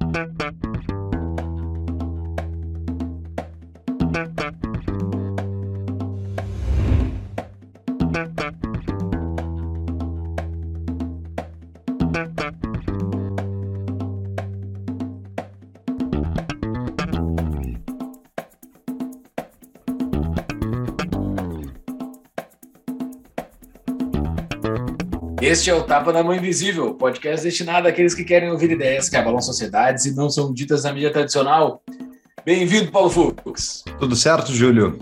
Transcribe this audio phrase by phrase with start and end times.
[0.00, 0.65] Thank you.
[25.46, 29.14] Este é o Tapa na Mão Invisível, podcast destinado àqueles que querem ouvir ideias que
[29.14, 31.84] abalam sociedades e não são ditas na mídia tradicional.
[32.44, 33.84] Bem-vindo, Paulo Fux.
[33.96, 34.98] Tudo certo, Júlio?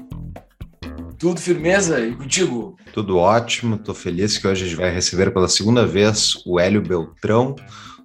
[1.18, 2.76] Tudo firmeza e contigo?
[2.92, 6.82] Tudo ótimo, estou feliz que hoje a gente vai receber pela segunda vez o Hélio
[6.82, 7.56] Beltrão,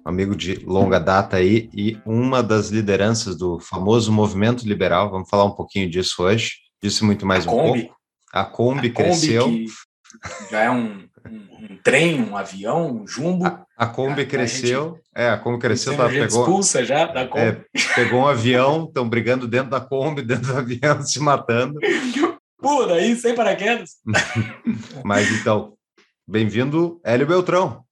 [0.02, 5.10] amigo de longa data aí e uma das lideranças do famoso movimento liberal.
[5.10, 6.52] Vamos falar um pouquinho disso hoje.
[6.82, 7.80] Disse muito mais a um Kombi.
[7.82, 7.96] pouco.
[8.32, 9.44] A Kombi A cresceu.
[9.44, 9.66] Kombi,
[10.50, 13.46] já é um, um- um trem, um avião, um jumbo.
[13.46, 14.98] A, a Kombi A- a cresceu.
[15.14, 17.42] É, a Kombi cresceu, tá, a gente pegou, expulsa já da Kombi.
[17.44, 21.78] é, pegou um avião, estão brigando dentro da Kombi, dentro do avião, se matando.
[22.60, 23.92] Pula daí, sem paraquedas.
[25.04, 25.72] Mas então,
[26.28, 27.82] bem-vindo, Hélio Beltrão.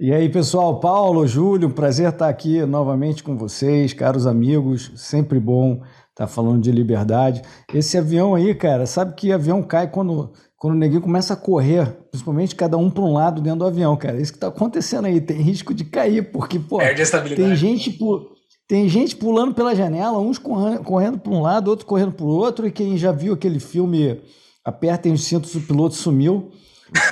[0.00, 5.82] E aí, pessoal, Paulo, Júlio, prazer estar aqui novamente com vocês, caros amigos, sempre bom
[6.10, 7.42] estar falando de liberdade.
[7.74, 11.86] Esse avião aí, cara, sabe que avião cai quando, quando o neguinho começa a correr,
[12.10, 14.20] principalmente cada um para um lado dentro do avião, cara.
[14.20, 17.48] Isso que está acontecendo aí, tem risco de cair, porque, pô, Perde a estabilidade.
[17.48, 18.30] tem gente, pu-
[18.66, 22.28] tem gente pulando pela janela, uns correndo, correndo para um lado, outros correndo para o
[22.28, 24.20] outro, e quem já viu aquele filme
[24.64, 26.50] Apertem os cintos, o piloto sumiu,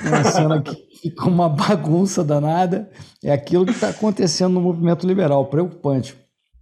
[0.05, 2.87] uma cena que fica uma bagunça danada,
[3.23, 6.15] é aquilo que está acontecendo no movimento liberal, preocupante.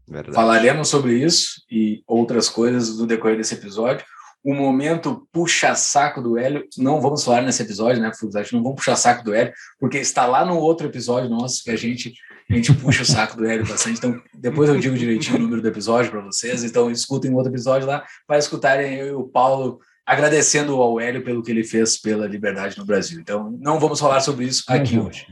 [0.07, 0.35] Verdade.
[0.35, 4.05] Falaremos sobre isso e outras coisas no decorrer desse episódio.
[4.45, 8.53] O momento puxa-saco do Hélio, não vamos falar nesse episódio, né, Fugazati?
[8.53, 11.75] Não vamos puxar saco do Hélio, porque está lá no outro episódio nosso que a
[11.75, 12.13] gente,
[12.47, 13.97] a gente puxa o saco do Hélio bastante.
[13.97, 16.63] Então, depois eu digo direitinho o número do episódio para vocês.
[16.63, 21.23] Então, escutem o outro episódio lá para escutarem eu e o Paulo agradecendo ao Hélio
[21.23, 23.19] pelo que ele fez pela liberdade no Brasil.
[23.19, 25.07] Então, não vamos falar sobre isso aqui Uhum.
[25.07, 25.25] hoje,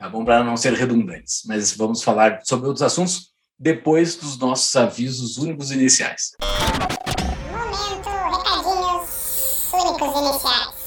[0.00, 0.24] tá bom?
[0.24, 5.70] Para não ser redundantes, mas vamos falar sobre outros assuntos depois dos nossos avisos únicos
[5.70, 6.32] iniciais.
[10.00, 10.78] Únicos iniciais.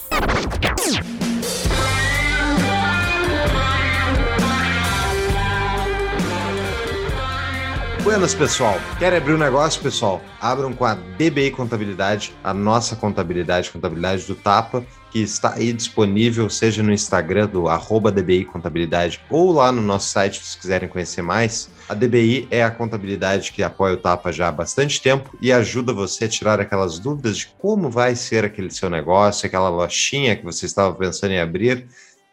[8.04, 8.76] Buenas, pessoal.
[8.98, 10.22] Quer abrir um negócio, pessoal?
[10.42, 16.50] Abram com a DBI Contabilidade, a nossa contabilidade, contabilidade do Tapa, que está aí disponível,
[16.50, 21.22] seja no Instagram do arroba DBI Contabilidade ou lá no nosso site, se quiserem conhecer
[21.22, 21.70] mais.
[21.90, 25.92] A DBI é a contabilidade que apoia o Tapa já há bastante tempo e ajuda
[25.92, 30.46] você a tirar aquelas dúvidas de como vai ser aquele seu negócio, aquela lojinha que
[30.46, 31.86] você estava pensando em abrir.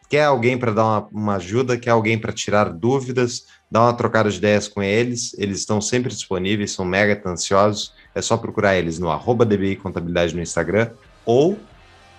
[0.08, 4.30] Quer alguém para dar uma, uma ajuda, quer alguém para tirar dúvidas, dá uma trocada
[4.30, 8.98] de ideias com eles, eles estão sempre disponíveis, são mega atenciosos, é só procurar eles
[8.98, 10.90] no arroba DBI Contabilidade no Instagram
[11.26, 11.58] ou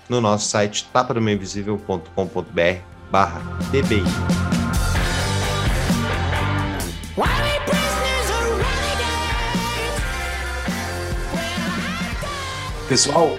[0.09, 2.81] no nosso site tapadomainvisível.com.br
[3.11, 3.39] barra
[3.71, 4.03] DBI.
[12.89, 13.37] Pessoal,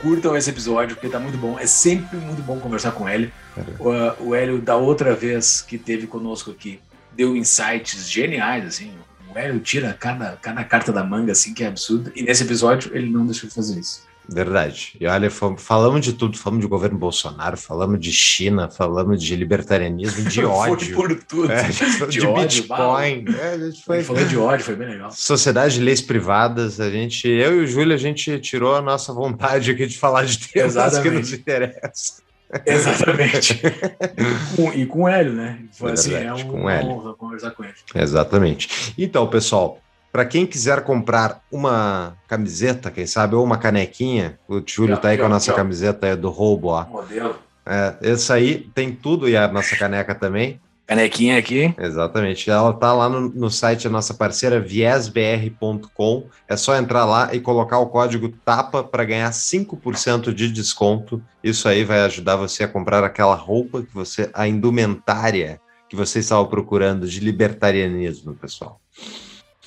[0.00, 1.58] curtam esse episódio porque tá muito bom.
[1.58, 3.30] É sempre muito bom conversar com o Hélio.
[3.78, 6.80] O, o Hélio, da outra vez que teve conosco aqui,
[7.12, 8.92] deu insights geniais, assim.
[9.28, 12.10] O Hélio tira cada, cada carta da manga, assim, que é absurdo.
[12.16, 14.02] E nesse episódio ele não deixou de fazer isso.
[14.28, 14.96] Verdade.
[15.00, 20.24] E olha, falamos de tudo, falamos de governo Bolsonaro, falamos de China, falamos de libertarianismo,
[20.28, 20.96] de Foi ódio.
[20.96, 21.52] por tudo.
[21.52, 23.24] É, a gente falou de, ódio, Bitcoin.
[23.38, 25.10] É, a gente foi falou de ódio, foi bem legal.
[25.12, 29.12] Sociedade de leis privadas, a gente, eu e o Júlio, a gente tirou a nossa
[29.12, 31.18] vontade aqui de falar de temas que Exatamente.
[31.20, 32.26] nos interessam.
[32.64, 33.60] Exatamente.
[34.56, 35.58] Com- e com o Hélio, né?
[35.72, 37.74] Foi assim, é o uma honra conversar com ele.
[37.94, 38.94] Exatamente.
[38.96, 39.80] Então, pessoal,
[40.16, 45.08] para quem quiser comprar uma camiseta, quem sabe, ou uma canequinha, o Júlio Aqui, tá
[45.10, 46.86] aí com a nossa camiseta aí do roubo, ó.
[46.86, 47.36] Modelo.
[47.66, 50.58] É, essa aí tem tudo e a nossa caneca também.
[50.86, 51.74] Canequinha aqui.
[51.76, 52.48] Exatamente.
[52.48, 56.24] Ela tá lá no, no site da nossa parceira viesbr.com.
[56.48, 61.22] É só entrar lá e colocar o código TAPA para ganhar 5% de desconto.
[61.44, 65.60] Isso aí vai ajudar você a comprar aquela roupa que você, a indumentária
[65.90, 68.80] que você estava procurando de libertarianismo, pessoal.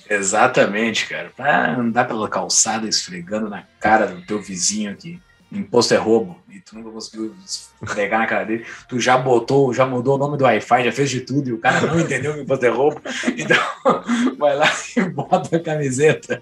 [0.10, 1.32] Exatamente, cara.
[1.36, 5.22] Pra andar pela calçada esfregando na cara do teu vizinho aqui.
[5.52, 6.42] Imposto é roubo.
[6.50, 8.66] E tu nunca conseguiu esfregar na cara dele.
[8.88, 11.60] Tu já botou, já mudou o nome do Wi-Fi, já fez de tudo e o
[11.60, 13.02] cara não entendeu que imposto é roubo.
[13.38, 13.58] Então,
[14.38, 16.42] vai lá e bota a camiseta.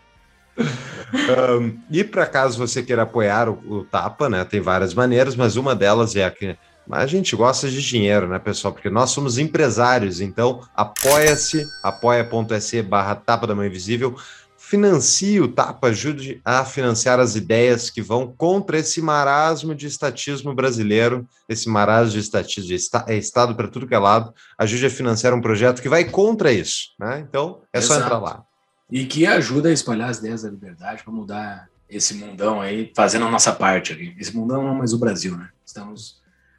[1.60, 5.56] Um, e para caso você queira apoiar o, o Tapa, né, tem várias maneiras, mas
[5.56, 8.74] uma delas é a que Mas a gente gosta de dinheiro, né, pessoal?
[8.74, 14.16] Porque nós somos empresários, então apoia-se, apoia.se barra Tapa da Mãe Invisível,
[14.58, 20.54] financie o Tapa, ajude a financiar as ideias que vão contra esse marasmo de estatismo
[20.54, 22.76] brasileiro, esse marasmo de estatismo,
[23.08, 26.52] é Estado para tudo que é lado, ajude a financiar um projeto que vai contra
[26.52, 27.26] isso, né?
[27.28, 28.00] Então, é Exato.
[28.00, 28.44] só entrar lá.
[28.90, 33.26] E que ajuda a espalhar as ideias da liberdade para mudar esse mundão aí, fazendo
[33.26, 34.16] a nossa parte aqui.
[34.20, 35.50] Esse mundão não, mas o Brasil, né?
[35.66, 36.17] Estamos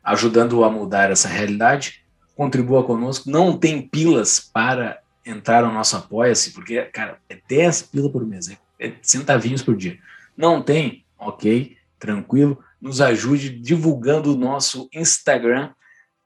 [0.09, 2.03] ajudando a mudar essa realidade.
[2.35, 3.31] Contribua conosco.
[3.31, 8.49] Não tem pilas para entrar no nosso Apoia-se, porque, cara, é 10 pilas por mês,
[8.81, 9.99] é centavinhos por dia.
[10.37, 11.05] Não tem?
[11.19, 12.59] Ok, tranquilo.
[12.81, 15.71] Nos ajude divulgando o nosso Instagram.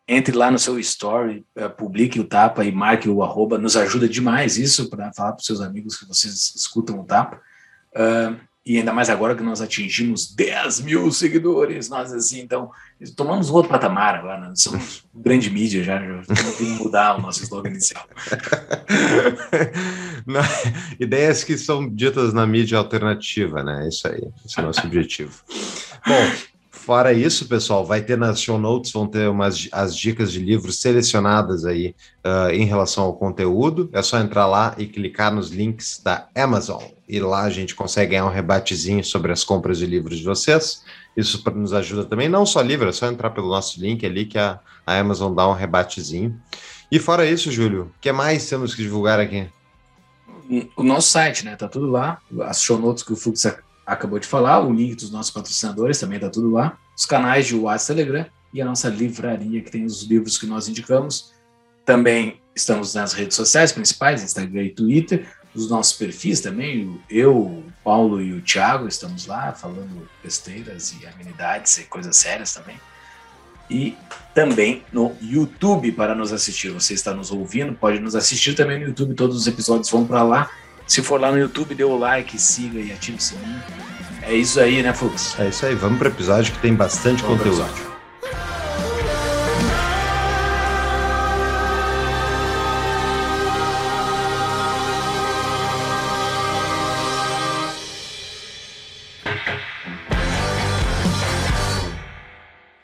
[0.07, 3.57] Entre lá no seu story, eh, publique o Tapa e marque o arroba.
[3.57, 7.41] Nos ajuda demais isso para falar para os seus amigos que vocês escutam o Tapa.
[7.95, 12.71] Uh, e ainda mais agora que nós atingimos 10 mil seguidores, nós assim, então,
[13.17, 14.53] tomamos outro patamar agora, né?
[14.55, 18.07] somos grande mídia já, já temos que mudar o nosso slogan inicial.
[21.01, 23.89] ideias que são ditas na mídia alternativa, né?
[23.89, 25.43] Isso aí, esse é o nosso objetivo.
[26.07, 26.33] Bom,
[26.83, 30.81] Fora isso, pessoal, vai ter nas show notes, vão ter umas as dicas de livros
[30.81, 31.95] selecionadas aí
[32.27, 33.89] uh, em relação ao conteúdo.
[33.93, 36.83] É só entrar lá e clicar nos links da Amazon.
[37.09, 40.83] E lá a gente consegue ganhar um rebatezinho sobre as compras de livros de vocês.
[41.17, 44.37] Isso nos ajuda também, não só livro, é só entrar pelo nosso link ali que
[44.37, 46.37] a, a Amazon dá um rebatezinho.
[46.91, 49.47] E fora isso, Júlio, o que mais temos que divulgar aqui?
[50.75, 51.55] O nosso site, né?
[51.55, 52.19] Tá tudo lá.
[52.41, 53.47] As show notes que o Fux
[53.87, 57.55] acabou de falar, o link dos nossos patrocinadores também está tudo lá, os canais de
[57.55, 61.33] WhatsApp Telegram e a nossa livraria que tem os livros que nós indicamos.
[61.85, 67.65] Também estamos nas redes sociais principais, Instagram e Twitter, os nossos perfis também, eu, o
[67.85, 72.77] Paulo e o Thiago estamos lá falando besteiras e amenidades e coisas sérias também.
[73.69, 73.97] E
[74.35, 76.71] também no YouTube para nos assistir.
[76.71, 80.23] Você está nos ouvindo, pode nos assistir também no YouTube, todos os episódios vão para
[80.23, 80.51] lá
[80.93, 83.63] se for lá no YouTube, dê o like, siga e ative o sininho.
[84.21, 85.41] É isso aí, né, Fux?
[85.41, 85.75] É isso aí.
[85.75, 87.65] Vamos para o episódio que tem bastante Vamos conteúdo.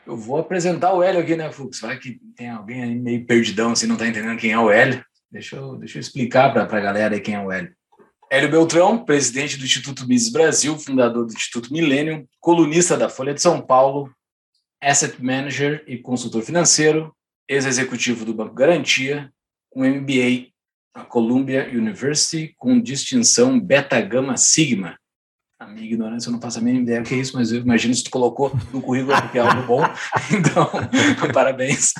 [0.07, 1.79] Eu vou apresentar o Hélio aqui, né, Fux?
[1.79, 5.05] Vai que tem alguém aí meio perdidão, assim, não tá entendendo quem é o Hélio.
[5.31, 7.77] Deixa eu, deixa eu explicar para a galera aí quem é o Hélio.
[8.31, 13.41] Hélio Beltrão, presidente do Instituto Mises Brasil, fundador do Instituto Millennium, colunista da Folha de
[13.41, 14.13] São Paulo,
[14.79, 17.11] asset manager e consultor financeiro,
[17.47, 19.33] ex-executivo do Banco Garantia,
[19.71, 20.51] com MBA
[20.95, 24.95] na Columbia University, com distinção Beta Gama Sigma,
[25.59, 27.59] a minha ignorância, eu não faço a mínima ideia do que é isso, mas eu
[27.59, 29.81] imagino se tu colocou no currículo porque é algo bom.
[30.31, 30.69] Então,
[31.33, 31.93] parabéns.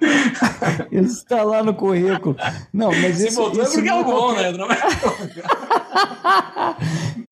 [0.90, 2.34] Isso está lá no currículo.
[2.72, 4.50] Não, mas se isso, botou é porque é algo bom, né?
[4.50, 4.54] É...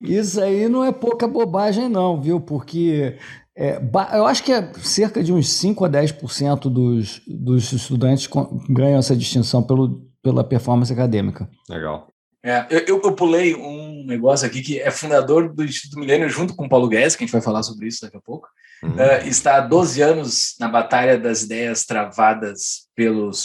[0.00, 2.41] isso aí não é pouca bobagem, não, viu?
[2.41, 3.17] Porque
[3.56, 3.81] é,
[4.12, 8.29] eu acho que é cerca de uns 5 a 10% dos, dos estudantes
[8.69, 11.49] ganham essa distinção pelo, pela performance acadêmica.
[11.69, 12.08] Legal.
[12.43, 16.65] É, eu, eu, pulei um negócio aqui que é fundador do Instituto Milênio junto com
[16.65, 18.49] o Paulo Guedes, que a gente vai falar sobre isso daqui a pouco.
[18.83, 18.93] Uhum.
[18.93, 23.45] Uh, está há 12 anos na batalha das ideias travadas pelos,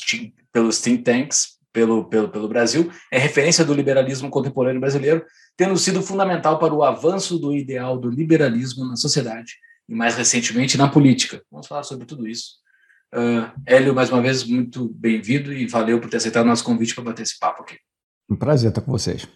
[0.53, 2.89] pelos think tanks pelo, pelo, pelo Brasil.
[3.11, 5.25] É referência do liberalismo contemporâneo brasileiro,
[5.57, 9.55] tendo sido fundamental para o avanço do ideal do liberalismo na sociedade
[9.89, 11.41] e, mais recentemente, na política.
[11.51, 12.63] Vamos falar sobre tudo isso.
[13.13, 16.95] Uh, Hélio, mais uma vez, muito bem-vindo e valeu por ter aceitado o nosso convite
[16.95, 17.75] para bater esse papo aqui.
[18.29, 19.27] Um prazer estar com vocês.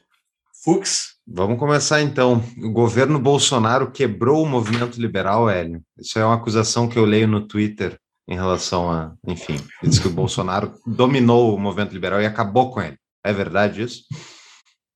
[0.64, 1.16] Fux.
[1.28, 2.44] Vamos começar então.
[2.62, 5.82] O governo Bolsonaro quebrou o movimento liberal, Hélio.
[5.98, 10.08] Isso é uma acusação que eu leio no Twitter em relação a, enfim, diz que
[10.08, 12.96] o Bolsonaro dominou o movimento liberal e acabou com ele.
[13.24, 14.04] É verdade isso?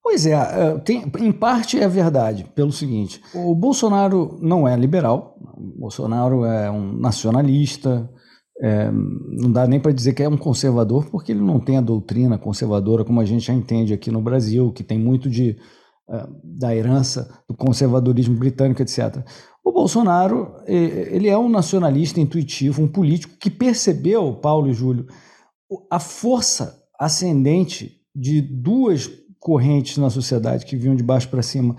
[0.04, 5.36] Pois é, é tem, em parte é verdade, pelo seguinte: o Bolsonaro não é liberal,
[5.40, 8.08] o Bolsonaro é um nacionalista,
[8.62, 11.82] é, não dá nem para dizer que é um conservador, porque ele não tem a
[11.82, 15.58] doutrina conservadora como a gente já entende aqui no Brasil, que tem muito de,
[16.08, 19.26] uh, da herança do conservadorismo britânico, etc.
[19.64, 25.08] O Bolsonaro, ele é um nacionalista intuitivo, um político que percebeu, Paulo e Júlio,
[25.90, 31.76] a força ascendente de duas correntes na sociedade que vinham de baixo para cima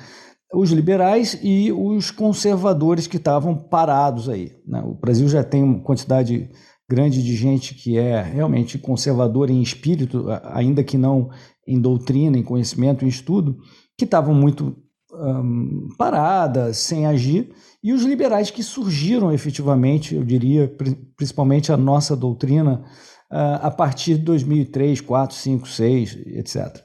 [0.55, 4.53] os liberais e os conservadores que estavam parados aí.
[4.67, 4.83] Né?
[4.85, 6.49] O Brasil já tem uma quantidade
[6.89, 11.31] grande de gente que é realmente conservadora em espírito, ainda que não
[11.67, 13.59] em doutrina, em conhecimento, em estudo,
[13.97, 14.77] que estavam muito
[15.13, 17.51] um, parada, sem agir,
[17.83, 20.75] e os liberais que surgiram efetivamente, eu diria,
[21.17, 22.85] principalmente a nossa doutrina,
[23.31, 26.85] uh, a partir de 2003, 4, 5, 6, etc.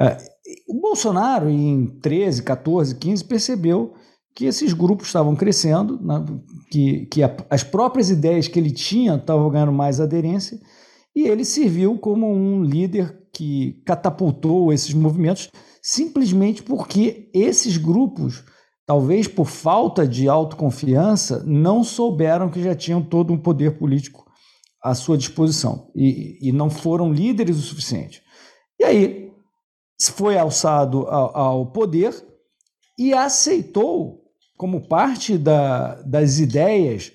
[0.00, 0.34] Uh,
[0.68, 3.94] o Bolsonaro, em 13, 14, 15, percebeu
[4.34, 6.24] que esses grupos estavam crescendo, né,
[6.70, 10.58] que, que as próprias ideias que ele tinha estavam ganhando mais aderência,
[11.14, 18.42] e ele serviu como um líder que catapultou esses movimentos simplesmente porque esses grupos,
[18.86, 24.24] talvez por falta de autoconfiança, não souberam que já tinham todo um poder político
[24.82, 28.22] à sua disposição e, e não foram líderes o suficiente.
[28.80, 29.23] E aí
[30.12, 32.14] foi alçado ao, poder
[32.98, 34.22] e aceitou,
[34.56, 37.12] como parte da, das ideias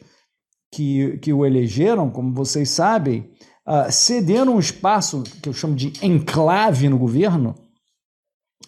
[0.71, 3.31] que, que o elegeram, como vocês sabem,
[3.67, 7.55] uh, cedendo um espaço que eu chamo de enclave no governo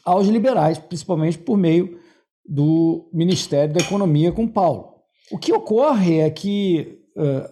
[0.05, 1.99] aos liberais, principalmente por meio
[2.45, 4.91] do Ministério da Economia com Paulo.
[5.31, 7.47] O que ocorre é que, uh,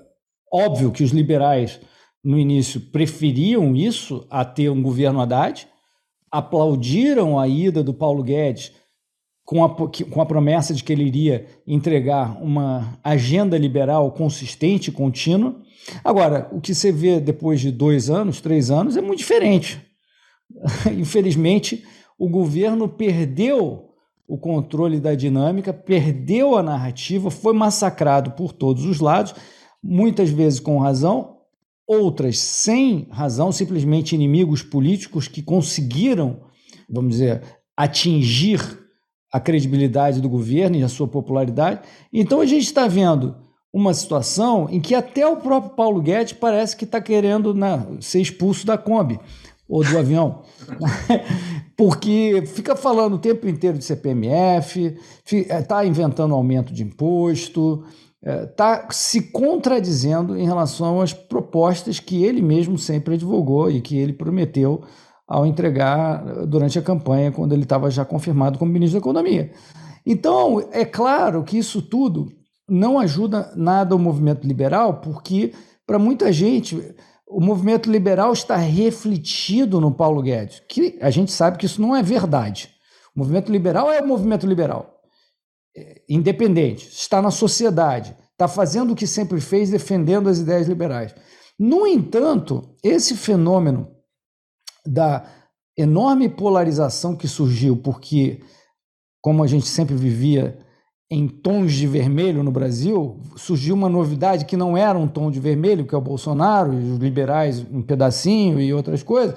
[0.52, 1.80] óbvio que os liberais
[2.24, 5.68] no início preferiam isso a ter um governo Haddad,
[6.32, 8.72] aplaudiram a ida do Paulo Guedes
[9.44, 14.94] com a, com a promessa de que ele iria entregar uma agenda liberal consistente e
[14.94, 15.60] contínua.
[16.04, 19.82] Agora, o que você vê depois de dois anos, três anos, é muito diferente.
[20.98, 21.84] Infelizmente,
[22.18, 23.90] o governo perdeu
[24.28, 29.34] o controle da dinâmica, perdeu a narrativa, foi massacrado por todos os lados,
[29.82, 31.39] muitas vezes com razão,
[31.90, 36.42] outras sem razão, simplesmente inimigos políticos que conseguiram,
[36.88, 37.42] vamos dizer,
[37.76, 38.62] atingir
[39.34, 41.82] a credibilidade do governo e a sua popularidade.
[42.14, 43.36] Então a gente está vendo
[43.74, 48.22] uma situação em que até o próprio Paulo Guedes parece que está querendo né, ser
[48.22, 49.20] expulso da Kombi
[49.68, 50.44] ou do avião.
[51.76, 54.96] Porque fica falando o tempo inteiro de CPMF,
[55.32, 57.84] está é, inventando aumento de imposto,
[58.22, 63.98] está é, se contradizendo em relação às propostas que ele mesmo sempre advogou e que
[63.98, 64.82] ele prometeu
[65.28, 69.52] ao entregar durante a campanha, quando ele estava já confirmado como ministro da Economia.
[70.06, 72.28] Então, é claro que isso tudo
[72.68, 75.54] não ajuda nada o movimento liberal, porque
[75.86, 76.96] para muita gente
[77.28, 81.96] o movimento liberal está refletido no Paulo Guedes, que a gente sabe que isso não
[81.96, 82.72] é verdade.
[83.16, 84.99] O movimento liberal é o movimento liberal,
[86.08, 91.14] independente, está na sociedade, está fazendo o que sempre fez, defendendo as ideias liberais.
[91.58, 93.88] No entanto, esse fenômeno
[94.86, 95.26] da
[95.78, 98.40] enorme polarização que surgiu, porque,
[99.22, 100.58] como a gente sempre vivia
[101.12, 105.40] em tons de vermelho no Brasil, surgiu uma novidade que não era um tom de
[105.40, 109.36] vermelho, que é o Bolsonaro e os liberais um pedacinho e outras coisas.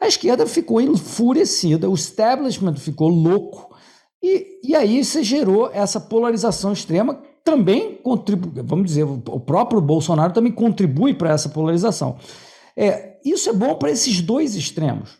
[0.00, 3.69] A esquerda ficou enfurecida, o establishment ficou louco,
[4.22, 10.32] e, e aí se gerou essa polarização extrema, também contribui, vamos dizer, o próprio Bolsonaro
[10.32, 12.16] também contribui para essa polarização.
[12.76, 15.18] É, isso é bom para esses dois extremos.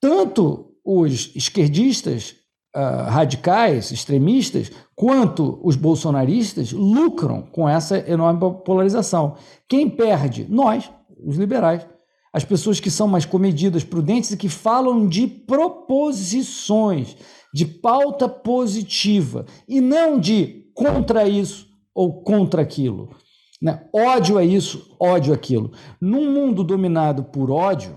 [0.00, 2.34] Tanto os esquerdistas
[2.76, 9.36] uh, radicais, extremistas, quanto os bolsonaristas lucram com essa enorme polarização.
[9.68, 10.46] Quem perde?
[10.48, 10.90] Nós,
[11.24, 11.86] os liberais.
[12.32, 17.16] As pessoas que são mais comedidas, prudentes e que falam de proposições,
[17.54, 23.10] de pauta positiva, e não de contra isso ou contra aquilo.
[23.62, 23.86] Né?
[23.94, 25.70] Ódio é isso, ódio é aquilo.
[26.00, 27.96] Num mundo dominado por ódio,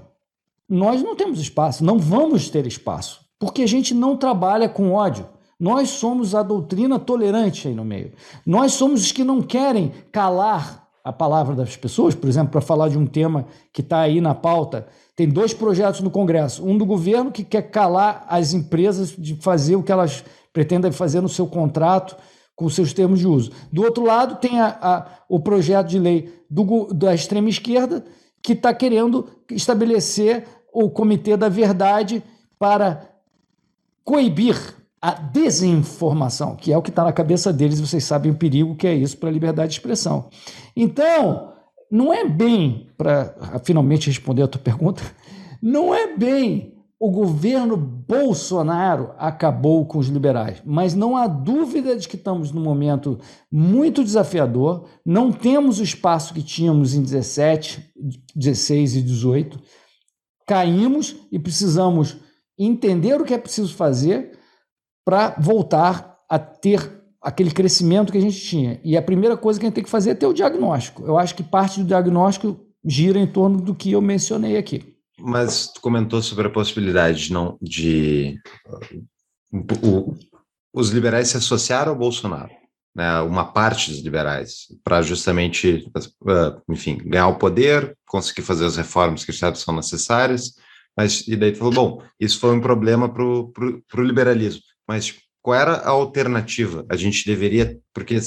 [0.69, 3.25] nós não temos espaço, não vamos ter espaço.
[3.39, 5.27] Porque a gente não trabalha com ódio.
[5.59, 8.13] Nós somos a doutrina tolerante aí no meio.
[8.45, 12.89] Nós somos os que não querem calar a palavra das pessoas, por exemplo, para falar
[12.89, 14.87] de um tema que está aí na pauta.
[15.15, 19.77] Tem dois projetos no Congresso: um do governo que quer calar as empresas de fazer
[19.77, 22.17] o que elas pretendem fazer no seu contrato
[22.57, 23.51] com seus termos de uso.
[23.71, 28.03] Do outro lado, tem a, a, o projeto de lei do, da extrema esquerda
[28.43, 32.21] que está querendo estabelecer o Comitê da Verdade
[32.59, 33.09] para
[34.03, 34.57] coibir
[35.07, 38.85] a desinformação, que é o que está na cabeça deles, vocês sabem o perigo que
[38.85, 40.27] é isso para a liberdade de expressão.
[40.75, 41.53] Então,
[41.89, 43.33] não é bem, para
[43.63, 45.01] finalmente responder a tua pergunta,
[45.63, 52.05] não é bem o governo Bolsonaro acabou com os liberais, mas não há dúvida de
[52.05, 53.17] que estamos num momento
[53.49, 57.93] muito desafiador, não temos o espaço que tínhamos em 17,
[58.35, 59.57] 16 e 18,
[60.45, 62.17] caímos e precisamos
[62.59, 64.37] entender o que é preciso fazer
[65.07, 68.77] para voltar a ter aquele crescimento que a gente tinha.
[68.83, 71.05] E a primeira coisa que a gente tem que fazer é ter o diagnóstico.
[71.05, 74.97] Eu acho que parte do diagnóstico gira em torno do que eu mencionei aqui.
[75.17, 78.37] Mas tu comentou sobre a possibilidade de, não, de
[79.81, 80.13] o,
[80.73, 82.51] os liberais se associaram ao Bolsonaro,
[82.93, 88.75] né, uma parte dos liberais, para justamente, uh, enfim, ganhar o poder, conseguir fazer as
[88.75, 90.55] reformas que são necessárias,
[90.97, 95.60] mas e daí tu falou, bom, isso foi um problema para o liberalismo, mas qual
[95.60, 96.86] era a alternativa?
[96.89, 98.17] A gente deveria, porque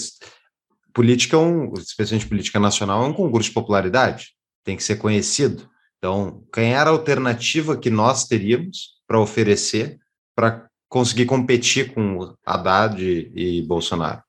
[0.93, 5.69] política, é um, especialmente política nacional, é um concurso de popularidade, tem que ser conhecido.
[5.99, 9.99] Então, quem era a alternativa que nós teríamos para oferecer
[10.35, 14.23] para conseguir competir com Haddad e Bolsonaro?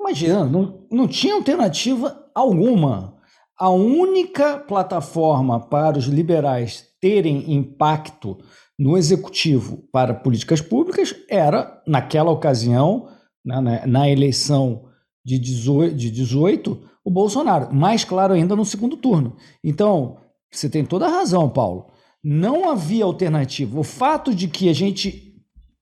[0.00, 3.16] Imagina, não, não tinha alternativa alguma.
[3.56, 8.38] A única plataforma para os liberais terem impacto
[8.78, 13.08] no executivo para políticas públicas era, naquela ocasião,
[13.44, 14.86] na, né, na, na eleição
[15.24, 17.74] de 18, de 18, o Bolsonaro.
[17.74, 19.36] Mais claro ainda no segundo turno.
[19.62, 20.18] Então,
[20.50, 21.86] você tem toda a razão, Paulo.
[22.22, 23.78] Não havia alternativa.
[23.78, 25.34] O fato de que a gente,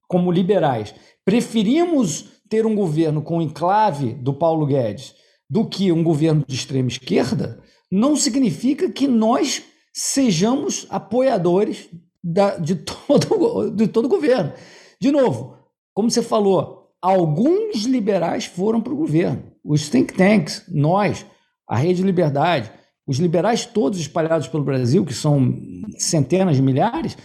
[0.08, 0.94] como liberais,
[1.24, 5.14] preferimos ter um governo com enclave do Paulo Guedes
[5.48, 11.88] do que um governo de extrema esquerda, não significa que nós sejamos apoiadores
[12.22, 14.52] da, de, todo, de todo o governo.
[15.00, 15.56] De novo,
[15.94, 19.42] como você falou, alguns liberais foram para o governo.
[19.64, 21.26] Os think tanks, nós,
[21.68, 22.70] a Rede Liberdade,
[23.06, 25.52] os liberais todos espalhados pelo Brasil, que são
[25.98, 27.16] centenas de milhares,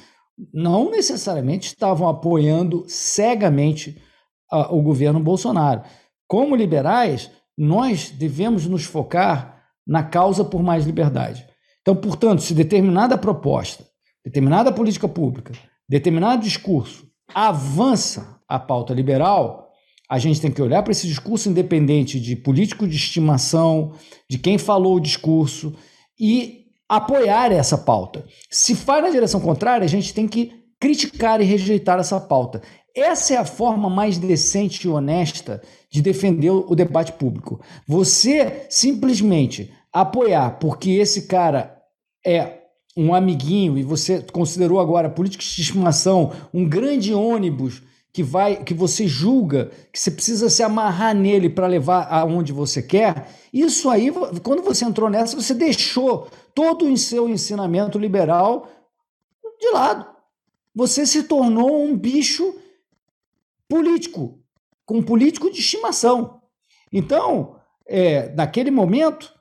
[0.53, 4.01] não necessariamente estavam apoiando cegamente
[4.51, 5.83] uh, o governo Bolsonaro.
[6.27, 11.45] Como liberais, nós devemos nos focar na causa por mais liberdade.
[11.81, 13.85] Então, portanto, se determinada proposta,
[14.25, 15.53] determinada política pública,
[15.87, 19.71] determinado discurso avança a pauta liberal,
[20.09, 23.93] a gente tem que olhar para esse discurso independente de político de estimação,
[24.29, 25.73] de quem falou o discurso
[26.19, 28.25] e apoiar essa pauta.
[28.49, 32.61] Se vai na direção contrária, a gente tem que criticar e rejeitar essa pauta.
[32.95, 37.59] Essa é a forma mais decente e honesta de defender o debate público.
[37.87, 41.75] Você simplesmente apoiar porque esse cara
[42.25, 42.54] é
[42.95, 47.83] um amiguinho e você considerou agora político de estimação um grande ônibus
[48.13, 52.81] que vai que você julga que você precisa se amarrar nele para levar aonde você
[52.81, 58.69] quer, isso aí quando você entrou nessa você deixou todo o seu ensinamento liberal
[59.59, 60.05] de lado.
[60.73, 62.57] Você se tornou um bicho
[63.67, 64.39] político,
[64.85, 66.41] com político de estimação.
[66.91, 67.55] Então,
[67.87, 69.33] é, naquele momento,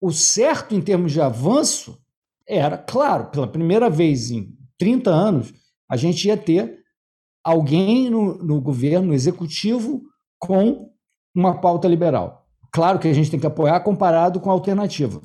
[0.00, 2.01] o certo em termos de avanço
[2.46, 5.54] era, claro, pela primeira vez em 30 anos,
[5.90, 6.78] a gente ia ter
[7.44, 10.02] alguém no, no governo, no executivo,
[10.38, 10.90] com
[11.34, 12.46] uma pauta liberal.
[12.72, 15.20] Claro que a gente tem que apoiar comparado com a alternativa.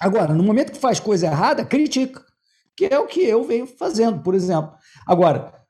[0.00, 2.24] Agora, no momento que faz coisa errada, critica,
[2.76, 4.72] que é o que eu venho fazendo, por exemplo.
[5.06, 5.64] Agora,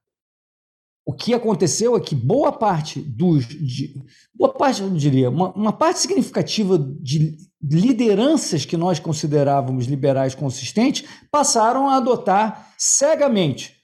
[1.07, 3.47] o que aconteceu é que boa parte dos.
[3.47, 3.95] De,
[4.35, 7.37] boa parte, eu diria, uma, uma parte significativa de
[7.73, 13.77] lideranças que nós considerávamos liberais consistentes passaram a adotar cegamente.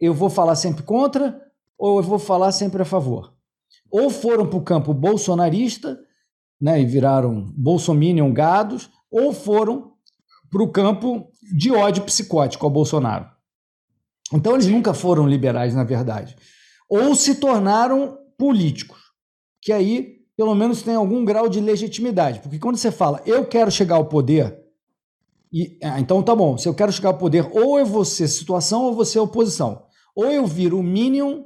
[0.00, 1.40] Eu vou falar sempre contra
[1.78, 3.34] ou eu vou falar sempre a favor.
[3.90, 5.98] Ou foram para o campo bolsonarista
[6.60, 9.94] né, e viraram bolsominion gados, ou foram
[10.50, 13.28] para o campo de ódio psicótico ao Bolsonaro.
[14.32, 16.36] Então eles nunca foram liberais, na verdade.
[16.88, 19.00] Ou se tornaram políticos,
[19.60, 22.40] que aí pelo menos tem algum grau de legitimidade.
[22.40, 24.58] Porque quando você fala, eu quero chegar ao poder,
[25.52, 28.84] e, ah, então tá bom, se eu quero chegar ao poder, ou vou ser situação
[28.84, 29.82] ou você oposição.
[30.16, 31.44] Ou eu viro o mínimo,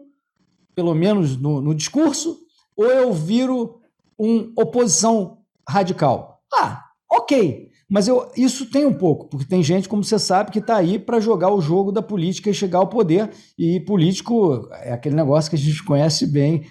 [0.76, 2.38] pelo menos no, no discurso,
[2.76, 3.80] ou eu viro
[4.16, 6.40] um oposição radical.
[6.54, 7.70] Ah, ok.
[7.90, 11.00] Mas eu, isso tem um pouco, porque tem gente, como você sabe, que está aí
[11.00, 13.28] para jogar o jogo da política e chegar ao poder.
[13.58, 16.64] E político é aquele negócio que a gente conhece bem,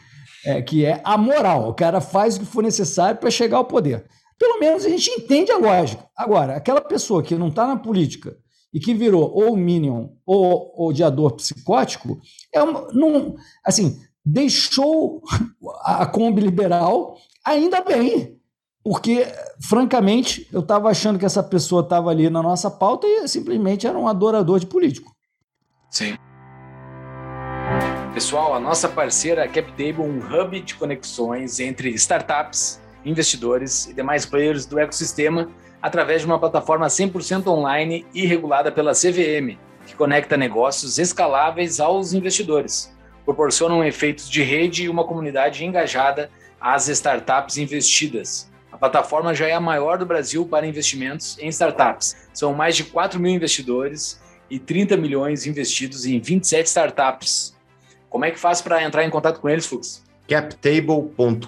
[0.46, 1.70] é, que é a moral.
[1.70, 4.06] O cara faz o que for necessário para chegar ao poder.
[4.38, 6.06] Pelo menos a gente entende a lógica.
[6.18, 8.38] Agora, aquela pessoa que não está na política
[8.74, 12.20] e que virou ou minion ou odiador psicótico,
[12.52, 15.22] é uma, não, assim, deixou
[15.84, 18.40] a Kombi liberal ainda bem,
[18.84, 19.26] porque,
[19.62, 23.98] francamente, eu estava achando que essa pessoa estava ali na nossa pauta e simplesmente era
[23.98, 25.13] um adorador de político.
[28.14, 34.66] Pessoal, a nossa parceira CapTable, um hub de conexões entre startups, investidores e demais players
[34.66, 35.50] do ecossistema
[35.82, 42.14] através de uma plataforma 100% online e regulada pela CVM, que conecta negócios escaláveis aos
[42.14, 42.96] investidores.
[43.26, 46.30] Proporcionam efeitos de rede e uma comunidade engajada
[46.62, 52.16] às startups investidas a plataforma já é a maior do Brasil para investimentos em startups.
[52.34, 57.53] São mais de 4 mil investidores e 30 milhões investidos em 27 startups.
[58.14, 60.04] Como é que faz para entrar em contato com eles, Fux?
[60.28, 61.48] captable.com.br,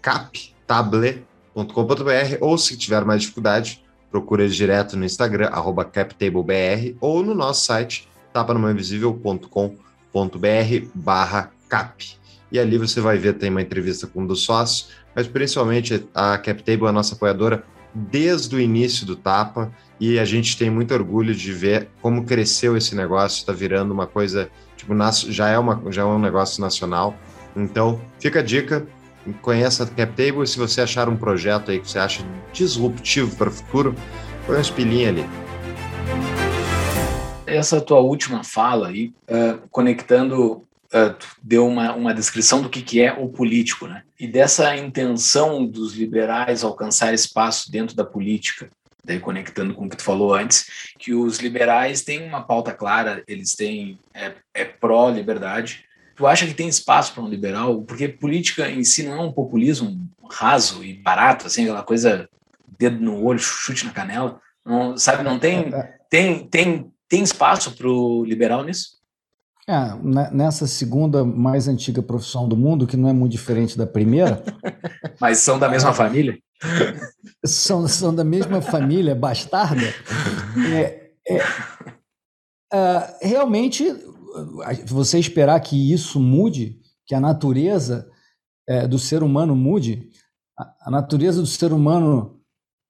[0.00, 7.64] captable.com.br, ou se tiver mais dificuldade, procura direto no Instagram, arroba captablebr, ou no nosso
[7.64, 12.08] site, tapanumainvisível.com.br barra cap.
[12.52, 16.38] E ali você vai ver, tem uma entrevista com um dos sócios, mas principalmente a
[16.38, 20.94] CapTable é a nossa apoiadora desde o início do Tapa e a gente tem muito
[20.94, 24.50] orgulho de ver como cresceu esse negócio, está virando uma coisa,
[24.82, 27.14] tipo, já é, uma, já é um negócio nacional.
[27.56, 28.86] Então, fica a dica,
[29.40, 33.52] conheça a CapTable se você achar um projeto aí que você acha disruptivo para o
[33.52, 33.94] futuro,
[34.46, 35.24] põe uma espilinha ali.
[37.46, 43.00] Essa tua última fala aí, uh, conectando uh, deu uma, uma descrição do que, que
[43.00, 44.02] é o político, né?
[44.18, 48.70] E dessa intenção dos liberais alcançar espaço dentro da política,
[49.04, 53.22] daí conectando com o que tu falou antes, que os liberais têm uma pauta clara,
[53.26, 55.84] eles têm é, é pró-liberdade.
[56.14, 57.82] Tu acha que tem espaço para um liberal?
[57.82, 62.28] Porque política em si não é um populismo raso e barato, assim, aquela coisa
[62.78, 64.40] dedo no olho, chute na canela.
[64.64, 65.70] Não, sabe, não tem,
[66.08, 69.02] tem, tem, tem espaço para o liberal nisso?
[69.68, 69.94] É,
[70.32, 74.42] nessa segunda mais antiga profissão do mundo, que não é muito diferente da primeira.
[75.20, 76.36] Mas são da mesma família?
[77.44, 79.82] São, são da mesma família, bastarda.
[80.74, 81.38] É, é,
[82.72, 83.84] é, realmente,
[84.86, 88.08] você esperar que isso mude, que a natureza
[88.68, 90.08] é, do ser humano mude,
[90.58, 92.40] a, a natureza do ser humano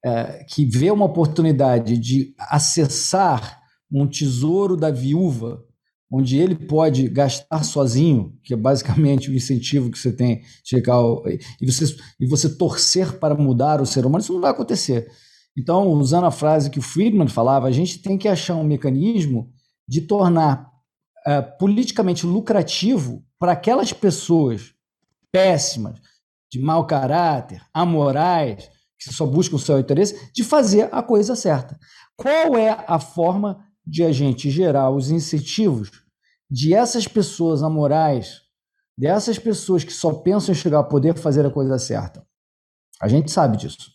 [0.05, 5.65] é, que vê uma oportunidade de acessar um tesouro da viúva
[6.13, 11.01] onde ele pode gastar sozinho, que é basicamente o incentivo que você tem, chegar
[11.59, 15.11] e, você, e você torcer para mudar o ser humano, isso não vai acontecer.
[15.57, 19.51] Então, usando a frase que o Friedman falava, a gente tem que achar um mecanismo
[19.89, 20.71] de tornar
[21.27, 24.75] uh, politicamente lucrativo para aquelas pessoas
[25.31, 25.99] péssimas,
[26.51, 31.79] de mau caráter, amorais, que só buscam o seu interesse, de fazer a coisa certa.
[32.17, 36.02] Qual é a forma de a gente gerar os incentivos
[36.53, 38.43] de essas pessoas amorais,
[38.97, 42.23] dessas pessoas que só pensam em chegar ao poder fazer a coisa certa.
[43.01, 43.91] A gente sabe disso.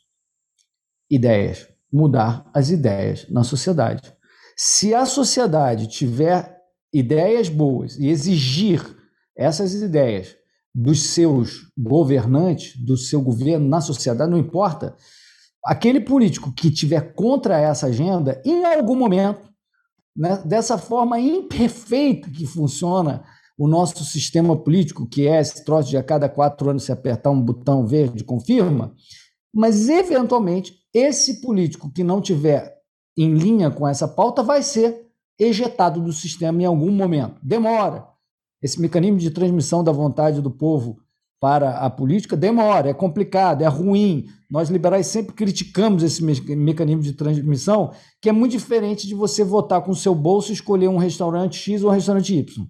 [1.07, 1.67] Ideias.
[1.93, 4.11] Mudar as ideias na sociedade.
[4.57, 6.57] Se a sociedade tiver
[6.91, 8.81] ideias boas e exigir
[9.35, 10.35] essas ideias
[10.73, 14.95] dos seus governantes, do seu governo na sociedade, não importa,
[15.63, 19.47] aquele político que tiver contra essa agenda, em algum momento,
[20.17, 23.23] né, dessa forma imperfeita que funciona
[23.57, 27.29] o nosso sistema político, que é esse troço de a cada quatro anos se apertar
[27.29, 28.93] um botão verde confirma,
[29.53, 32.75] mas eventualmente esse político que não tiver
[33.17, 35.07] em linha com essa pauta vai ser
[35.39, 37.39] ejetado do sistema em algum momento.
[37.43, 38.07] Demora.
[38.61, 40.97] Esse mecanismo de transmissão da vontade do povo
[41.39, 44.25] para a política demora, é complicado, é ruim.
[44.49, 49.81] Nós liberais sempre criticamos esse mecanismo de transmissão, que é muito diferente de você votar
[49.81, 52.65] com o seu bolso e escolher um restaurante X ou um restaurante Y.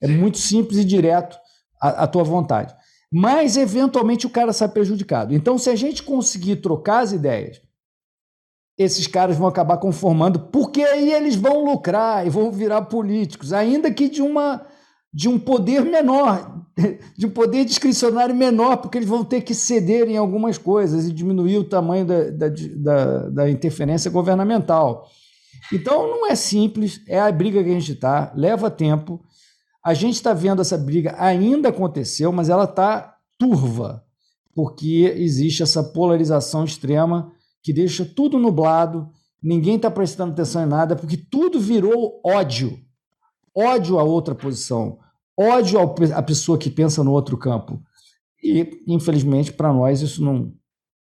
[0.00, 1.36] É muito simples e direto
[1.80, 2.74] a, a tua vontade.
[3.12, 5.34] Mas, eventualmente, o cara sai prejudicado.
[5.34, 7.60] Então, se a gente conseguir trocar as ideias,
[8.78, 13.92] esses caras vão acabar conformando, porque aí eles vão lucrar e vão virar políticos, ainda
[13.92, 14.64] que de uma
[15.12, 16.64] de um poder menor,
[17.16, 21.12] de um poder discricionário menor, porque eles vão ter que ceder em algumas coisas e
[21.12, 25.06] diminuir o tamanho da, da, da, da interferência governamental.
[25.70, 29.20] Então não é simples, é a briga que a gente está, leva tempo.
[29.84, 34.02] A gente está vendo essa briga ainda aconteceu, mas ela está turva,
[34.54, 39.10] porque existe essa polarização extrema que deixa tudo nublado,
[39.42, 42.78] ninguém está prestando atenção em nada, porque tudo virou ódio
[43.54, 44.98] ódio a outra posição,
[45.38, 45.78] ódio
[46.14, 47.82] à pessoa que pensa no outro campo.
[48.42, 50.52] E, infelizmente, para nós isso não,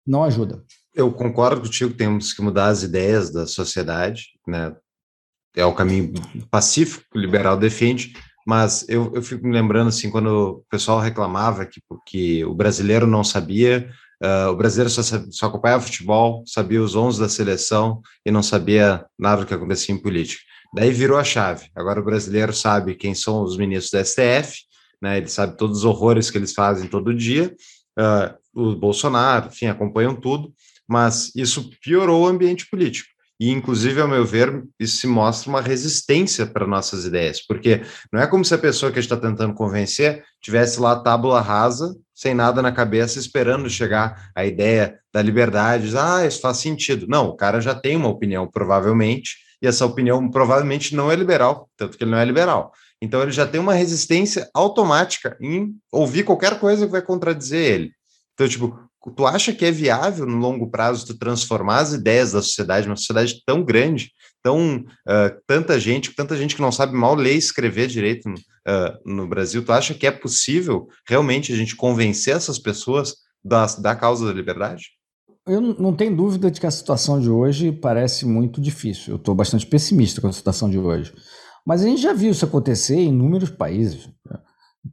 [0.06, 0.64] não ajuda.
[0.94, 4.74] Eu concordo contigo, temos que mudar as ideias da sociedade, né?
[5.54, 6.12] É o caminho
[6.50, 8.12] pacífico que o liberal defende,
[8.46, 13.06] mas eu, eu fico me lembrando, assim, quando o pessoal reclamava que porque o brasileiro
[13.06, 13.90] não sabia,
[14.22, 19.04] uh, o brasileiro só, só acompanhava futebol, sabia os 11 da seleção e não sabia
[19.18, 20.42] nada do que acontecia em política.
[20.74, 21.68] Daí virou a chave.
[21.74, 24.60] Agora o brasileiro sabe quem são os ministros da STF,
[25.02, 25.18] né?
[25.18, 27.54] Ele sabe todos os horrores que eles fazem todo dia.
[27.98, 30.52] Uh, o Bolsonaro, enfim, acompanham tudo,
[30.88, 33.08] mas isso piorou o ambiente político.
[33.40, 37.80] E, inclusive, ao meu ver, isso se mostra uma resistência para nossas ideias, porque
[38.12, 41.00] não é como se a pessoa que a gente está tentando convencer tivesse lá a
[41.00, 46.58] tábula rasa, sem nada na cabeça, esperando chegar a ideia da liberdade, ah, isso faz
[46.58, 47.06] sentido.
[47.08, 51.68] Não, o cara já tem uma opinião, provavelmente, e essa opinião provavelmente não é liberal,
[51.76, 52.72] tanto que ele não é liberal.
[53.00, 57.92] Então ele já tem uma resistência automática em ouvir qualquer coisa que vai contradizer ele.
[58.34, 58.78] Então, tipo,
[59.16, 62.96] tu acha que é viável no longo prazo tu transformar as ideias da sociedade, uma
[62.96, 67.38] sociedade tão grande, tão uh, tanta gente, tanta gente que não sabe mal ler e
[67.38, 72.34] escrever direito no, uh, no Brasil, tu acha que é possível realmente a gente convencer
[72.34, 74.99] essas pessoas da, da causa da liberdade?
[75.50, 79.14] Eu não tenho dúvida de que a situação de hoje parece muito difícil.
[79.14, 81.12] Eu estou bastante pessimista com a situação de hoje.
[81.66, 84.38] Mas a gente já viu isso acontecer em inúmeros países né?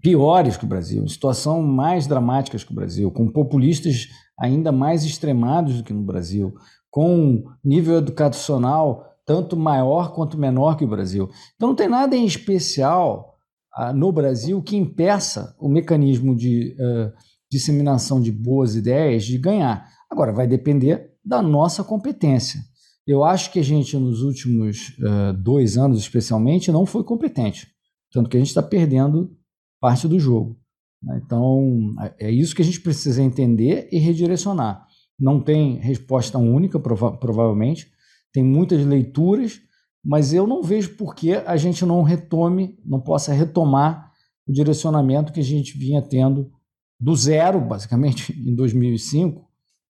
[0.02, 4.08] piores que o Brasil, em situação mais dramáticas que o Brasil, com populistas
[4.40, 6.54] ainda mais extremados do que no Brasil,
[6.90, 11.30] com nível educacional tanto maior quanto menor que o Brasil.
[11.56, 13.38] Então não tem nada em especial
[13.76, 17.12] ah, no Brasil que impeça o mecanismo de uh,
[17.52, 19.86] disseminação de boas ideias de ganhar.
[20.10, 22.62] Agora, vai depender da nossa competência.
[23.06, 27.68] Eu acho que a gente, nos últimos uh, dois anos, especialmente, não foi competente.
[28.12, 29.36] Tanto que a gente está perdendo
[29.80, 30.58] parte do jogo.
[31.02, 31.22] Né?
[31.24, 34.86] Então, é isso que a gente precisa entender e redirecionar.
[35.20, 37.88] Não tem resposta única, prova provavelmente,
[38.34, 39.60] tem muitas leituras,
[40.04, 44.12] mas eu não vejo por que a gente não retome, não possa retomar
[44.48, 46.52] o direcionamento que a gente vinha tendo
[47.00, 49.47] do zero, basicamente, em 2005,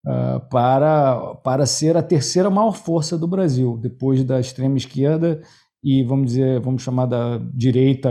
[0.07, 5.41] uh, para, para ser a terceira maior força do Brasil, depois da extrema esquerda
[5.83, 8.11] e, vamos dizer, vamos chamar da direita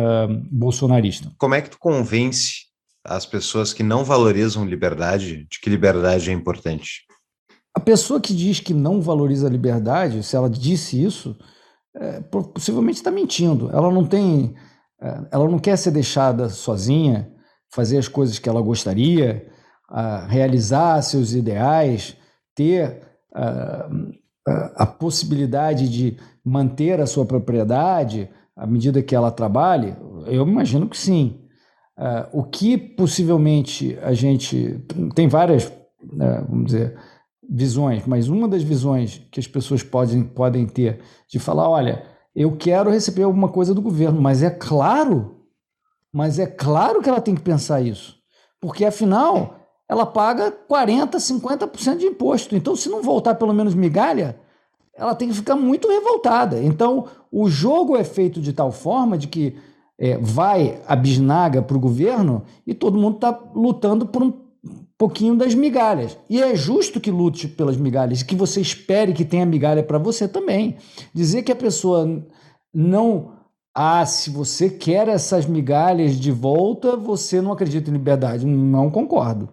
[0.51, 1.31] bolsonarista.
[1.37, 2.67] Como é que tu convence
[3.03, 7.01] as pessoas que não valorizam liberdade de que liberdade é importante?
[7.75, 11.35] A pessoa que diz que não valoriza a liberdade, se ela disse isso,
[11.95, 13.69] é, possivelmente está mentindo.
[13.71, 14.53] Ela não tem,
[15.01, 17.31] é, ela não quer ser deixada sozinha,
[17.73, 19.51] fazer as coisas que ela gostaria,
[20.27, 22.15] realizar seus ideais,
[22.55, 23.01] ter
[24.75, 29.95] a possibilidade de manter a sua propriedade à medida que ela trabalhe?
[30.27, 31.41] Eu imagino que sim.
[32.31, 34.83] o que possivelmente a gente
[35.15, 36.97] tem várias, né, vamos dizer,
[37.49, 42.03] visões, mas uma das visões que as pessoas podem, podem ter de falar, olha,
[42.35, 45.33] eu quero receber alguma coisa do governo, mas é claro
[46.13, 48.15] mas é claro que ela tem que pensar isso,
[48.61, 49.55] porque afinal
[49.87, 52.55] ela paga 40, 50% de imposto.
[52.55, 54.37] Então, se não voltar pelo menos migalha,
[54.95, 56.61] ela tem que ficar muito revoltada.
[56.63, 59.55] Então, o jogo é feito de tal forma de que
[59.97, 64.33] é, vai a bisnaga para o governo e todo mundo está lutando por um
[64.97, 66.17] pouquinho das migalhas.
[66.29, 70.27] E é justo que lute pelas migalhas, que você espere que tenha migalha para você
[70.27, 70.77] também.
[71.13, 72.25] Dizer que a pessoa
[72.73, 73.33] não
[73.75, 78.45] ah, se você quer essas migalhas de volta, você não acredita em liberdade.
[78.45, 79.49] Não concordo.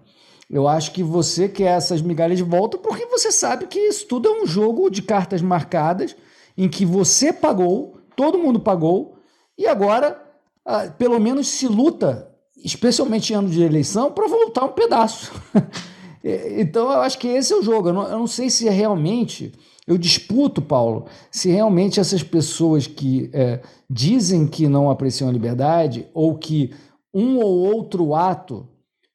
[0.50, 4.28] Eu acho que você quer essas migalhas de volta porque você sabe que isso tudo
[4.28, 6.16] é um jogo de cartas marcadas
[6.58, 9.14] em que você pagou, todo mundo pagou,
[9.56, 10.20] e agora,
[10.64, 15.32] ah, pelo menos, se luta, especialmente em ano de eleição, para voltar um pedaço.
[16.58, 17.90] então, eu acho que esse é o jogo.
[17.90, 19.52] Eu não, eu não sei se é realmente
[19.86, 26.06] eu disputo, Paulo, se realmente essas pessoas que é, dizem que não apreciam a liberdade
[26.14, 26.72] ou que
[27.12, 28.68] um ou outro ato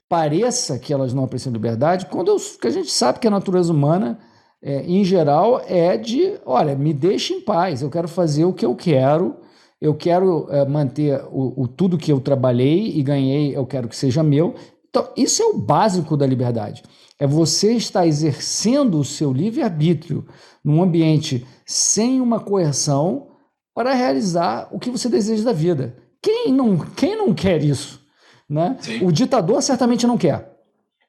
[0.07, 3.71] pareça que elas não apreciam liberdade, quando eu, que a gente sabe que a natureza
[3.73, 4.19] humana,
[4.61, 8.65] é, em geral, é de, olha, me deixe em paz, eu quero fazer o que
[8.65, 9.35] eu quero,
[9.81, 13.95] eu quero é, manter o, o, tudo que eu trabalhei e ganhei, eu quero que
[13.95, 14.55] seja meu.
[14.89, 16.83] Então, isso é o básico da liberdade.
[17.19, 20.25] É você estar exercendo o seu livre-arbítrio
[20.63, 23.27] num ambiente sem uma coerção
[23.73, 25.97] para realizar o que você deseja da vida.
[26.21, 28.04] Quem não, quem não quer isso?
[28.49, 28.77] Né?
[29.01, 30.55] O ditador certamente não quer.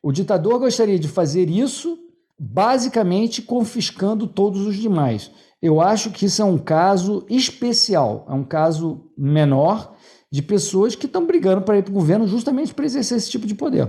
[0.03, 1.99] O ditador gostaria de fazer isso
[2.38, 5.31] basicamente confiscando todos os demais.
[5.61, 9.96] Eu acho que isso é um caso especial, é um caso menor
[10.31, 13.46] de pessoas que estão brigando para ir para o governo justamente para exercer esse tipo
[13.46, 13.88] de poder.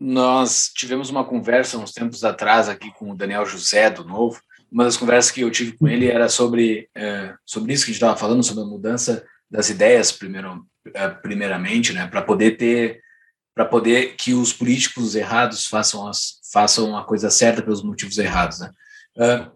[0.00, 4.84] Nós tivemos uma conversa uns tempos atrás aqui com o Daniel José, do Novo, uma
[4.84, 8.02] das conversas que eu tive com ele era sobre, é, sobre isso que a gente
[8.02, 10.62] estava falando, sobre a mudança das ideias, primeiro,
[11.22, 13.00] primeiramente, né, para poder ter,
[13.54, 18.60] para poder que os políticos errados façam, as, façam a coisa certa pelos motivos errados.
[18.60, 18.70] Né?
[19.16, 19.50] Uh,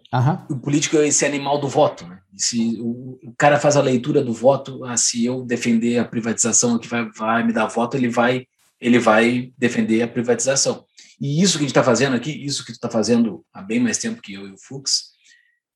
[0.51, 2.07] O político é esse animal do voto.
[2.07, 2.19] Né?
[2.37, 6.79] se o, o, cara faz a leitura do voto, ah, se eu defender a privatização
[6.79, 8.47] que vai, vai me dar voto, ele vai,
[8.81, 10.85] ele vai defender a privatização.
[11.21, 13.79] E isso que a gente está fazendo aqui, isso que tu está fazendo há bem
[13.79, 15.12] mais tempo que eu e o Fux,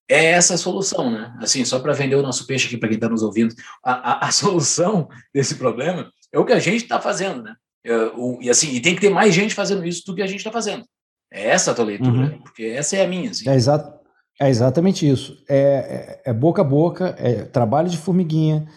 [0.09, 1.35] é essa a solução, né?
[1.40, 4.29] Assim, só para vender o nosso peixe aqui para quem está nos ouvindo, a, a,
[4.29, 7.55] a, solução desse problema é o que a gente está fazendo, né?
[7.85, 10.27] É, o, e assim, e tem que ter mais gente fazendo isso do que a
[10.27, 10.85] gente está fazendo.
[11.33, 12.38] É essa a tua leitura, uhum.
[12.42, 13.31] porque essa é a minha.
[13.31, 13.49] Assim.
[13.49, 13.92] É, exato,
[14.40, 15.42] é exatamente isso.
[15.49, 18.69] É, é, é boca a boca, é trabalho de formiguinha,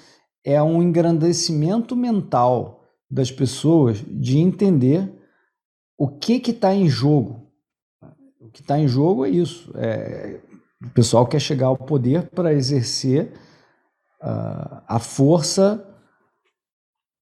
[0.43, 5.11] é um engrandecimento mental das pessoas de entender
[5.97, 7.51] o que está em jogo.
[8.39, 9.71] O que está em jogo é isso.
[9.75, 10.39] É,
[10.83, 13.33] o pessoal quer chegar ao poder para exercer
[14.21, 15.85] uh, a força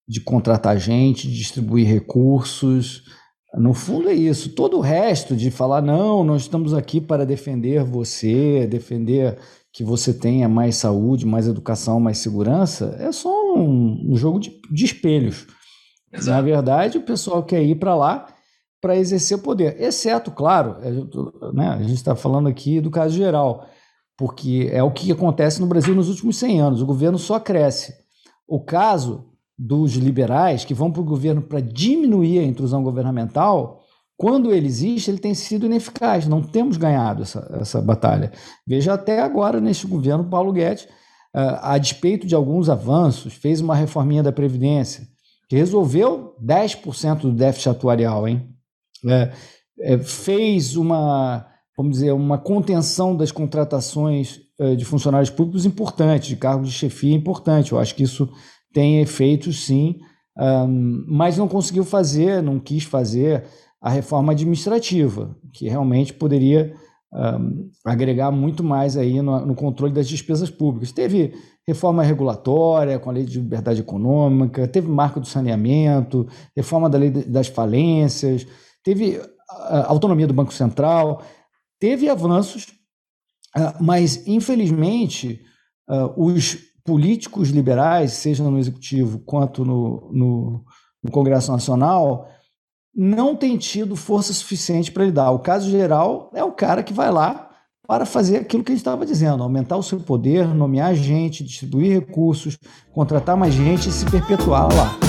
[0.06, 3.02] de contratar gente, distribuir recursos.
[3.54, 4.54] No fundo é isso.
[4.54, 9.38] Todo o resto de falar, não, nós estamos aqui para defender você, defender
[9.72, 14.58] que você tenha mais saúde, mais educação, mais segurança, é só um, um jogo de,
[14.72, 15.46] de espelhos.
[16.12, 16.30] Exato.
[16.30, 18.26] Na verdade, o pessoal quer ir para lá
[18.80, 20.90] para exercer o poder, exceto, claro, é,
[21.52, 23.66] né, a gente está falando aqui do caso geral,
[24.16, 27.94] porque é o que acontece no Brasil nos últimos 100 anos, o governo só cresce.
[28.46, 29.26] O caso
[29.58, 33.82] dos liberais que vão para o governo para diminuir a intrusão governamental,
[34.16, 36.26] quando ele existe, ele tem sido ineficaz.
[36.26, 38.32] Não temos ganhado essa, essa batalha.
[38.66, 40.88] Veja até agora, neste governo, Paulo Guedes,
[41.32, 45.06] a despeito de alguns avanços, fez uma reforminha da Previdência,
[45.48, 48.48] que resolveu 10% do déficit atuarial, hein?
[49.06, 49.32] É,
[49.80, 56.36] é, fez uma, vamos dizer, uma contenção das contratações é, de funcionários públicos importante, de
[56.36, 57.72] cargos de chefia importante.
[57.72, 58.28] Eu acho que isso
[58.72, 59.96] tem efeitos, sim,
[60.38, 63.44] um, mas não conseguiu fazer, não quis fazer
[63.80, 66.74] a reforma administrativa, que realmente poderia
[67.12, 70.92] um, agregar muito mais aí no, no, controle das despesas públicas.
[70.92, 71.32] Teve
[71.66, 77.10] reforma regulatória com a lei de liberdade econômica, teve marco do saneamento, reforma da lei
[77.10, 78.46] das falências,
[78.88, 79.20] teve
[79.50, 81.22] a autonomia do Banco Central,
[81.78, 82.68] teve avanços,
[83.54, 85.42] uh, mas infelizmente
[85.90, 90.64] uh, os políticos liberais, seja no executivo quanto no, no,
[91.02, 92.30] no Congresso Nacional,
[92.94, 95.30] não tem tido força suficiente para lidar.
[95.32, 97.50] O caso geral é o cara que vai lá
[97.86, 102.00] para fazer aquilo que a gente estava dizendo, aumentar o seu poder, nomear gente, distribuir
[102.00, 102.58] recursos,
[102.90, 105.07] contratar mais gente e se perpetuar lá.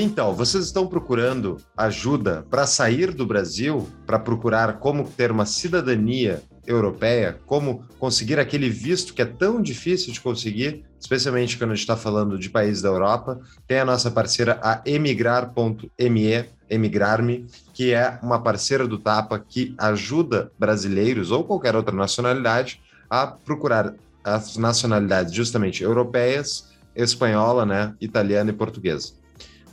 [0.00, 6.40] Então, vocês estão procurando ajuda para sair do Brasil, para procurar como ter uma cidadania
[6.64, 11.82] europeia, como conseguir aquele visto que é tão difícil de conseguir, especialmente quando a gente
[11.82, 18.20] está falando de países da Europa, tem a nossa parceira, a emigrar.me, Emigrar-me, que é
[18.22, 22.80] uma parceira do Tapa que ajuda brasileiros ou qualquer outra nacionalidade
[23.10, 29.17] a procurar as nacionalidades justamente europeias, espanhola, né, italiana e portuguesa.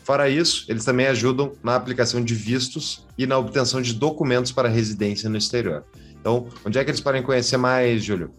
[0.05, 4.69] Fora isso, eles também ajudam na aplicação de vistos e na obtenção de documentos para
[4.69, 5.83] residência no exterior.
[6.21, 8.31] Então, onde é que eles podem conhecer mais, Júlio?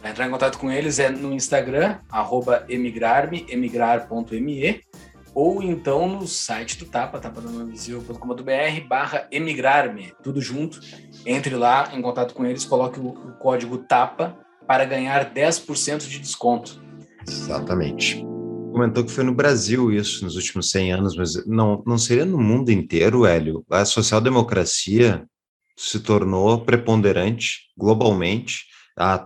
[0.00, 1.96] Para entrar em contato com eles é no Instagram,
[2.68, 4.82] emigrarme, emigrar.me,
[5.34, 10.80] ou então no site do Tapa, tapadanovisível.com.br barra emigrarme, tudo junto.
[11.24, 16.18] Entre lá em contato com eles, coloque o, o código TAPA para ganhar 10% de
[16.18, 16.78] desconto.
[17.26, 18.35] Exatamente.
[18.76, 22.36] Comentou que foi no Brasil isso nos últimos 100 anos, mas não, não seria no
[22.36, 23.64] mundo inteiro, Hélio?
[23.70, 25.24] A social-democracia
[25.74, 28.66] se tornou preponderante globalmente.
[28.94, 29.16] A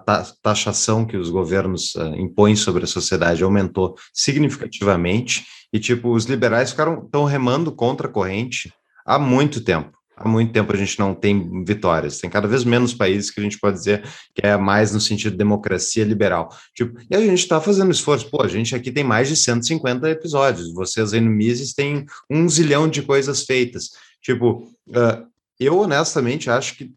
[0.40, 6.70] taxação que os governos uh, impõem sobre a sociedade aumentou significativamente e tipo os liberais
[6.70, 8.72] ficaram tão remando contra a corrente
[9.04, 9.98] há muito tempo.
[10.22, 12.18] Há muito tempo a gente não tem vitórias.
[12.18, 14.04] Tem cada vez menos países que a gente pode dizer
[14.34, 16.54] que é mais no sentido de democracia liberal.
[16.74, 18.28] Tipo, e a gente está fazendo esforço.
[18.30, 20.74] Pô, a gente aqui tem mais de 150 episódios.
[20.74, 23.92] Vocês aí no Mises têm um zilhão de coisas feitas.
[24.20, 25.26] Tipo, uh,
[25.58, 26.92] eu honestamente acho que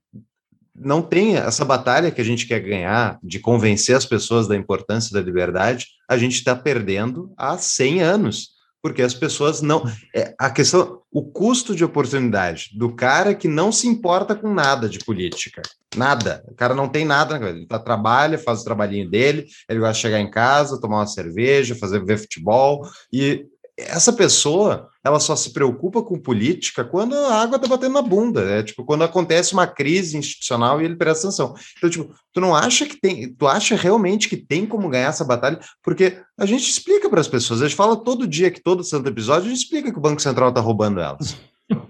[0.76, 5.14] não tem essa batalha que a gente quer ganhar de convencer as pessoas da importância
[5.14, 8.53] da liberdade, a gente está perdendo há 100 anos,
[8.84, 9.90] porque as pessoas não.
[10.14, 14.90] É, a questão, o custo de oportunidade do cara que não se importa com nada
[14.90, 15.62] de política,
[15.96, 16.44] nada.
[16.50, 20.20] O cara não tem nada, ele tá, trabalha, faz o trabalhinho dele, ele vai chegar
[20.20, 23.46] em casa, tomar uma cerveja, fazer ver futebol, e
[23.78, 28.42] essa pessoa ela só se preocupa com política quando a água tá batendo na bunda,
[28.42, 31.54] é tipo quando acontece uma crise institucional e ele presta atenção.
[31.78, 35.26] Então, tipo, tu não acha que tem, tu acha realmente que tem como ganhar essa
[35.26, 35.60] batalha?
[35.84, 39.10] Porque a gente explica para as pessoas, a gente fala todo dia que todo santo
[39.10, 41.36] episódio, a gente explica que o Banco Central tá roubando elas.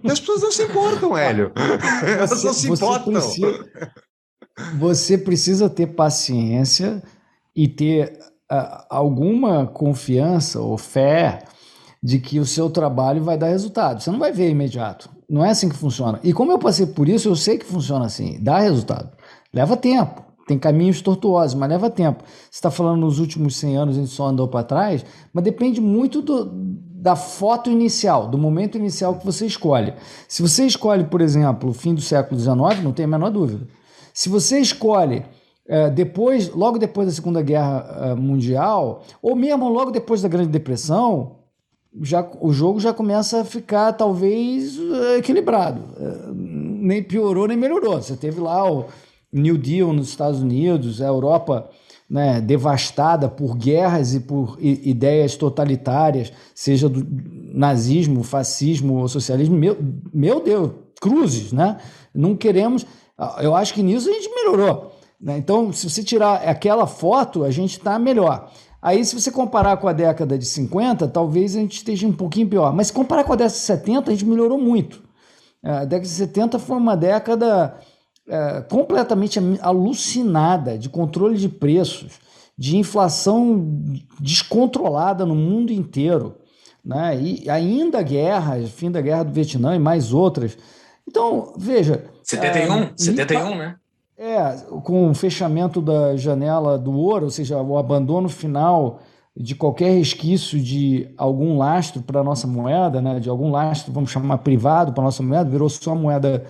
[0.04, 1.52] E as pessoas não se importam, Hélio.
[2.06, 3.14] Elas você, não se importam.
[3.14, 3.70] Precisa,
[4.78, 7.04] você precisa ter paciência
[7.56, 8.18] e ter
[8.52, 11.44] uh, alguma confiança ou fé
[12.04, 14.02] de que o seu trabalho vai dar resultado.
[14.02, 15.10] Você não vai ver imediato.
[15.30, 16.20] Não é assim que funciona.
[16.22, 18.38] E como eu passei por isso, eu sei que funciona assim.
[18.42, 19.10] Dá resultado.
[19.54, 20.22] Leva tempo.
[20.46, 22.22] Tem caminhos tortuosos, mas leva tempo.
[22.26, 25.80] Você está falando nos últimos 100 anos a gente só andou para trás, mas depende
[25.80, 26.52] muito do,
[27.04, 29.94] da foto inicial, do momento inicial que você escolhe.
[30.28, 33.66] Se você escolhe, por exemplo, o fim do século XIX, não tem a menor dúvida.
[34.14, 35.24] Se você escolhe
[35.66, 40.50] é, depois, logo depois da Segunda Guerra é, Mundial, ou mesmo logo depois da Grande
[40.50, 41.43] Depressão,
[42.02, 45.82] já, o jogo já começa a ficar talvez é, equilibrado.
[46.34, 48.02] Nem piorou nem melhorou.
[48.02, 48.86] Você teve lá o
[49.32, 51.70] New Deal nos Estados Unidos, a Europa
[52.10, 57.06] né, devastada por guerras e por ideias totalitárias, seja do
[57.54, 59.56] nazismo, fascismo ou socialismo.
[59.56, 59.78] Meu,
[60.14, 60.72] meu Deus,
[61.02, 61.78] cruzes, né?
[62.14, 62.86] Não queremos.
[63.42, 64.92] Eu acho que nisso a gente melhorou.
[65.20, 65.38] Né?
[65.38, 68.52] Então, se você tirar aquela foto, a gente está melhor.
[68.84, 72.50] Aí, se você comparar com a década de 50, talvez a gente esteja um pouquinho
[72.50, 72.76] pior.
[72.76, 75.02] Mas se comparar com a década de 70, a gente melhorou muito.
[75.64, 77.80] É, a década de 70 foi uma década
[78.28, 82.20] é, completamente alucinada de controle de preços,
[82.58, 83.66] de inflação
[84.20, 86.36] descontrolada no mundo inteiro.
[86.84, 87.18] Né?
[87.22, 90.58] E ainda a guerra, fim da guerra do Vietnã e mais outras.
[91.08, 92.04] Então, veja.
[92.22, 93.76] 71, é, 71, né?
[94.18, 99.00] É, com o fechamento da janela do ouro, ou seja, o abandono final
[99.36, 104.12] de qualquer resquício de algum lastro para a nossa moeda, né, de algum lastro, vamos
[104.12, 106.46] chamar privado para a nossa moeda, virou só moeda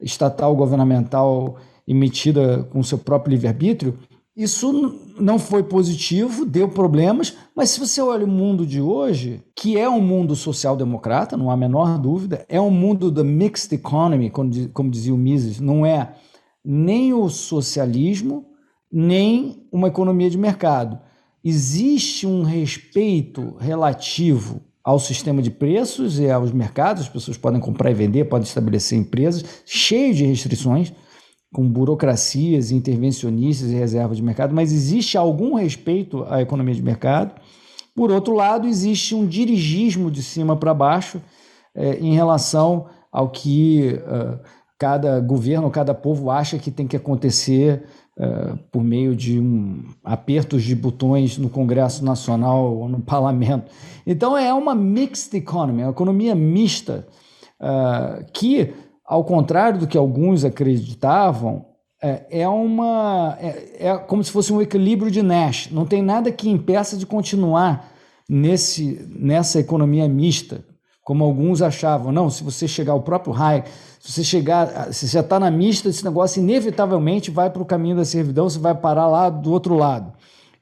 [0.00, 1.56] estatal governamental
[1.86, 3.98] emitida com seu próprio livre-arbítrio,
[4.36, 9.76] isso não foi positivo, deu problemas, mas se você olha o mundo de hoje, que
[9.76, 14.30] é um mundo social-democrata, não há a menor dúvida, é um mundo da mixed economy,
[14.30, 16.14] como dizia o Mises, não é
[16.70, 18.44] nem o socialismo,
[18.92, 21.00] nem uma economia de mercado.
[21.42, 27.90] Existe um respeito relativo ao sistema de preços e aos mercados, as pessoas podem comprar
[27.90, 30.92] e vender, podem estabelecer empresas, cheio de restrições,
[31.54, 37.40] com burocracias, intervencionistas e reservas de mercado, mas existe algum respeito à economia de mercado.
[37.96, 41.18] Por outro lado, existe um dirigismo de cima para baixo
[41.74, 44.38] é, em relação ao que uh,
[44.78, 47.84] cada governo, cada povo acha que tem que acontecer
[48.16, 53.70] uh, por meio de um apertos de botões no Congresso Nacional ou no Parlamento.
[54.06, 57.06] Então é uma mixed economy, uma economia mista,
[57.60, 58.72] uh, que,
[59.04, 61.66] ao contrário do que alguns acreditavam,
[62.00, 65.68] é, é uma é, é como se fosse um equilíbrio de Nash.
[65.72, 67.90] Não tem nada que impeça de continuar
[68.28, 70.64] nesse, nessa economia mista,
[71.08, 72.12] como alguns achavam.
[72.12, 75.88] Não, se você chegar ao próprio Hayek se você chegar, se você está na mista,
[75.88, 79.74] esse negócio inevitavelmente vai para o caminho da servidão, você vai parar lá do outro
[79.74, 80.12] lado.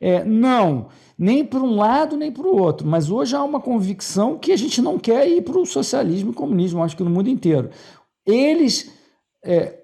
[0.01, 0.87] É, não,
[1.19, 4.57] nem para um lado nem para o outro, mas hoje há uma convicção que a
[4.57, 7.71] gente não quer ir para o socialismo e comunismo, acho que no mundo inteiro.
[8.25, 8.89] Eles
[9.45, 9.81] é,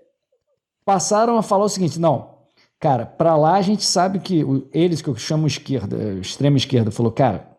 [0.84, 2.36] passaram a falar o seguinte: não,
[2.78, 7.10] cara, para lá a gente sabe que eles que eu chamo esquerda, extrema esquerda, falou,
[7.10, 7.51] cara,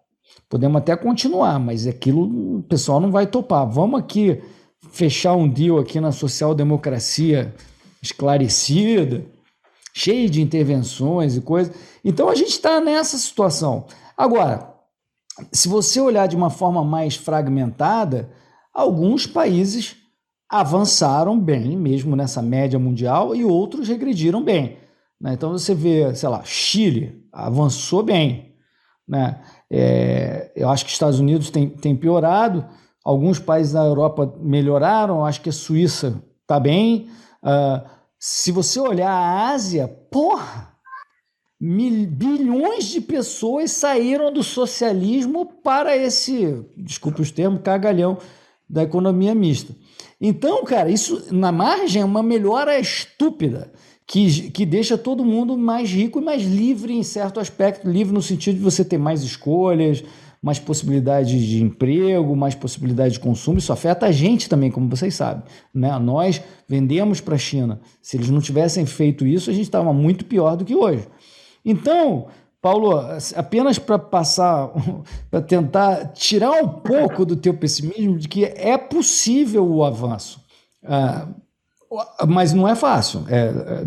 [0.49, 3.67] podemos até continuar, mas aquilo o pessoal não vai topar.
[3.69, 4.41] Vamos aqui
[4.91, 7.53] fechar um deal aqui na social-democracia
[8.01, 9.25] esclarecida,
[9.93, 11.75] cheio de intervenções e coisas.
[12.03, 13.85] Então a gente está nessa situação.
[14.17, 14.73] Agora,
[15.51, 18.29] se você olhar de uma forma mais fragmentada,
[18.73, 19.95] alguns países
[20.49, 24.77] avançaram bem, mesmo nessa média mundial, e outros regrediram bem.
[25.19, 25.33] Né?
[25.33, 28.53] Então você vê, sei lá, Chile avançou bem.
[29.07, 29.41] Né?
[29.75, 32.63] É, eu acho que Estados Unidos tem, tem piorado.
[33.03, 37.09] Alguns países da Europa melhoraram, acho que a Suíça está bem.
[37.41, 40.75] Uh, se você olhar a Ásia, porra,
[41.59, 48.19] mil, bilhões de pessoas saíram do socialismo para esse, desculpe os termos, cagalhão
[48.69, 49.75] da economia mista.
[50.21, 53.73] Então, cara, isso na margem é uma melhora estúpida
[54.05, 58.21] que, que deixa todo mundo mais rico e mais livre em certo aspecto livre no
[58.21, 60.03] sentido de você ter mais escolhas,
[60.43, 63.59] mais possibilidades de emprego, mais possibilidade de consumo.
[63.59, 65.43] Isso afeta a gente também, como vocês sabem.
[65.73, 65.97] Né?
[65.99, 67.79] Nós vendemos para a China.
[68.01, 71.07] Se eles não tivessem feito isso, a gente estava muito pior do que hoje.
[71.63, 72.27] Então,
[72.61, 72.91] Paulo,
[73.37, 74.69] apenas para passar,
[75.31, 80.41] para tentar tirar um pouco do teu pessimismo de que é possível o avanço,
[80.83, 81.33] uh,
[82.27, 83.25] mas não é fácil.
[83.27, 83.85] É, é,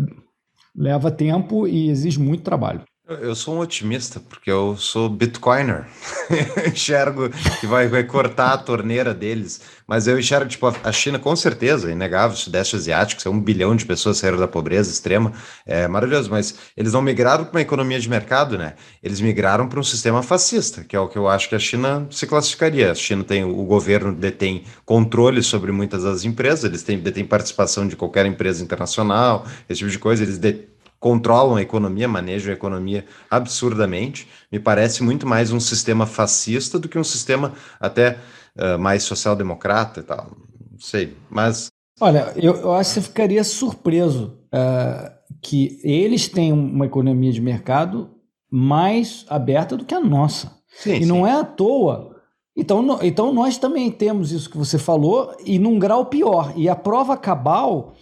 [0.75, 2.83] leva tempo e exige muito trabalho.
[3.09, 5.85] Eu sou um otimista, porque eu sou bitcoiner.
[6.57, 9.61] eu enxergo que vai, cortar a torneira deles.
[9.87, 13.77] Mas eu enxergo, tipo, a China, com certeza, inegável, o Sudeste Asiático, é um bilhão
[13.77, 15.31] de pessoas saíram da pobreza extrema,
[15.65, 16.29] é maravilhoso.
[16.29, 18.73] Mas eles não migraram para uma economia de mercado, né?
[19.01, 22.05] Eles migraram para um sistema fascista, que é o que eu acho que a China
[22.11, 22.91] se classificaria.
[22.91, 27.87] A China tem, o governo detém controle sobre muitas das empresas, eles têm, detêm participação
[27.87, 32.55] de qualquer empresa internacional, esse tipo de coisa, eles detêm controlam a economia, manejam a
[32.55, 34.27] economia absurdamente.
[34.51, 38.17] Me parece muito mais um sistema fascista do que um sistema até
[38.55, 40.31] uh, mais social-democrata e tal.
[40.71, 41.67] Não sei, mas.
[41.99, 47.41] Olha, eu, eu acho que você ficaria surpreso uh, que eles têm uma economia de
[47.41, 48.11] mercado
[48.49, 50.55] mais aberta do que a nossa.
[50.69, 52.15] Sim, e não é à toa.
[52.55, 56.53] Então, no- então nós também temos isso que você falou, e num grau pior.
[56.55, 57.93] E a prova cabal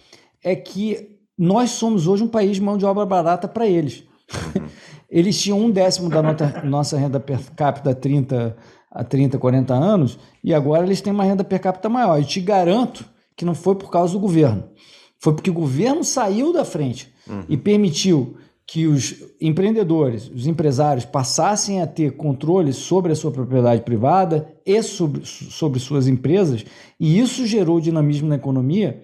[0.42, 4.04] é que nós somos hoje um país de mão de obra barata para eles.
[5.08, 8.56] Eles tinham um décimo da nota- nossa renda per capita há 30,
[8.90, 12.18] há 30, 40 anos, e agora eles têm uma renda per capita maior.
[12.18, 13.04] Eu te garanto
[13.36, 14.64] que não foi por causa do governo.
[15.18, 17.12] Foi porque o governo saiu da frente
[17.48, 23.82] e permitiu que os empreendedores, os empresários passassem a ter controle sobre a sua propriedade
[23.82, 26.64] privada e sobre, sobre suas empresas,
[26.98, 29.00] e isso gerou dinamismo na economia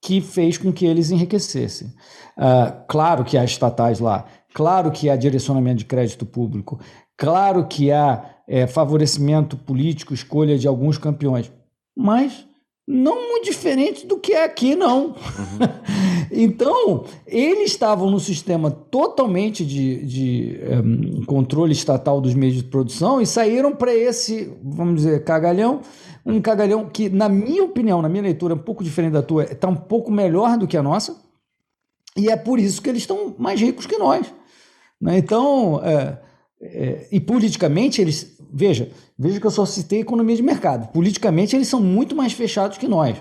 [0.00, 1.92] que fez com que eles enriquecessem.
[2.36, 4.24] Ah, claro que há estatais lá,
[4.54, 6.80] claro que há direcionamento de crédito público,
[7.16, 11.52] claro que há eh, favorecimento político, escolha de alguns campeões,
[11.94, 12.46] mas
[12.90, 15.14] não muito diferente do que é aqui, não.
[16.32, 23.20] então, eles estavam no sistema totalmente de, de em, controle estatal dos meios de produção
[23.20, 25.82] e saíram para esse, vamos dizer, cagalhão,
[26.24, 29.44] um cagalhão que, na minha opinião, na minha leitura, é um pouco diferente da tua,
[29.44, 31.16] está um pouco melhor do que a nossa,
[32.16, 34.26] e é por isso que eles estão mais ricos que nós.
[35.00, 35.18] né?
[35.18, 36.18] Então, é,
[36.60, 40.92] é, e politicamente eles, veja, veja que eu só citei economia de mercado.
[40.92, 43.16] Politicamente eles são muito mais fechados que nós,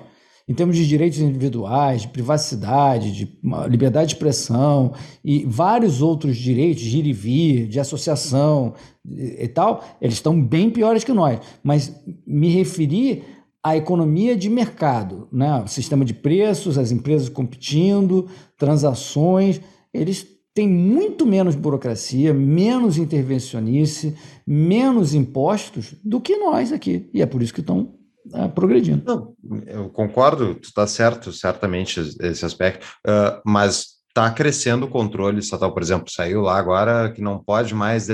[0.50, 3.40] em termos de direitos individuais, de privacidade, de
[3.70, 4.94] liberdade de expressão
[5.24, 8.74] e vários outros direitos, de ir e vir, de associação
[9.08, 11.40] e, e tal, eles estão bem piores que nós.
[11.62, 11.96] Mas
[12.26, 13.22] me referi
[13.64, 15.62] à economia de mercado, né?
[15.64, 18.28] o sistema de preços, as empresas competindo,
[18.58, 19.62] transações,
[19.94, 24.16] eles têm muito menos burocracia, menos intervencionice,
[24.48, 27.08] menos impostos do que nós aqui.
[27.14, 27.99] E é por isso que estão
[28.34, 29.04] é, progredindo.
[29.06, 35.40] Não, eu concordo, tu está certo, certamente, esse aspecto, uh, mas está crescendo o controle
[35.40, 38.08] estatal, por exemplo, saiu lá agora que não pode mais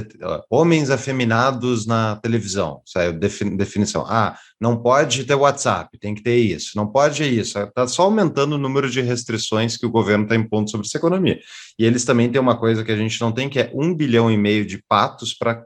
[0.49, 4.05] homens afeminados na televisão, saiu defini definição.
[4.07, 7.57] Ah, não pode ter WhatsApp, tem que ter isso, não pode isso.
[7.57, 11.39] Está só aumentando o número de restrições que o governo está impondo sobre essa economia.
[11.80, 14.30] E eles também têm uma coisa que a gente não tem, que é um bilhão
[14.30, 15.63] e meio de patos para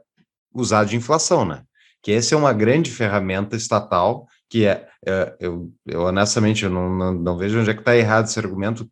[0.54, 1.62] usar de inflação, né?
[2.02, 6.90] Que essa é uma grande ferramenta estatal que é, é eu, eu, honestamente eu não,
[6.90, 8.90] não, não, vejo onde é que está errado esse argumento,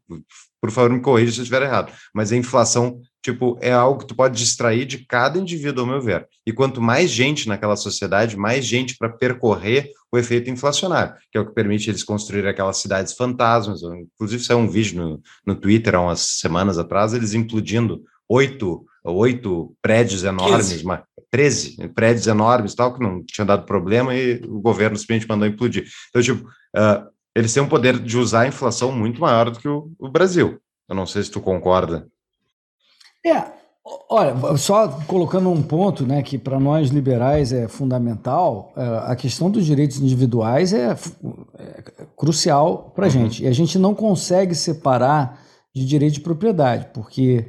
[0.61, 4.07] por favor me corrija se eu estiver errado, mas a inflação, tipo, é algo que
[4.07, 8.37] tu pode distrair de cada indivíduo, ao meu ver, e quanto mais gente naquela sociedade,
[8.37, 12.79] mais gente para percorrer o efeito inflacionário, que é o que permite eles construir aquelas
[12.79, 18.03] cidades fantasmas, inclusive saiu um vídeo no, no Twitter há umas semanas atrás, eles implodindo
[18.29, 24.41] oito, oito prédios enormes, uma, 13 prédios enormes tal, que não tinha dado problema e
[24.47, 25.87] o governo simplesmente mandou implodir.
[26.09, 29.69] Então, tipo, uh, eles têm um poder de usar a inflação muito maior do que
[29.69, 30.59] o, o Brasil.
[30.89, 32.07] Eu não sei se tu concorda.
[33.25, 33.45] É,
[34.09, 38.73] olha, só colocando um ponto, né, que para nós liberais é fundamental,
[39.05, 40.97] a questão dos direitos individuais é,
[41.59, 41.83] é
[42.17, 43.13] crucial para a uhum.
[43.13, 43.45] gente.
[43.45, 45.41] E a gente não consegue separar
[45.75, 47.47] de direito de propriedade, porque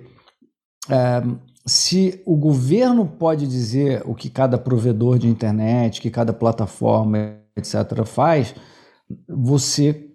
[0.90, 1.24] é,
[1.70, 8.04] se o governo pode dizer o que cada provedor de internet, que cada plataforma, etc.,
[8.06, 8.56] faz,
[9.28, 10.10] você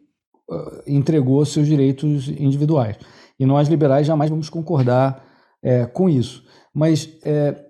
[0.50, 2.96] uh, entregou seus direitos individuais.
[3.38, 5.24] E nós, liberais, jamais vamos concordar
[5.62, 6.44] é, com isso.
[6.72, 7.64] Mas, é,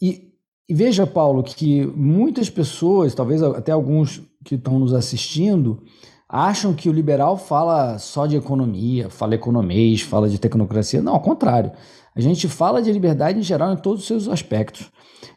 [0.00, 0.32] e,
[0.68, 5.82] e veja, Paulo, que muitas pessoas, talvez até alguns que estão nos assistindo,
[6.28, 11.02] acham que o liberal fala só de economia, fala economês, fala de tecnocracia.
[11.02, 11.72] Não, ao contrário.
[12.14, 14.90] A gente fala de liberdade em geral em todos os seus aspectos.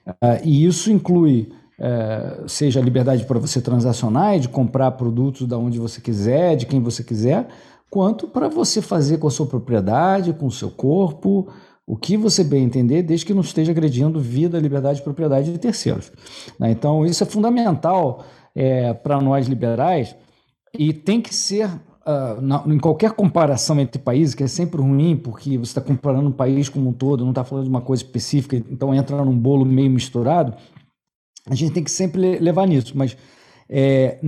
[0.08, 5.48] Uh, e isso inclui, uh, seja a liberdade para você transacionar e de comprar produtos
[5.48, 7.48] da onde você quiser, de quem você quiser,
[7.90, 11.48] quanto para você fazer com a sua propriedade, com o seu corpo,
[11.88, 15.60] o que você bem entender, desde que não esteja agredindo vida, liberdade e propriedade de
[15.60, 16.12] terceiros.
[16.60, 16.72] Né?
[16.72, 20.16] Então, isso é fundamental é, para nós liberais
[20.78, 21.70] e tem que ser
[22.08, 26.30] Uh, na, em qualquer comparação entre países, que é sempre ruim, porque você está comparando
[26.30, 29.36] um país como um todo, não está falando de uma coisa específica, então entra num
[29.36, 30.54] bolo meio misturado,
[31.50, 32.94] a gente tem que sempre levar nisso.
[32.96, 33.18] Mas,
[33.68, 34.20] é,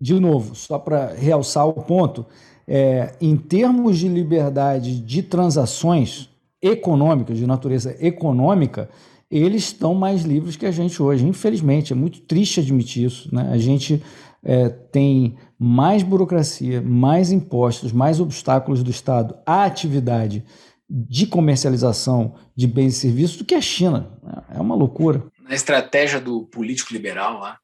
[0.00, 2.24] de novo, só para realçar o ponto,
[2.66, 6.28] é, em termos de liberdade de transações
[6.60, 8.88] econômicas, de natureza econômica,
[9.30, 11.26] eles estão mais livres que a gente hoje.
[11.26, 13.34] Infelizmente, é muito triste admitir isso.
[13.34, 13.48] Né?
[13.50, 14.02] A gente
[14.42, 20.44] é, tem mais burocracia, mais impostos, mais obstáculos do Estado à atividade
[20.88, 24.18] de comercialização de bens e serviços do que a China.
[24.50, 25.26] É uma loucura.
[25.42, 27.58] Na estratégia do político liberal lá,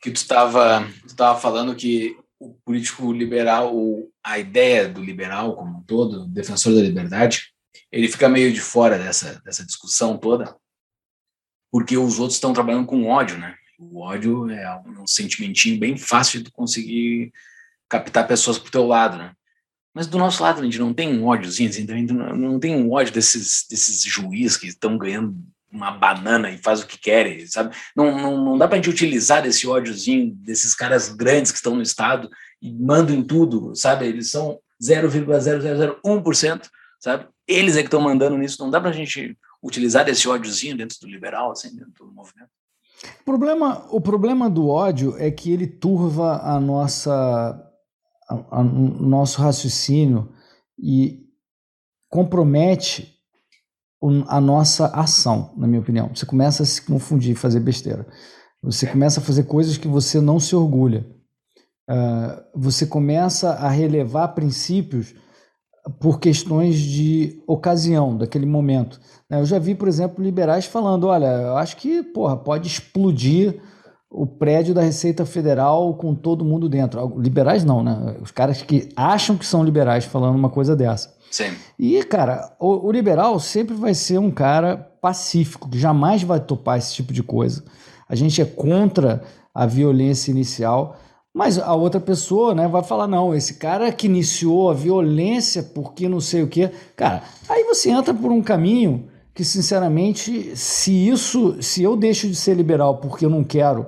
[0.00, 3.74] que tu estava falando que o político liberal,
[4.22, 7.54] a ideia do liberal como um todo, defensor da liberdade,
[7.90, 10.56] ele fica meio de fora dessa, dessa discussão toda,
[11.72, 13.56] porque os outros estão trabalhando com ódio, né?
[13.90, 17.32] O ódio é um sentimentinho bem fácil de conseguir
[17.88, 19.32] captar pessoas pro teu lado, né?
[19.94, 23.12] Mas do nosso lado a gente não tem um ódiozinho, assim, não tem um ódio
[23.12, 25.36] desses, desses juízes que estão ganhando
[25.70, 27.76] uma banana e faz o que querem, sabe?
[27.94, 31.76] Não, não, não dá para a gente utilizar esse ódiozinho desses caras grandes que estão
[31.76, 32.28] no Estado
[32.60, 34.06] e mandam em tudo, sabe?
[34.06, 36.68] Eles são 0,0001%,
[36.98, 37.26] sabe?
[37.46, 38.62] Eles é que estão mandando nisso.
[38.62, 42.50] Não dá para a gente utilizar esse ódiozinho dentro do liberal, assim, dentro do movimento.
[43.20, 47.60] O problema, o problema do ódio é que ele turva a nossa
[48.30, 50.32] o nosso raciocínio
[50.78, 51.24] e
[52.08, 53.14] compromete
[54.28, 56.10] a nossa ação, na minha opinião.
[56.14, 58.06] Você começa a se confundir, fazer besteira.
[58.62, 61.06] Você começa a fazer coisas que você não se orgulha.
[61.88, 65.14] Uh, você começa a relevar princípios
[66.00, 69.00] por questões de ocasião, daquele momento.
[69.30, 73.60] Eu já vi, por exemplo, liberais falando: olha, eu acho que porra, pode explodir
[74.10, 77.18] o prédio da Receita Federal com todo mundo dentro.
[77.18, 78.16] Liberais não, né?
[78.22, 81.12] Os caras que acham que são liberais falando uma coisa dessa.
[81.30, 81.52] Sim.
[81.76, 86.78] E, cara, o, o liberal sempre vai ser um cara pacífico, que jamais vai topar
[86.78, 87.64] esse tipo de coisa.
[88.08, 89.20] A gente é contra
[89.52, 90.96] a violência inicial,
[91.34, 96.08] mas a outra pessoa, né, vai falar não, esse cara que iniciou a violência porque
[96.08, 96.70] não sei o quê.
[96.94, 102.36] Cara, aí você entra por um caminho que, sinceramente, se isso, se eu deixo de
[102.36, 103.84] ser liberal porque eu não quero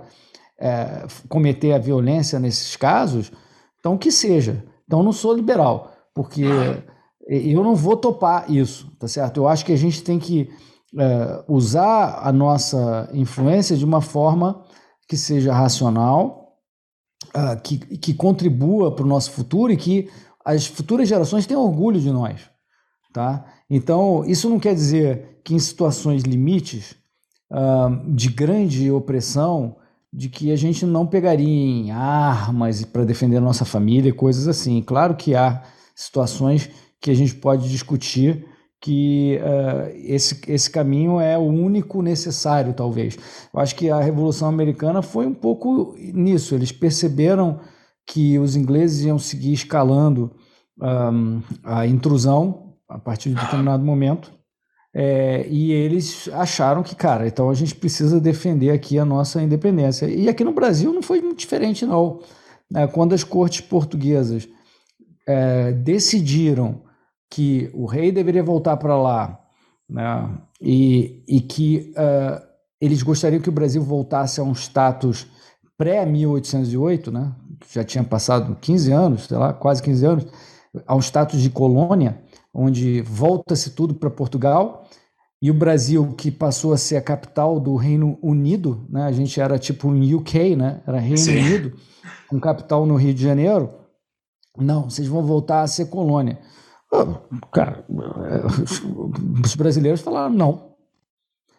[0.58, 3.30] é, cometer a violência nesses casos,
[3.78, 4.64] então que seja.
[4.84, 6.44] Então não sou liberal, porque
[7.28, 9.36] eu não vou topar isso, tá certo?
[9.36, 10.50] Eu acho que a gente tem que
[10.98, 14.64] é, usar a nossa influência de uma forma
[15.08, 16.45] que seja racional,
[17.36, 20.08] uh, que, que contribua para o nosso futuro e que
[20.44, 22.40] as futuras gerações tenham orgulho de nós,
[23.12, 23.44] tá?
[23.68, 26.94] Então, isso não quer dizer que em situações limites
[27.50, 29.76] uh, de grande opressão
[30.12, 34.80] de que a gente não pegaria em armas para defender a nossa família, coisas assim.
[34.80, 35.62] Claro que há
[35.94, 36.70] situações
[37.00, 38.46] que a gente pode discutir
[38.80, 43.18] que uh, esse, esse caminho é o único necessário, talvez.
[43.52, 46.54] Eu acho que a Revolução Americana foi um pouco nisso.
[46.54, 47.60] Eles perceberam
[48.06, 50.30] que os ingleses iam seguir escalando
[50.80, 54.36] um, a intrusão a partir de determinado momento
[54.98, 60.06] é, e eles acharam que, cara, então a gente precisa defender aqui a nossa independência.
[60.06, 62.20] E aqui no Brasil não foi muito diferente, não.
[62.74, 64.48] É, quando as cortes portuguesas
[65.28, 66.80] é, decidiram
[67.30, 69.40] que o rei deveria voltar para lá
[69.88, 70.28] né,
[70.60, 72.40] e, e que uh,
[72.80, 75.26] eles gostariam que o Brasil voltasse a um status
[75.78, 77.34] pré-1808, né,
[77.72, 80.26] já tinha passado 15 anos, sei lá, quase 15 anos,
[80.86, 82.20] a um status de colônia,
[82.52, 84.86] onde volta-se tudo para Portugal,
[85.40, 89.02] e o Brasil, que passou a ser a capital do Reino Unido, né?
[89.02, 90.80] a gente era tipo um UK, né?
[90.86, 91.38] era Reino Sim.
[91.38, 91.76] Unido,
[92.28, 93.70] com capital no Rio de Janeiro,
[94.58, 96.38] não, vocês vão voltar a ser colônia.
[97.52, 97.84] Cara,
[99.44, 100.76] os brasileiros falaram não.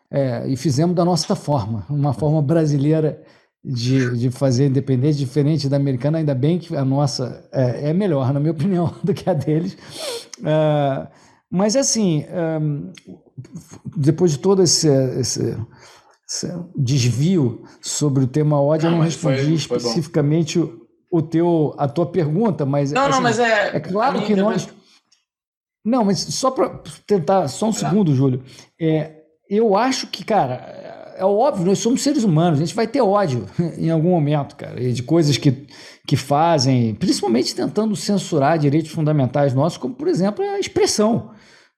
[0.09, 3.21] É, e fizemos da nossa forma, uma forma brasileira
[3.63, 8.33] de, de fazer independência, diferente da americana, ainda bem que a nossa é, é melhor,
[8.33, 9.77] na minha opinião, do que a deles.
[10.39, 11.07] Uh,
[11.49, 12.25] mas assim,
[12.61, 12.93] um,
[13.97, 15.57] depois de todo esse, esse,
[16.27, 21.21] esse, desvio sobre o tema ódio, não, eu não respondi foi, foi especificamente o, o,
[21.21, 24.69] teu, a tua pergunta, mas não, assim, não, mas é, é claro que nós
[25.87, 26.69] não, mas só para
[27.05, 28.43] tentar só um segundo, Júlio,
[28.79, 33.01] é, eu acho que cara é óbvio, nós somos seres humanos, a gente vai ter
[33.01, 33.45] ódio
[33.77, 35.65] em algum momento, cara, de coisas que,
[36.05, 41.31] que fazem, principalmente tentando censurar direitos fundamentais nossos, como, por exemplo, a expressão.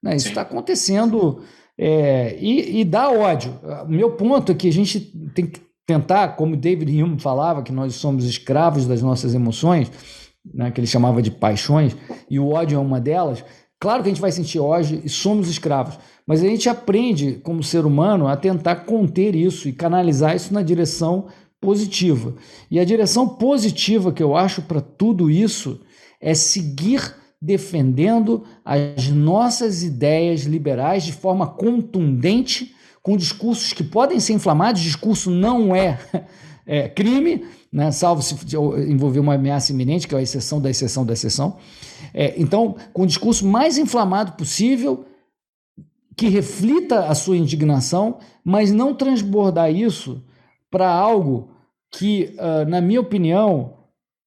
[0.03, 0.16] Né?
[0.16, 1.41] Isso está acontecendo
[1.78, 3.57] é, e, e dá ódio.
[3.86, 4.99] O meu ponto é que a gente
[5.34, 9.89] tem que tentar, como David Hume falava, que nós somos escravos das nossas emoções,
[10.53, 11.95] né, que ele chamava de paixões,
[12.30, 13.43] e o ódio é uma delas.
[13.80, 17.64] Claro que a gente vai sentir ódio e somos escravos, mas a gente aprende, como
[17.64, 21.28] ser humano, a tentar conter isso e canalizar isso na direção
[21.62, 22.36] positiva.
[22.70, 25.80] E a direção positiva que eu acho para tudo isso
[26.20, 34.34] é seguir defendendo as nossas ideias liberais de forma contundente, com discursos que podem ser
[34.34, 34.82] inflamados.
[34.82, 35.98] Discurso não é,
[36.72, 37.43] é crime,
[37.74, 37.89] né?
[37.89, 38.36] salvo se
[38.88, 41.57] envolver uma ameaça iminente, que é a exceção da exceção da exceção.
[42.13, 45.03] É, então, com o discurso mais inflamado possível,
[46.15, 50.24] que reflita a sua indignação, mas não transbordar isso
[50.70, 51.49] para algo
[51.89, 53.74] que, uh, na minha opinião,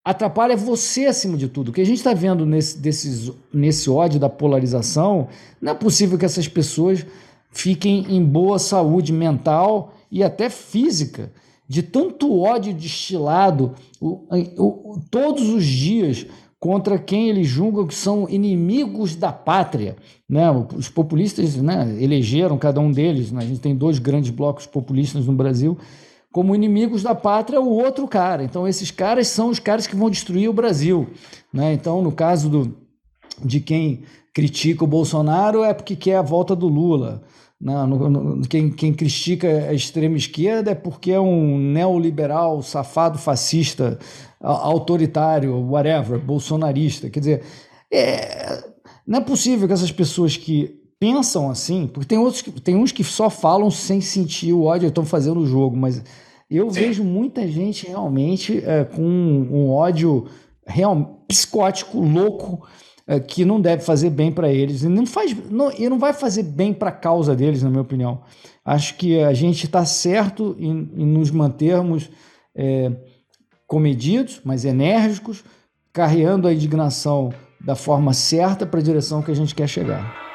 [0.05, 1.68] atrapalha você acima de tudo.
[1.68, 5.28] O que a gente está vendo nesse, desses, nesse ódio da polarização,
[5.61, 7.07] não é possível que essas pessoas
[7.53, 11.30] fiquem em boa saúde mental e até física,
[11.69, 14.27] de tanto ódio destilado o,
[14.59, 16.27] o, todos os dias
[16.63, 19.97] contra quem eles julgam que são inimigos da pátria.
[20.29, 20.49] Né?
[20.77, 23.43] Os populistas né, elegeram cada um deles, né?
[23.43, 25.77] a gente tem dois grandes blocos populistas no Brasil,
[26.31, 28.45] como inimigos da pátria o outro cara.
[28.45, 31.09] Então, esses caras são os caras que vão destruir o Brasil.
[31.53, 31.73] Né?
[31.73, 32.77] Então, no caso do,
[33.45, 37.23] de quem critica o Bolsonaro, é porque quer a volta do Lula.
[37.63, 43.19] Não, no, no, quem, quem critica a extrema esquerda é porque é um neoliberal, safado,
[43.19, 44.01] fascista,
[44.41, 47.09] autoritário, whatever, bolsonarista.
[47.09, 47.43] Quer dizer,
[47.89, 48.65] é,
[49.07, 52.91] não é possível que essas pessoas que pensam assim, porque tem outros que, tem uns
[52.91, 56.03] que só falam sem sentir o ódio, estão fazendo o jogo, mas
[56.51, 56.81] eu Sim.
[56.81, 60.27] vejo muita gente realmente é, com um ódio
[60.67, 62.73] real, psicótico, louco, é,
[63.27, 66.45] que não deve fazer bem para eles e não faz não, e não vai fazer
[66.45, 68.23] bem para a causa deles, na minha opinião.
[68.65, 72.11] Acho que a gente está certo em, em, nos mantermos
[72.55, 72.93] é,
[73.67, 75.45] comedidos, mas enérgicos,
[75.93, 80.32] carreando a indignação da forma certa para a direção que a gente quer chegar.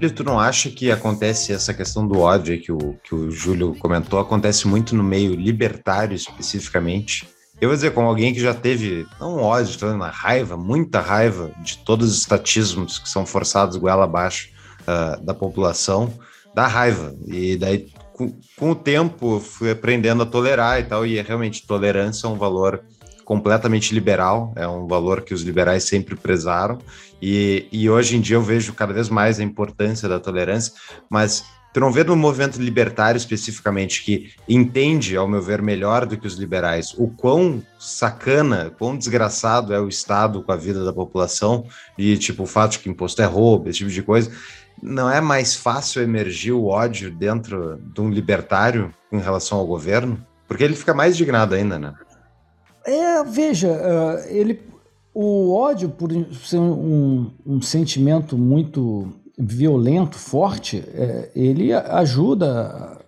[0.00, 3.74] Ele, tu não acha que acontece essa questão do ódio que o, que o Júlio
[3.74, 7.28] comentou, acontece muito no meio libertário especificamente?
[7.60, 11.78] Eu vou dizer, como alguém que já teve, não ódio, uma raiva, muita raiva de
[11.78, 14.50] todos os estatismos que são forçados goela abaixo
[14.82, 16.12] uh, da população,
[16.54, 17.16] dá raiva.
[17.26, 21.66] E daí, com, com o tempo, fui aprendendo a tolerar e tal, e é realmente
[21.66, 22.84] tolerância é um valor
[23.28, 26.78] completamente liberal, é um valor que os liberais sempre prezaram,
[27.20, 30.72] e, e hoje em dia eu vejo cada vez mais a importância da tolerância,
[31.10, 36.16] mas tu não vê no movimento libertário especificamente que entende, ao meu ver, melhor do
[36.16, 40.92] que os liberais, o quão sacana, quão desgraçado é o Estado com a vida da
[40.94, 41.66] população
[41.98, 44.32] e, tipo, o fato de que imposto é roubo, esse tipo de coisa.
[44.82, 50.18] Não é mais fácil emergir o ódio dentro de um libertário em relação ao governo?
[50.46, 51.92] Porque ele fica mais indignado ainda, né?
[52.88, 54.62] É, veja, uh, ele,
[55.12, 62.98] o ódio, por ser um, um sentimento muito violento, forte, é, ele ajuda,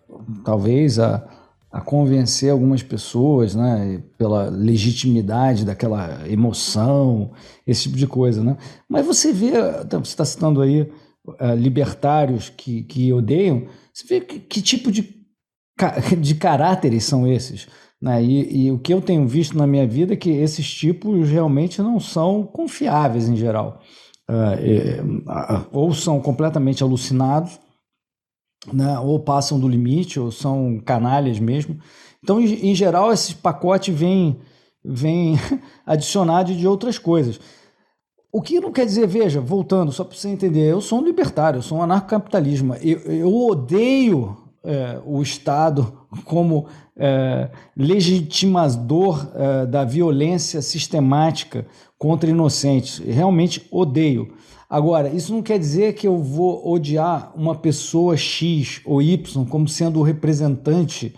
[0.44, 1.26] talvez, a,
[1.72, 7.30] a convencer algumas pessoas, né, pela legitimidade daquela emoção,
[7.66, 8.58] esse tipo de coisa, né?
[8.86, 9.52] Mas você vê,
[9.82, 14.92] então, você está citando aí uh, libertários que, que odeiam, você vê que, que tipo
[14.92, 15.08] de,
[16.20, 17.66] de caráteres são esses?
[18.00, 18.22] Né?
[18.22, 21.82] E, e, o que eu tenho visto na minha vida é que esses tipos realmente
[21.82, 23.80] não são confiáveis em geral.
[24.28, 27.58] Uh, ou são completamente alucinados,
[28.72, 28.98] né?
[29.00, 31.78] ou passam do limite, ou são canalhas mesmo.
[32.22, 34.38] Então, em, em geral, esse pacote vem,
[34.84, 35.36] vem
[35.84, 37.40] adicionado de outras coisas.
[38.32, 41.58] O que não quer dizer, veja, voltando, só para você entender, eu sou um libertário,
[41.58, 42.76] eu sou um anarcocapitalismo.
[42.76, 51.66] Eu, eu odeio é, o Estado como é, legitimador é, da violência sistemática
[51.98, 52.98] contra inocentes.
[52.98, 54.34] Realmente odeio.
[54.68, 59.66] Agora, isso não quer dizer que eu vou odiar uma pessoa X ou Y como
[59.66, 61.14] sendo o representante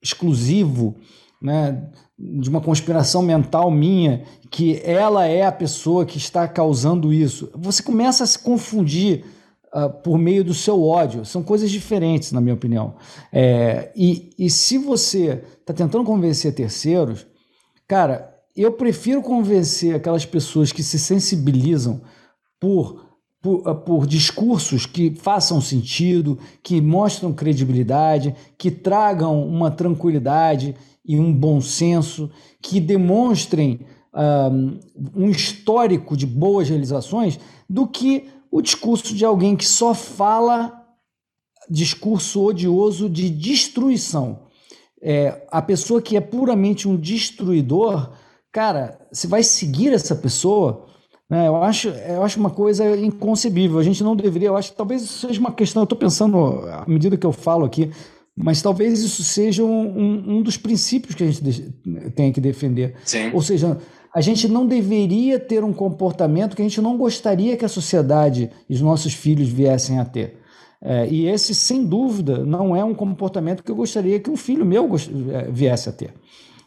[0.00, 0.96] exclusivo
[1.40, 7.50] né, de uma conspiração mental minha, que ela é a pessoa que está causando isso.
[7.56, 9.24] Você começa a se confundir
[9.74, 11.24] uh, por meio do seu ódio.
[11.24, 12.94] São coisas diferentes, na minha opinião.
[13.32, 17.26] É, e, e se você está tentando convencer terceiros,
[17.88, 22.02] cara, eu prefiro convencer aquelas pessoas que se sensibilizam
[22.60, 30.74] por, por, uh, por discursos que façam sentido, que mostram credibilidade, que tragam uma tranquilidade
[31.04, 33.80] e um bom senso, que demonstrem
[34.14, 34.78] um,
[35.16, 40.78] um histórico de boas realizações, do que o discurso de alguém que só fala
[41.70, 44.40] discurso odioso de destruição.
[45.00, 48.12] É, a pessoa que é puramente um destruidor,
[48.52, 50.86] cara, você vai seguir essa pessoa?
[51.30, 51.48] Né?
[51.48, 53.78] Eu, acho, eu acho uma coisa inconcebível.
[53.78, 56.36] A gente não deveria, eu acho que talvez isso seja uma questão, eu estou pensando
[56.68, 57.90] à medida que eu falo aqui,
[58.36, 61.72] mas talvez isso seja um, um, um dos princípios que a gente
[62.14, 62.96] tem que defender.
[63.04, 63.30] Sim.
[63.32, 63.78] Ou seja,
[64.14, 68.50] a gente não deveria ter um comportamento que a gente não gostaria que a sociedade
[68.68, 70.38] e os nossos filhos viessem a ter.
[70.84, 74.66] É, e esse, sem dúvida, não é um comportamento que eu gostaria que um filho
[74.66, 74.90] meu
[75.32, 76.12] é, viesse a ter.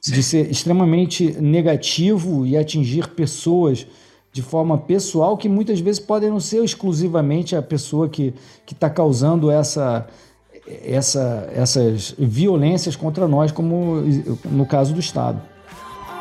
[0.02, 0.14] Sim.
[0.14, 3.86] De ser extremamente negativo e atingir pessoas
[4.32, 8.34] de forma pessoal que muitas vezes podem não ser exclusivamente a pessoa que
[8.70, 10.08] está causando essa,
[10.84, 14.04] essa, essas violências contra nós, como
[14.46, 15.42] no caso do Estado.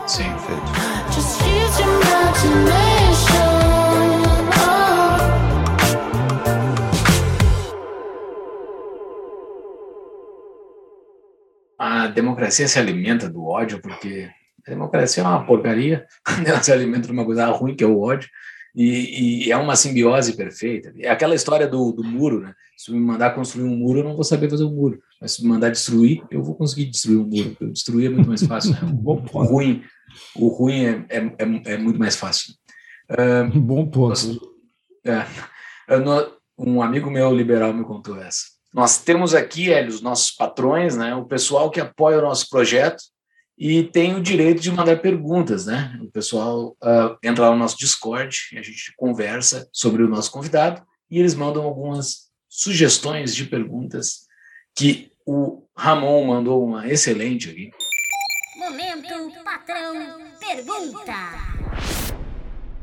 [0.06, 0.24] Sim.
[11.78, 14.28] A democracia se alimenta do ódio porque
[14.66, 16.06] a democracia é uma porcaria,
[16.44, 18.28] ela se alimenta de uma coisa ruim, que é o ódio,
[18.74, 20.92] e, e, é uma simbiose perfeita.
[20.98, 22.52] É aquela história do, do muro, né?
[22.76, 25.00] Se me mandar construir um muro, eu não vou saber fazer um muro.
[25.20, 27.56] Mas se me mandar destruir, eu vou conseguir destruir um muro.
[27.72, 28.72] Destruir é muito mais fácil.
[28.72, 28.80] Né?
[29.04, 29.84] o ruim,
[30.36, 32.54] o ruim é, é, é, é muito mais fácil.
[33.10, 34.54] Uh, Bom ponto.
[35.04, 35.26] é,
[36.56, 38.44] um amigo meu liberal me contou essa.
[38.72, 41.14] Nós temos aqui, Hélio, os nossos patrões, né?
[41.14, 43.02] o pessoal que apoia o nosso projeto,
[43.56, 45.96] e tem o direito de mandar perguntas, né?
[46.02, 50.82] O pessoal uh, entra lá no nosso Discord, a gente conversa sobre o nosso convidado
[51.08, 54.26] e eles mandam algumas sugestões de perguntas
[54.74, 57.70] que o Ramon mandou uma excelente aqui.
[58.64, 59.94] Momento patrão
[60.40, 61.12] pergunta.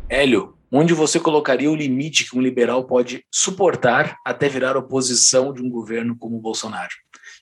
[0.08, 5.64] Hélio, onde você colocaria o limite que um liberal pode suportar até virar oposição de
[5.64, 6.94] um governo como o Bolsonaro?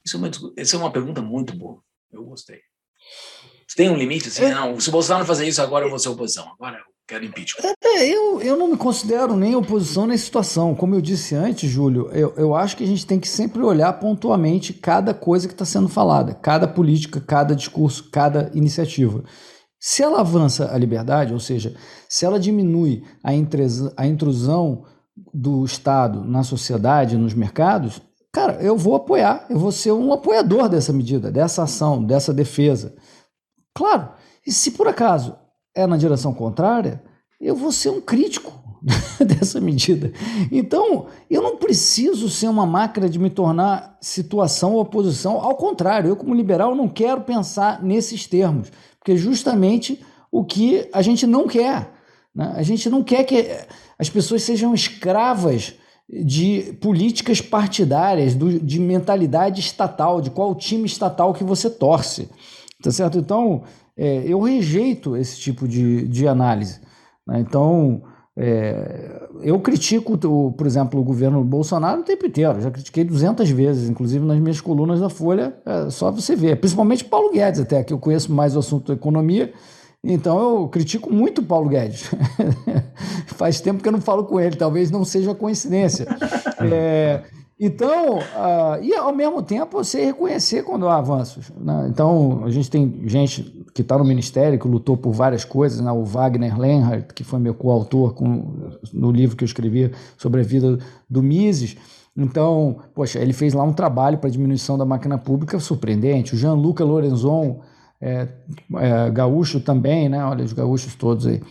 [0.05, 1.83] Isso é uma, essa é uma pergunta muito boa.
[2.09, 2.61] Eu gostei.
[3.75, 4.29] Tem um limite?
[4.29, 6.49] Assim, não, se o Bolsonaro fazer isso, agora eu vou ser oposição.
[6.53, 7.74] Agora eu quero impeachment.
[7.84, 10.76] É, eu, eu não me considero nem oposição nem situação.
[10.76, 13.91] Como eu disse antes, Júlio, eu, eu acho que a gente tem que sempre olhar
[13.93, 19.24] pontualmente cada coisa que está sendo falada, cada política, cada discurso, cada iniciativa.
[19.80, 21.76] Se ela avança a liberdade, ou seja,
[22.07, 23.32] se ela diminui a,
[23.97, 24.84] a intrusão
[25.34, 28.01] do Estado na sociedade, nos mercados,
[28.32, 32.93] cara, eu vou apoiar, eu vou ser um apoiador dessa medida, dessa ação, dessa defesa.
[33.74, 34.10] Claro,
[34.45, 35.36] e se por acaso
[35.76, 37.01] é na direção contrária,
[37.39, 38.51] eu vou ser um crítico
[39.26, 40.11] dessa medida.
[40.51, 45.39] Então, eu não preciso ser uma máquina de me tornar situação ou oposição.
[45.39, 50.88] Ao contrário, eu, como liberal, não quero pensar nesses termos, porque é justamente o que
[50.93, 51.91] a gente não quer.
[52.36, 52.53] Né?
[52.55, 53.49] A gente não quer que
[53.97, 55.74] as pessoas sejam escravas
[56.11, 62.30] de políticas partidárias, de mentalidade estatal, de qual time estatal que você torce.
[62.82, 63.20] Tá certo?
[63.20, 63.63] Então,
[63.99, 66.79] é, eu rejeito esse tipo de, de análise.
[67.27, 67.41] Né?
[67.41, 68.01] Então,
[68.37, 72.61] é, eu critico, o, por exemplo, o governo Bolsonaro o tempo inteiro.
[72.61, 76.55] Já critiquei 200 vezes, inclusive nas minhas colunas da Folha, é só você ver.
[76.61, 79.51] Principalmente Paulo Guedes, até, que eu conheço mais o assunto da economia.
[80.01, 82.09] Então eu critico muito Paulo Guedes.
[83.35, 86.07] Faz tempo que eu não falo com ele, talvez não seja coincidência.
[86.61, 87.23] É,
[87.60, 91.51] então, uh, e ao mesmo tempo você reconhecer quando há avanços.
[91.57, 91.88] Né?
[91.89, 93.43] Então, a gente tem gente
[93.74, 95.91] que está no Ministério, que lutou por várias coisas, né?
[95.91, 100.43] o Wagner Lenhardt, que foi meu coautor com, no livro que eu escrevi sobre a
[100.43, 100.80] vida
[101.10, 101.76] do Mises.
[102.16, 106.36] Então, poxa, ele fez lá um trabalho para diminuição da máquina pública surpreendente.
[106.36, 107.60] O Jean-Luc Lorenzon,
[107.99, 108.26] é,
[108.78, 110.24] é, gaúcho também, né?
[110.24, 111.41] olha os gaúchos todos aí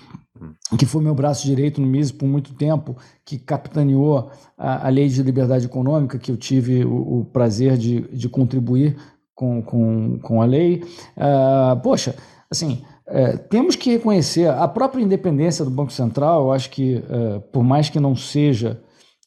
[0.78, 5.08] que foi meu braço direito no MIS por muito tempo, que capitaneou a, a lei
[5.08, 8.96] de liberdade econômica, que eu tive o, o prazer de, de contribuir
[9.34, 10.82] com, com, com a lei.
[11.16, 12.16] Uh, poxa,
[12.50, 16.42] assim, é, temos que reconhecer a própria independência do Banco Central.
[16.42, 18.82] Eu acho que, é, por mais que não seja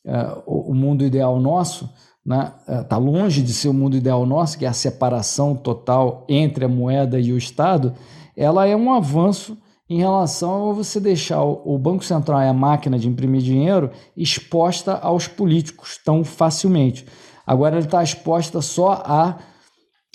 [0.05, 1.89] é, o, o, mundo ideal nosso,
[2.23, 6.25] está né, tá longe de ser o mundo ideal nosso, que é a separação total
[6.29, 7.93] entre a moeda e o Estado,
[8.35, 9.57] ela é um avanço
[9.91, 14.93] em relação a você deixar o Banco Central e a máquina de imprimir dinheiro exposta
[14.93, 17.05] aos políticos tão facilmente.
[17.45, 19.37] Agora ele está exposta só a.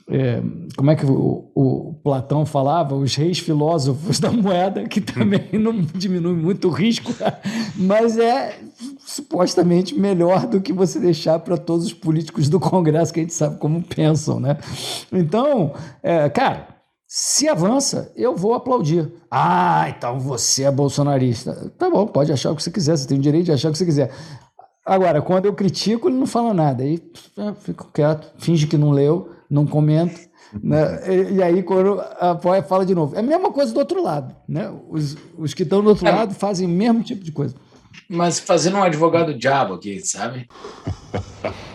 [0.09, 0.41] É,
[0.79, 2.95] como é que o, o, Platão falava?
[2.95, 7.13] Os reis filósofos da moeda, que também não diminui muito o risco,
[7.77, 8.59] mas é
[9.05, 13.35] supostamente melhor do que você deixar para todos os políticos do Congresso, que a gente
[13.35, 14.57] sabe como pensam, né?
[15.13, 16.76] Então, é, cara
[17.19, 19.11] se avança, eu vou aplaudir.
[19.31, 21.73] Ah, então você é bolsonarista.
[21.79, 23.73] Tá bom, pode achar o que você quiser, você tem o direito de achar o
[23.73, 24.15] que você quiser.
[24.85, 26.83] Agora, quando eu critico, ele não fala nada.
[26.83, 27.03] Aí
[27.63, 30.21] fico quieto, finge que não leu, não comenta.
[30.63, 31.33] Né?
[31.33, 33.17] E, aí, quando apoia, fala de novo.
[33.17, 34.37] É a mesma coisa do outro lado.
[34.47, 34.71] Né?
[34.87, 37.55] Os, os que estão do outro é, lado fazem o mesmo tipo de coisa.
[38.11, 40.47] Mas fazendo um advogado diabo aqui, sabe?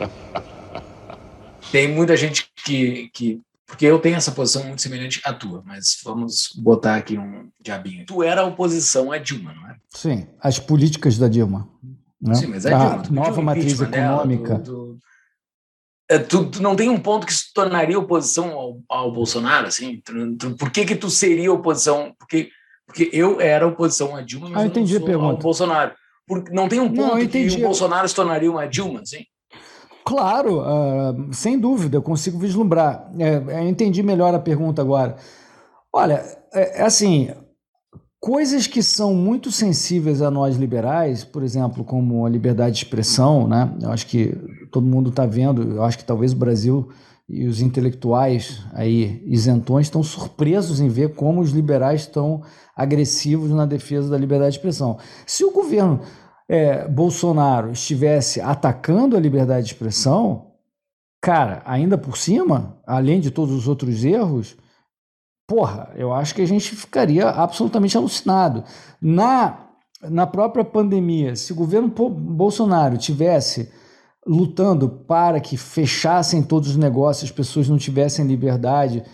[1.71, 5.97] Tem muita gente que, que porque eu tenho essa posição muito semelhante à tua, mas
[6.03, 8.05] vamos botar aqui um diabinho.
[8.05, 9.77] Tu era a oposição à Dilma, não é?
[9.91, 11.69] Sim, as políticas da Dilma.
[12.21, 12.35] Né?
[12.35, 13.23] Sim, mas a, a Dilma.
[13.23, 14.55] nova matriz econômica.
[14.55, 14.99] Dela, tu, tu,
[16.09, 20.03] é, tu, tu, não tem um ponto que se tornaria oposição ao, ao Bolsonaro, assim?
[20.59, 22.13] por que que tu seria oposição?
[22.19, 22.49] Porque
[22.85, 25.31] Porque eu era oposição a Dilma, mas Ah, eu entendi não a sou pergunta.
[25.31, 25.95] ao Bolsonaro.
[26.27, 29.23] Porque não tem um Não, ponto eu que o Bolsonaro se tornaria uma Dilma, assim?
[30.05, 33.11] Claro, ah, sem dúvida, eu consigo vislumbrar.
[33.19, 35.15] É, eu entendi melhor a pergunta agora.
[35.93, 36.23] Olha,
[36.53, 37.29] é, é assim,
[38.19, 43.47] coisas que são muito sensíveis a nós liberais, por exemplo, como a liberdade de expressão,
[43.47, 43.73] né?
[43.81, 44.35] Eu acho que
[44.71, 46.89] todo mundo está vendo, eu acho que talvez o Brasil
[47.27, 52.41] e os intelectuais aí isentões estão surpresos em ver como os liberais estão
[52.75, 54.97] agressivos na defesa da liberdade de expressão.
[55.25, 56.01] Se o governo
[56.51, 60.51] é, Bolsonaro estivesse atacando a liberdade de expressão,
[61.21, 64.57] cara, ainda por cima, além de todos os outros erros,
[65.47, 68.65] porra, eu acho que a gente ficaria absolutamente alucinado.
[69.01, 69.69] Na,
[70.01, 73.71] na própria pandemia, se o governo Bolsonaro tivesse
[74.27, 79.05] lutando para que fechassem todos os negócios, as pessoas não tivessem liberdade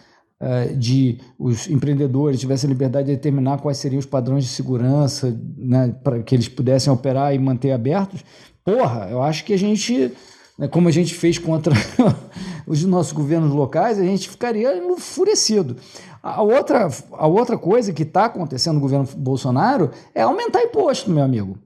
[0.77, 6.21] de os empreendedores tivessem liberdade de determinar quais seriam os padrões de segurança, né, para
[6.21, 8.23] que eles pudessem operar e manter abertos.
[8.63, 10.11] Porra, eu acho que a gente,
[10.57, 11.73] né, como a gente fez contra
[12.67, 15.77] os nossos governos locais, a gente ficaria enfurecido.
[16.21, 21.23] A outra, a outra coisa que está acontecendo no governo Bolsonaro é aumentar imposto, meu
[21.23, 21.57] amigo.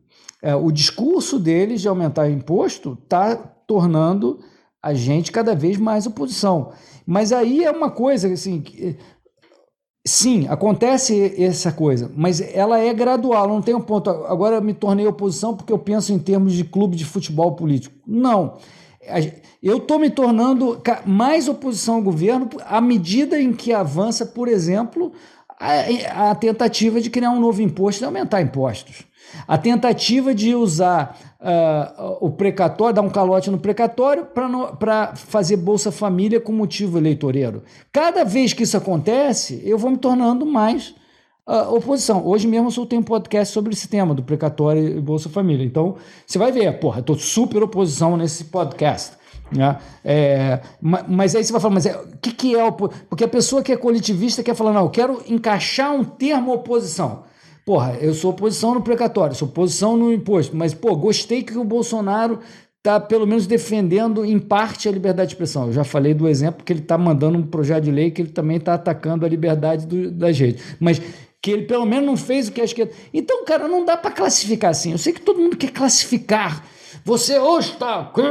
[0.41, 4.39] É, o discurso deles de aumentar imposto está tornando
[4.81, 6.71] a gente cada vez mais oposição.
[7.05, 8.61] Mas aí é uma coisa assim.
[8.61, 8.97] que-
[10.03, 14.09] Sim, acontece essa coisa, mas ela é gradual, não tem um ponto.
[14.09, 17.95] Agora eu me tornei oposição porque eu penso em termos de clube de futebol político.
[18.07, 18.57] Não.
[19.61, 25.11] Eu estou me tornando mais oposição ao governo à medida em que avança, por exemplo,
[25.59, 29.03] a, a tentativa de criar um novo imposto e aumentar impostos.
[29.47, 35.91] A tentativa de usar ah, o precatório, dar um calote no precatório para fazer Bolsa
[35.91, 37.63] Família com motivo eleitoreiro.
[37.91, 40.93] Cada vez que isso acontece, eu vou me tornando mais
[41.45, 42.25] ah, oposição.
[42.25, 45.65] Hoje mesmo eu soltei um podcast sobre esse tema do precatório e Bolsa Família.
[45.65, 49.19] Então, você vai ver, porra, eu super oposição nesse podcast.
[49.51, 49.77] Né?
[50.05, 52.89] É, ma- mas aí você vai falar, mas é, o que, que é opo...
[53.09, 57.23] Porque a pessoa que é coletivista quer falar, não, eu quero encaixar um termo oposição.
[57.65, 61.63] Porra, eu sou oposição no precatório, sou oposição no imposto, mas, pô, gostei que o
[61.63, 62.39] Bolsonaro
[62.81, 65.67] está pelo menos defendendo em parte a liberdade de expressão.
[65.67, 68.31] Eu já falei do exemplo que ele está mandando um projeto de lei que ele
[68.31, 70.63] também está atacando a liberdade do, das redes.
[70.79, 70.99] Mas
[71.39, 72.91] que ele pelo menos não fez o que a esquerda.
[73.13, 74.91] Então, cara, não dá para classificar assim.
[74.91, 76.65] Eu sei que todo mundo quer classificar.
[77.05, 78.21] Você hoje está aqui,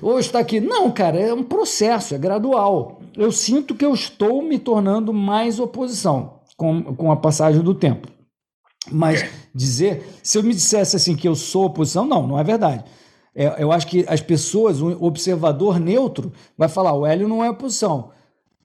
[0.00, 0.60] hoje está aqui.
[0.60, 3.00] Não, cara, é um processo, é gradual.
[3.16, 8.15] Eu sinto que eu estou me tornando mais oposição com, com a passagem do tempo.
[8.90, 9.24] Mas
[9.54, 12.84] dizer, se eu me dissesse assim que eu sou oposição, não, não é verdade.
[13.34, 17.50] É, eu acho que as pessoas, o observador neutro, vai falar: o Hélio não é
[17.50, 18.10] oposição.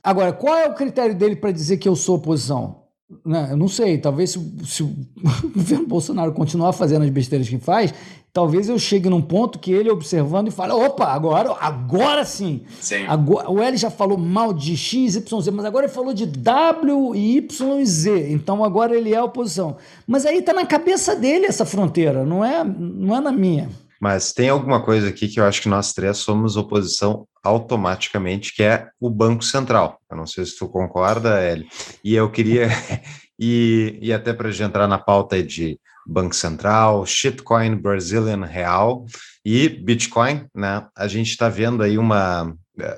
[0.04, 2.81] Agora, qual é o critério dele para dizer que eu sou oposição?
[3.26, 4.94] Né, Eu não sei, talvez se, o- se o
[5.54, 7.94] governo Bolsonaro continuar fazendo as besteiras que faz,
[8.34, 12.62] talvez eu chegue num ponto que ele observando e fale: opa, agora, agora sim.
[12.80, 13.06] Sim.
[13.08, 16.26] Agora, o L já falou mal de X, Y, Z, mas agora ele falou de
[16.26, 18.32] W, Y e Z.
[18.32, 19.76] Então agora ele é oposição.
[20.08, 23.70] Mas aí está na cabeça dele essa fronteira, não é, não é na minha.
[24.02, 28.64] Mas tem alguma coisa aqui que eu acho que nós três somos oposição automaticamente, que
[28.64, 30.00] é o Banco Central.
[30.10, 31.68] Eu não sei se tu concorda, Eli.
[32.04, 32.68] E eu queria,
[33.40, 39.06] e, e até para a gente entrar na pauta de Banco Central, shitcoin, Brazilian Real
[39.46, 40.88] e Bitcoin, né?
[40.98, 42.56] A gente está vendo aí uma.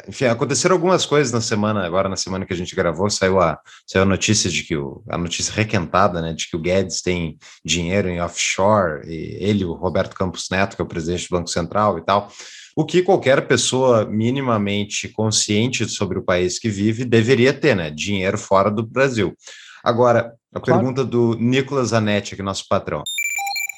[0.07, 3.59] Enfim, aconteceram algumas coisas na semana, agora na semana que a gente gravou, saiu a,
[3.85, 7.37] saiu a notícia de que o, a notícia requentada, né, de que o Guedes tem
[7.63, 11.49] dinheiro em offshore, e ele, o Roberto Campos Neto, que é o presidente do Banco
[11.49, 12.31] Central e tal,
[12.75, 18.37] o que qualquer pessoa minimamente consciente sobre o país que vive deveria ter, né, dinheiro
[18.37, 19.35] fora do Brasil.
[19.83, 20.79] Agora, a Claro.
[20.79, 23.03] pergunta do Nicolas Zanetti, que é nosso patrão.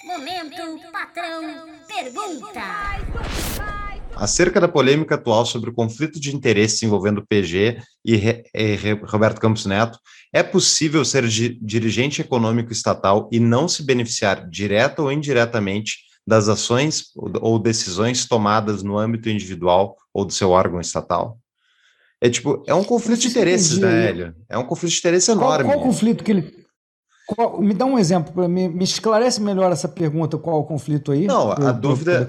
[0.06, 2.84] Momento patrão pergunta.
[4.18, 9.41] Acerca da polêmica atual sobre o conflito de interesses envolvendo PG e, Re- e Roberto
[9.41, 9.99] Campos Neto,
[10.34, 16.47] é possível ser di- dirigente econômico estatal e não se beneficiar direta ou indiretamente das
[16.47, 21.38] ações ou- decisões tomadas no âmbito individual ou do seu órgão estatal?
[22.22, 24.36] É tipo, é um conflito de interesses, né, Hélio?
[24.49, 25.66] É um conflito de interesse Qual, enorme.
[25.66, 26.64] qual o conflito que ele.
[27.28, 31.26] Qual- me dá um exemplo, mim, me esclarece melhor essa pergunta, qual o conflito aí?
[31.26, 32.28] Não, a eu dúvida-?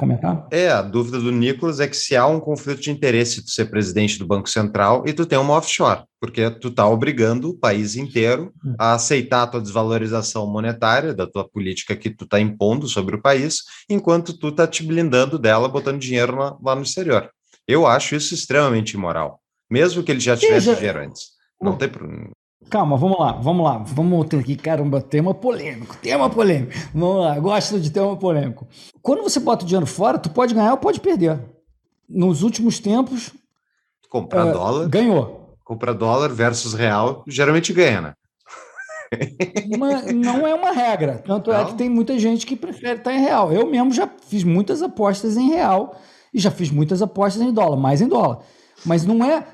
[0.50, 3.66] É, a dúvida do Nicolas é que se há um conflito de interesse tu ser
[3.66, 7.96] presidente do Banco Central e tu tem uma offshore, porque tu tá obrigando o país
[7.96, 13.16] inteiro a aceitar a tua desvalorização monetária da tua política que tu tá impondo sobre
[13.16, 17.30] o país, enquanto tu tá te blindando dela, botando dinheiro lá, lá no exterior.
[17.68, 19.40] Eu acho isso extremamente imoral,
[19.70, 21.36] mesmo que ele já tivesse dinheiro antes.
[21.60, 22.30] Não tem problema.
[22.68, 23.78] Calma, vamos lá, vamos lá.
[23.78, 26.72] Vamos ter aqui, caramba, tema polêmico, tema polêmico.
[26.92, 28.66] Vamos lá, gosto de tema polêmico.
[29.00, 31.38] Quando você bota o dinheiro fora, tu pode ganhar ou pode perder.
[32.08, 33.32] Nos últimos tempos,
[34.10, 35.56] Comprar eh, dólar, ganhou.
[35.64, 38.12] comprar dólar versus real, geralmente ganha, né?
[39.78, 41.22] Mas não é uma regra.
[41.24, 41.66] Tanto é Não?
[41.66, 43.52] que tem muita gente que prefere estar em real.
[43.52, 45.96] Eu mesmo já fiz muitas apostas em real
[46.34, 48.40] e já fiz muitas apostas em dólar, mais em dólar.
[48.84, 49.44] Mas não é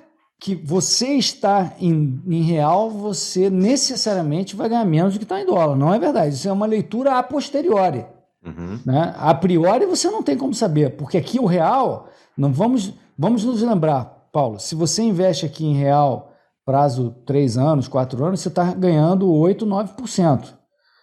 [0.42, 5.46] que você está em, em real, você necessariamente vai ganhar menos do que está em
[5.46, 5.76] dólar.
[5.76, 6.34] Não é verdade.
[6.34, 8.04] Isso é uma leitura a posteriori.
[8.44, 8.80] Uhum.
[8.84, 9.14] Né?
[9.16, 13.62] A priori você não tem como saber, porque aqui o real, não vamos, vamos nos
[13.62, 16.32] lembrar, Paulo, se você investe aqui em real,
[16.64, 20.54] prazo 3 anos, 4 anos, você está ganhando 8, 9%.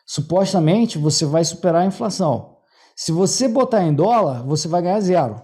[0.06, 2.58] Supostamente você vai superar a inflação.
[2.94, 5.42] Se você botar em dólar, você vai ganhar zero,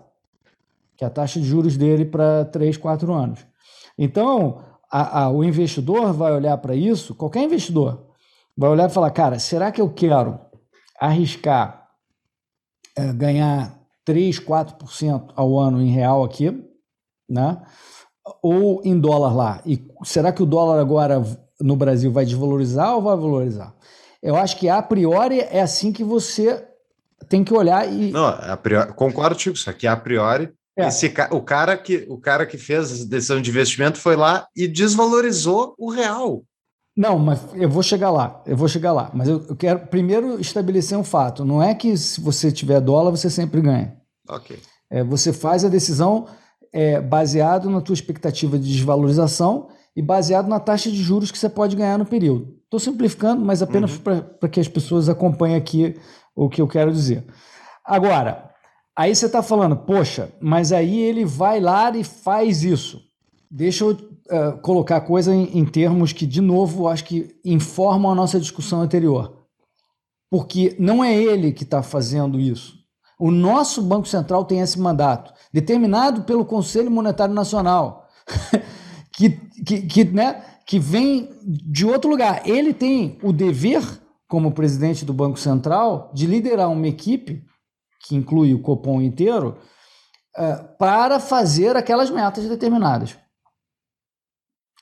[0.98, 3.56] que é a taxa de juros dele para 3, 4 anos.
[3.98, 8.08] Então, a- a- o investidor vai olhar para isso, qualquer investidor,
[8.58, 10.40] vai olhar e falar, cara, será que eu quero
[11.00, 11.84] arriscar
[12.98, 16.64] eh, ganhar 3, 4% ao ano em real aqui,
[17.30, 17.62] né?
[18.42, 19.62] Ou em dólar lá.
[19.66, 21.22] E será que o dólar agora
[21.60, 23.74] no Brasil vai desvalorizar ou vai valorizar?
[24.24, 26.66] Eu acho que a priori é assim que você
[27.28, 30.54] tem que olhar e Não, a priori, concordo contigo, isso aqui a priori.
[30.78, 30.88] É.
[30.88, 34.68] Esse, o, cara que, o cara que fez essa decisão de investimento foi lá e
[34.68, 36.44] desvalorizou o real.
[36.96, 39.12] Não, mas eu vou chegar lá, eu vou chegar lá.
[39.14, 41.44] Mas eu, eu quero primeiro estabelecer um fato.
[41.44, 43.96] Não é que se você tiver dólar, você sempre ganha.
[44.30, 44.58] Ok.
[44.90, 46.28] É, você faz a decisão
[46.72, 51.50] é, baseado na tua expectativa de desvalorização e baseado na taxa de juros que você
[51.50, 52.56] pode ganhar no período.
[52.64, 55.96] Estou simplificando, mas apenas para que as pessoas acompanhem aqui
[56.36, 57.26] o que eu quero dizer.
[57.84, 58.52] Agora,
[58.96, 63.02] aí você está falando, poxa, mas aí ele vai lá e faz isso.
[63.50, 63.98] Deixa eu
[64.30, 68.40] eh, colocar a coisa em, em termos que, de novo, acho que informam a nossa
[68.40, 69.46] discussão anterior.
[70.32, 72.74] Porque não é ele que está fazendo isso.
[73.20, 78.08] O nosso Banco Central tem esse mandato, determinado pelo Conselho Monetário Nacional,
[79.16, 79.30] que,
[79.66, 82.42] que, que, né, que vem de outro lugar.
[82.46, 83.84] Ele tem o dever,
[84.28, 87.44] como presidente do Banco Central, de liderar uma equipe,
[88.06, 89.58] que inclui o Copom inteiro,
[90.38, 93.18] eh, para fazer aquelas metas determinadas.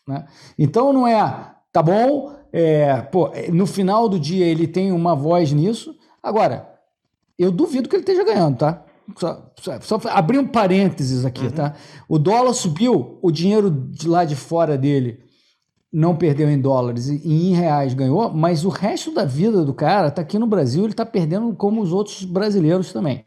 [0.08, 0.26] Né?
[0.58, 5.52] Então não é, tá bom, é, pô, no final do dia ele tem uma voz
[5.52, 5.96] nisso.
[6.22, 6.70] Agora,
[7.40, 8.86] eu duvido que ele esteja ganhando, tá?
[9.18, 11.76] Só, só, só abrir um parênteses aqui, tá?
[12.08, 15.24] O dólar subiu, o dinheiro de lá de fora dele
[15.94, 20.10] não perdeu em dólares e em reais ganhou, mas o resto da vida do cara
[20.10, 23.24] tá aqui no Brasil, ele tá perdendo como os outros brasileiros também.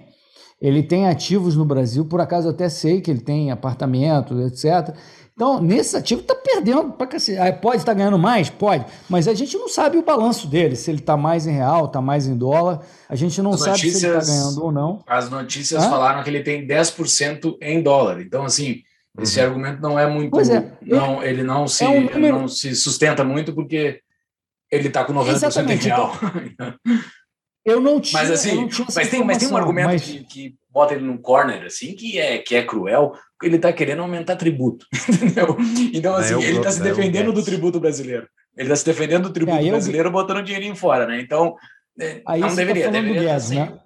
[0.61, 4.97] Ele tem ativos no Brasil, por acaso eu até sei que ele tem apartamento, etc.
[5.35, 7.39] Então, nesse ativo tá perdendo pra cacete.
[7.39, 8.49] Ah, Pode estar ganhando mais?
[8.49, 8.87] Pode.
[9.07, 12.01] Mas a gente não sabe o balanço dele, se ele tá mais em real, tá
[12.01, 12.81] mais em dólar.
[13.07, 15.01] A gente não As sabe se ele tá notícias- ganhando ou não.
[15.07, 15.91] As notícias Hã?
[15.91, 18.23] falaram que ele tem 10% em dólar.
[18.23, 18.77] Então, assim,
[19.21, 20.31] esse argumento não é muito.
[20.31, 20.73] Pois é.
[20.83, 24.01] Não, ele não se, É um ele número- não se sustenta muito porque
[24.71, 26.13] ele está com 90% Exatamente, em real.
[27.65, 28.21] Eu não tinha.
[28.23, 31.03] mas assim, não tinha mas tem, mas tem um argumento mas- que, que bota ele
[31.05, 34.87] num corner assim, que é, que é cruel, porque ele está querendo aumentar tributo.
[35.09, 35.57] Entendeu?
[35.93, 37.45] Então, Daí assim, eu- ele está se defendendo do Guedes.
[37.47, 38.29] tributo brasileiro.
[38.57, 41.21] Ele está se defendendo do tributo É, aí eu- brasileiro botando dinheirinho fora, né?
[41.21, 41.57] Então,
[42.01, 43.79] é, Aí não deveria, tá deveria Guedes, assim, né?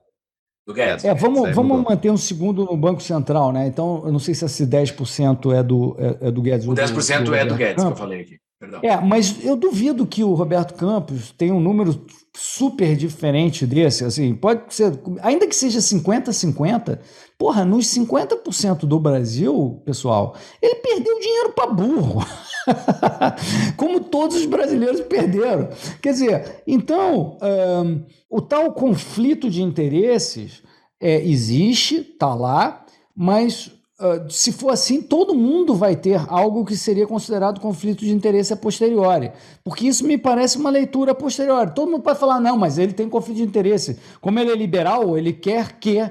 [0.71, 1.05] Do Guedes.
[1.05, 1.91] É, vamos, vamos mudou.
[1.91, 3.66] manter um segundo no Banco Central, né?
[3.66, 6.66] Então, eu não sei se esse 10% é do, é, é do Guedes.
[6.66, 7.99] O ou 10% é do Roberto Guedes, que eu Campos.
[7.99, 8.39] falei aqui.
[8.61, 8.81] Perdão.
[8.83, 11.99] É, mas eu duvido que o Roberto Campos tenha um número
[12.35, 17.01] super diferente desse, assim, pode ser, ainda que seja 50-50,
[17.37, 22.25] porra, nos 50% do Brasil, pessoal, ele perdeu dinheiro para burro.
[23.76, 25.71] Como todos os brasileiros perderam.
[26.00, 30.63] Quer dizer, então, ahn, o tal conflito de interesses
[31.00, 32.84] é, existe, tá lá,
[33.17, 38.11] mas ah, se for assim, todo mundo vai ter algo que seria considerado conflito de
[38.11, 39.31] interesse a posteriori.
[39.63, 41.75] Porque isso me parece uma leitura a posteriori.
[41.75, 43.99] Todo mundo pode falar, não, mas ele tem conflito de interesse.
[44.18, 46.11] Como ele é liberal, ele quer que,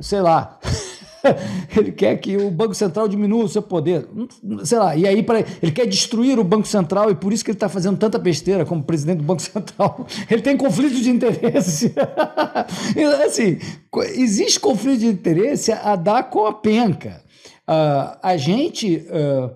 [0.00, 0.58] sei lá,
[1.76, 4.08] ele quer que o Banco Central diminua o seu poder.
[4.64, 7.50] Sei lá, e aí pra, ele quer destruir o Banco Central e por isso que
[7.50, 10.06] ele está fazendo tanta besteira como presidente do Banco Central.
[10.30, 11.94] Ele tem conflito de interesse.
[13.26, 13.58] assim,
[14.14, 17.22] existe conflito de interesse a dar com a penca.
[17.66, 19.54] Ah, a gente, ah,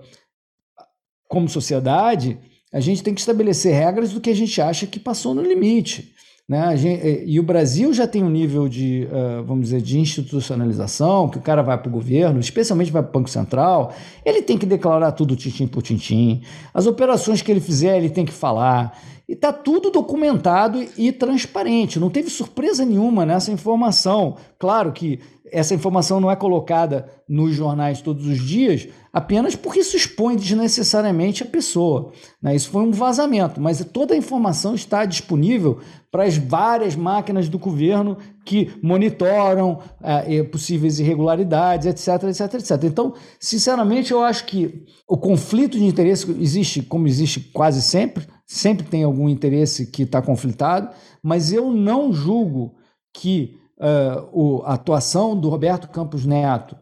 [1.28, 2.38] como sociedade,
[2.72, 6.12] a gente tem que estabelecer regras do que a gente acha que passou no limite.
[6.48, 6.76] Né?
[6.76, 11.28] Gente- eh, e o Brasil já tem um nível de, ah, vamos dizer, de institucionalização,
[11.28, 13.92] que o cara vai para o governo, especialmente vai para o Banco Central,
[14.24, 16.42] ele tem que declarar tudo tintim por tintim.
[16.74, 18.98] As operações que ele fizer, ele tem que falar.
[19.32, 21.98] E está tudo documentado e transparente.
[21.98, 24.36] Não teve surpresa nenhuma nessa informação.
[24.58, 29.96] Claro que essa informação não é colocada nos jornais todos os dias, apenas porque isso
[29.96, 32.12] expõe desnecessariamente a pessoa.
[32.42, 32.54] né?
[32.54, 35.80] Isso foi um vazamento, mas toda a informação está disponível
[36.10, 42.84] para as várias máquinas do governo que monitoram eh, possíveis irregularidades, etc, etc, etc.
[42.84, 48.86] Então, sinceramente, eu acho que o conflito de interesse existe, como existe quase sempre, sempre
[48.86, 50.88] tem algum interesse que está conflitado,
[51.22, 52.74] mas eu não julgo
[53.14, 56.76] que eh, o- a atuação do Roberto Campos Neto,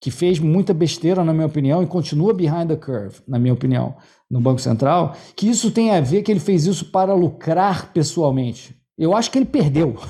[0.00, 3.94] que fez muita besteira, na minha opinião, e continua behind the curve, na minha opinião,
[4.30, 8.74] no Banco Central, que isso tem a ver que ele fez isso para lucrar pessoalmente.
[8.96, 9.96] Eu acho que ele perdeu.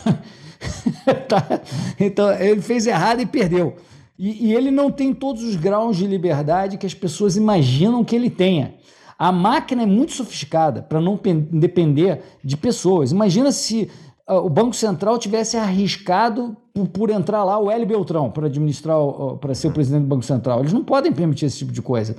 [1.29, 1.61] Tá?
[2.01, 3.77] Então, ele fez errado e perdeu.
[4.19, 8.15] E, e ele não tem todos os graus de liberdade que as pessoas imaginam que
[8.17, 8.75] ele tenha.
[9.19, 13.13] A máquina é muito sofisticada para não pen- depender de pessoas.
[13.13, 13.91] Imagina se
[14.27, 18.97] ah, o Banco Central tivesse arriscado por, por entrar lá o Hélio Beltrão para administrar,
[19.41, 20.61] para ser o presidente do Banco Central.
[20.61, 22.17] Eles não podem permitir esse tipo de coisa.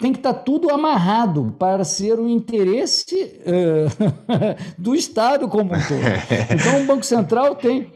[0.00, 3.86] Tem que estar tudo amarrado para ser o interesse eh,
[4.78, 6.00] do Estado como um todo.
[6.54, 7.90] Então o Banco Central tem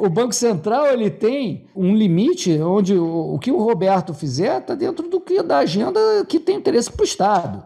[0.00, 4.74] o Banco Central ele tem um limite onde o, o que o Roberto fizer está
[4.74, 7.64] dentro do que da agenda que tem interesse para o Estado.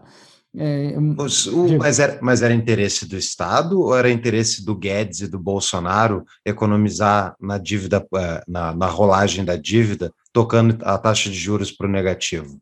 [0.59, 1.77] É, Os- o- Diga.
[1.79, 6.23] mas, era, mas era interesse do Estado ou era interesse do Guedes e do Bolsonaro
[6.45, 11.87] economizar na dívida, eh, na, na rolagem da dívida, tocando a taxa de juros para
[11.87, 12.57] o negativo?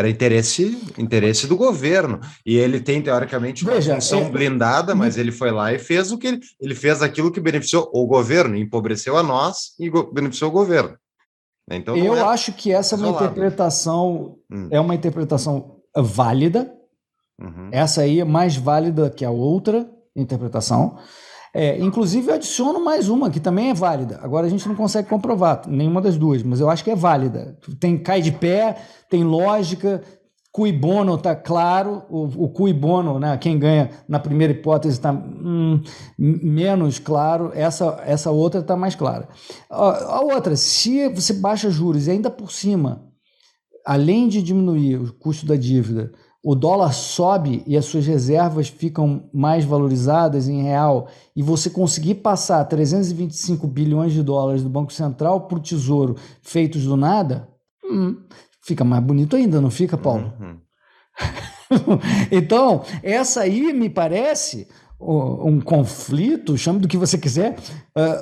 [0.00, 2.18] Era interesse, interesse do governo.
[2.44, 6.10] E ele tem, teoricamente, uma Veja, função é- blindada, mas ele foi lá e fez
[6.10, 10.50] o que ele, ele fez aquilo que beneficiou o governo, empobreceu a nós e beneficiou
[10.50, 10.96] o governo.
[11.70, 16.72] Então, não eu era- acho que essa é uma interpretação Hum, é uma interpretação válida.
[17.40, 17.68] uhum.
[17.70, 20.98] Essa aí é mais válida que a outra interpretação.
[21.52, 24.20] É, inclusive, eu adiciono mais uma que também é válida.
[24.22, 27.58] Agora a gente não consegue comprovar nenhuma das duas, mas eu acho que é válida.
[27.78, 28.76] Tem cai de pé,
[29.08, 30.02] tem lógica.
[30.52, 35.12] Cui bono está claro, o, o cui bono, né, quem ganha na primeira hipótese está
[36.18, 39.28] menos claro, essa, essa outra está mais clara.
[39.70, 43.00] A, a outra, se você baixa juros e ainda por cima,
[43.86, 46.10] além de diminuir o custo da dívida,
[46.42, 52.16] o dólar sobe e as suas reservas ficam mais valorizadas em real e você conseguir
[52.16, 57.48] passar 325 bilhões de dólares do Banco Central para o Tesouro feitos do nada,
[57.84, 58.16] hum,
[58.62, 60.32] fica mais bonito ainda, não fica, Paulo?
[60.40, 60.56] Uhum.
[62.32, 64.66] então, essa aí me parece
[64.98, 67.56] um conflito, chame do que você quiser,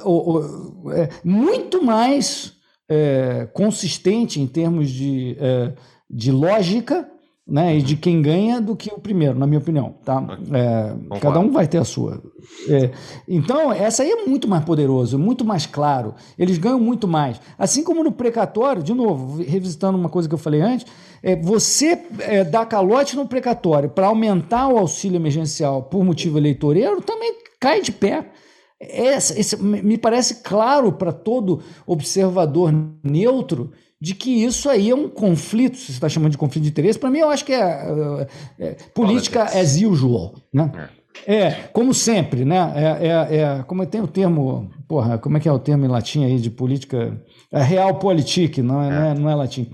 [0.05, 2.53] o- é, muito mais
[2.89, 5.73] é, consistente em termos de, é,
[6.09, 7.09] de lógica
[7.49, 9.95] né, e de quem ganha do que o primeiro, na minha opinião.
[10.05, 10.23] Tá?
[10.53, 12.23] É, cada um vai ter a sua.
[12.69, 12.91] É,
[13.27, 16.15] então, essa aí é muito mais poderoso, muito mais claro.
[16.39, 17.41] Eles ganham muito mais.
[17.59, 20.87] Assim como no precatório, de novo, revisitando uma coisa que eu falei antes,
[21.23, 27.01] é, você é, dá calote no precatório para aumentar o auxílio emergencial por motivo eleitoreiro,
[27.01, 28.27] também cai de pé.
[28.81, 32.73] Essa, esse- me parece claro para todo observador
[33.03, 36.71] neutro de que isso aí é um conflito, se você está chamando de conflito de
[36.71, 38.27] interesse, para mim eu acho que é, é,
[38.59, 40.89] é, política as usual, né?
[41.27, 42.73] É, como sempre, né?
[42.77, 45.89] É, é, é, como tem o termo, porra, como é que é o termo em
[45.89, 47.21] latim aí de política?
[47.53, 49.71] É realpolitik, não é, Não é, não é latim.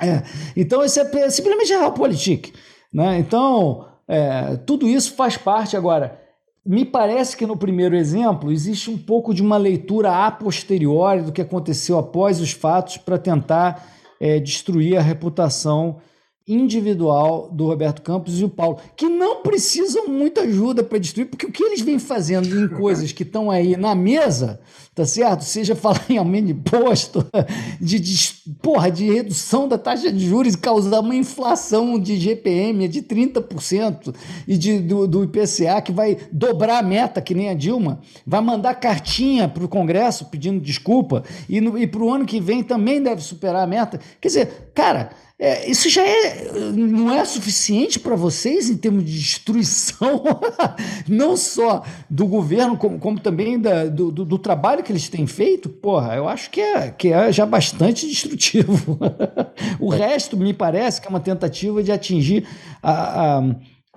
[0.00, 0.22] É,
[0.56, 2.52] então, isso é simplesmente realpolitik.
[2.92, 3.18] Né?
[3.18, 6.23] Então, é, tudo isso faz parte agora.
[6.66, 11.32] Me parece que no primeiro exemplo existe um pouco de uma leitura a posteriori do
[11.32, 13.86] que aconteceu após os fatos para tentar
[14.18, 15.98] é, destruir a reputação
[16.46, 21.46] individual do Roberto Campos e o Paulo, que não precisam muita ajuda para destruir, porque
[21.46, 24.60] o que eles vêm fazendo em coisas que estão aí na mesa,
[24.94, 25.42] tá certo?
[25.42, 27.26] Seja falar em aumento de imposto,
[27.80, 32.88] de, de, porra, de redução da taxa de juros e causar uma inflação de GPM
[32.88, 34.14] de 30%
[34.46, 38.42] e de, do, do IPCA que vai dobrar a meta, que nem a Dilma, vai
[38.42, 42.62] mandar cartinha para o Congresso pedindo desculpa e, no, e para o ano que vem
[42.62, 43.98] também deve superar a meta.
[44.20, 49.12] Quer dizer, cara, é, isso já é, não é suficiente para vocês em termos de
[49.12, 50.24] destruição,
[51.06, 55.26] não só do governo, como, como também da, do, do, do, trabalho que eles têm
[55.26, 55.68] feito?
[55.68, 58.98] Porra, eu acho que é, que é já bastante destrutivo.
[59.78, 62.48] o resto me parece que é uma tentativa de atingir
[62.82, 63.42] a, a,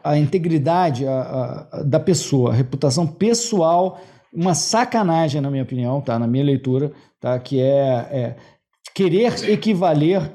[0.03, 4.01] a integridade a, a, da pessoa, a reputação pessoal
[4.33, 6.19] uma sacanagem, na minha opinião, tá?
[6.19, 6.91] na minha leitura,
[7.21, 7.39] tá?
[7.39, 8.35] que é, é
[8.93, 10.29] querer equivaler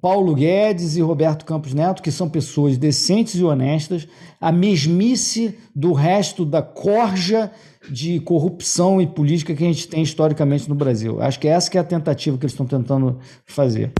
[0.00, 4.06] Paulo Guedes e Roberto Campos Neto, que são pessoas decentes e honestas,
[4.40, 7.50] a mesmice do resto da corja
[7.90, 11.20] de corrupção e política que a gente tem historicamente no Brasil.
[11.20, 13.92] Acho que essa que é a tentativa que eles estão tentando fazer.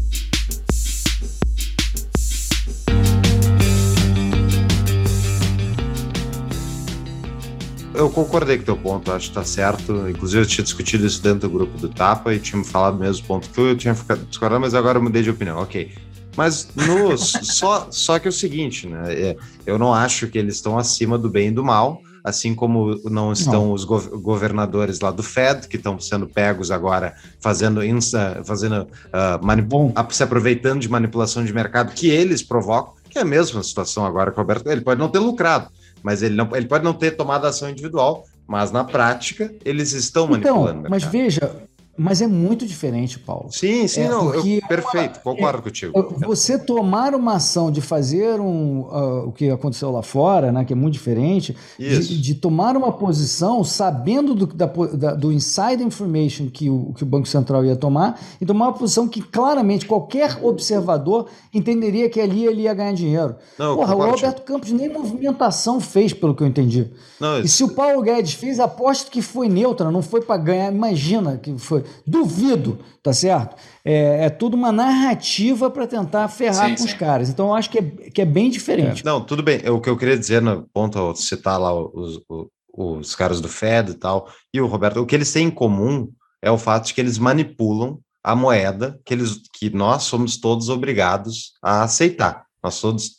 [7.98, 10.08] Eu concordei com o teu ponto, acho que tá certo.
[10.08, 13.00] Inclusive, eu tinha discutido isso dentro do grupo do Tapa e tinha me falado o
[13.00, 15.58] mesmo ponto que eu, eu tinha ficado discordando, mas agora eu mudei de opinião.
[15.58, 15.92] Ok.
[16.36, 19.12] Mas no, só, só que é o seguinte, né?
[19.12, 23.00] É, eu não acho que eles estão acima do bem e do mal, assim como
[23.10, 23.72] não estão não.
[23.72, 30.22] os governadores lá do Fed, que estão sendo pegos agora fazendo, insta, fazendo uh, se
[30.22, 34.40] aproveitando de manipulação de mercado que eles provocam, que é a mesma situação agora com
[34.40, 34.70] o Roberto.
[34.70, 35.68] Ele pode não ter lucrado,
[36.02, 40.24] mas ele, não, ele pode não ter tomado ação individual, mas na prática eles estão
[40.24, 40.80] então, manipulando.
[40.80, 41.67] Então, mas veja,
[41.98, 43.48] mas é muito diferente, Paulo.
[43.50, 46.14] Sim, sim, é, não, eu, perfeito, concordo é, contigo.
[46.26, 50.72] Você tomar uma ação de fazer um, uh, o que aconteceu lá fora, né, que
[50.72, 56.48] é muito diferente, de, de, tomar uma posição sabendo do, da, da, do inside information
[56.48, 60.38] que o, que o Banco Central ia tomar, e tomar uma posição que claramente qualquer
[60.42, 63.34] observador entenderia que ali ele ia ganhar dinheiro.
[63.58, 66.88] Não, Porra, o Alberto Campos nem movimentação fez, pelo que eu entendi.
[67.18, 70.72] Não, e se o Paulo Guedes fez, aposto que foi neutra, não foi para ganhar.
[70.72, 71.82] Imagina que foi.
[72.06, 73.56] Duvido, tá certo?
[73.84, 76.84] É, é tudo uma narrativa para tentar ferrar sim, com sim.
[76.86, 77.28] os caras.
[77.28, 79.02] Então eu acho que é, que é bem diferente.
[79.02, 79.58] É, não, tudo bem.
[79.68, 83.92] O que eu queria dizer no ponto citar lá os, os, os caras do Fed
[83.92, 86.08] e tal, e o Roberto, o que eles têm em comum
[86.42, 90.68] é o fato de que eles manipulam a moeda que, eles, que nós somos todos
[90.68, 92.44] obrigados a aceitar.
[92.62, 93.17] Nós todos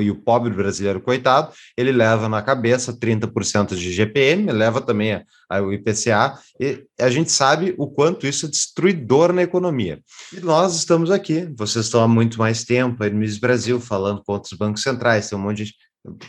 [0.00, 5.60] e o pobre brasileiro, coitado, ele leva na cabeça 30% de GPM, leva também a,
[5.60, 10.00] o IPCA, e a gente sabe o quanto isso é destruidor na economia.
[10.32, 14.22] E nós estamos aqui, vocês estão há muito mais tempo aí no Miss Brasil, falando
[14.24, 15.74] contra os bancos centrais, tem um monte de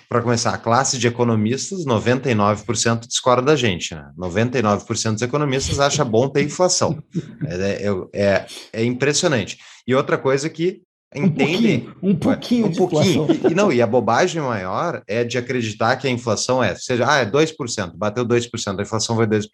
[0.09, 3.95] para começar, a classe de economistas, 99% discorda da gente.
[3.95, 4.05] Né?
[4.17, 7.01] 99% dos economistas acha bom ter inflação.
[7.47, 9.57] É, é, é, é impressionante.
[9.87, 10.81] E outra coisa que
[11.13, 13.51] entendem um pouquinho, um pouquinho, um pouquinho.
[13.51, 17.17] E, não, e a bobagem maior é de acreditar que a inflação é, seja, ah,
[17.17, 19.47] é 2%, bateu 2%, a inflação foi 2%.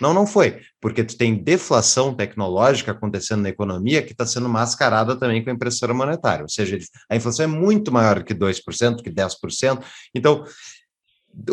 [0.00, 5.16] Não, não foi, porque tu tem deflação tecnológica acontecendo na economia que está sendo mascarada
[5.16, 6.78] também com a impressora monetária, ou seja,
[7.10, 9.82] a inflação é muito maior que 2%, que 10%.
[10.14, 10.44] Então,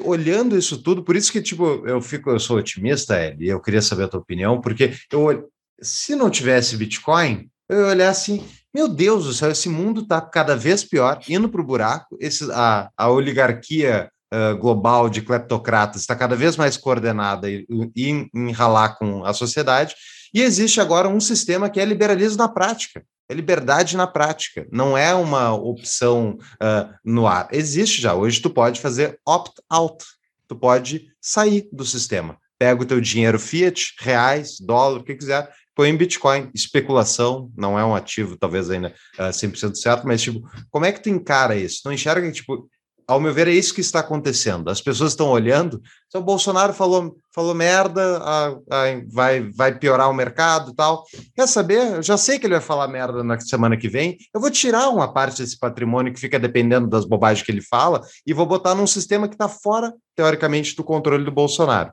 [0.04, 3.82] olhando isso tudo, por isso que tipo, eu fico, eu sou otimista, e eu queria
[3.82, 5.50] saber a tua opinião, porque eu
[5.82, 10.22] se não tivesse Bitcoin, eu ia olhar assim, meu Deus do céu, esse mundo está
[10.22, 12.18] cada vez pior, indo para o buraco.
[12.20, 17.66] Esse, a, a oligarquia uh, global de cleptocratas está cada vez mais coordenada e,
[17.96, 19.94] e enralar com a sociedade.
[20.34, 23.04] E existe agora um sistema que é liberalismo na prática.
[23.28, 27.48] É liberdade na prática, não é uma opção uh, no ar.
[27.52, 28.14] Existe já.
[28.14, 30.04] Hoje tu pode fazer opt-out,
[30.50, 32.38] tu pode sair do sistema.
[32.60, 35.50] Pega o teu dinheiro fiat, reais, dólar, o que quiser,
[35.82, 36.52] põe em Bitcoin.
[36.54, 40.92] Especulação não é um ativo, talvez ainda uh, ah, 100% certo, mas, tipo, como é
[40.92, 41.82] que tu encara isso?
[41.84, 42.70] Não enxerga que, tipo,
[43.08, 44.70] ao meu ver, é isso que está acontecendo.
[44.70, 50.08] As pessoas estão olhando, se o Bolsonaro falou, falou merda, ah, ah, vai, vai piorar
[50.08, 51.04] o mercado e tal.
[51.36, 51.96] Quer saber?
[51.96, 54.20] Eu já sei que ele vai falar merda na semana que vem.
[54.32, 58.02] Eu vou tirar uma parte desse patrimônio que fica dependendo das bobagens que ele fala
[58.24, 61.92] e vou botar num sistema que está fora, teoricamente, do controle do Bolsonaro.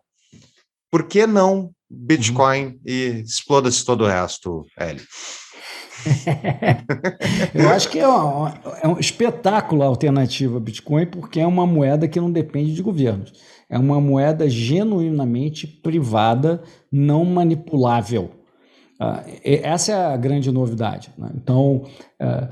[0.90, 2.78] Por que não Bitcoin uhum.
[2.86, 5.02] e exploda-se todo o resto, Hélio.
[7.54, 12.06] Eu acho que é, uma, é um espetáculo a alternativa Bitcoin, porque é uma moeda
[12.06, 13.32] que não depende de governos.
[13.68, 18.30] É uma moeda genuinamente privada, não manipulável.
[19.00, 21.12] Uh, essa é a grande novidade.
[21.16, 21.30] Né?
[21.34, 21.84] Então,
[22.20, 22.48] uh,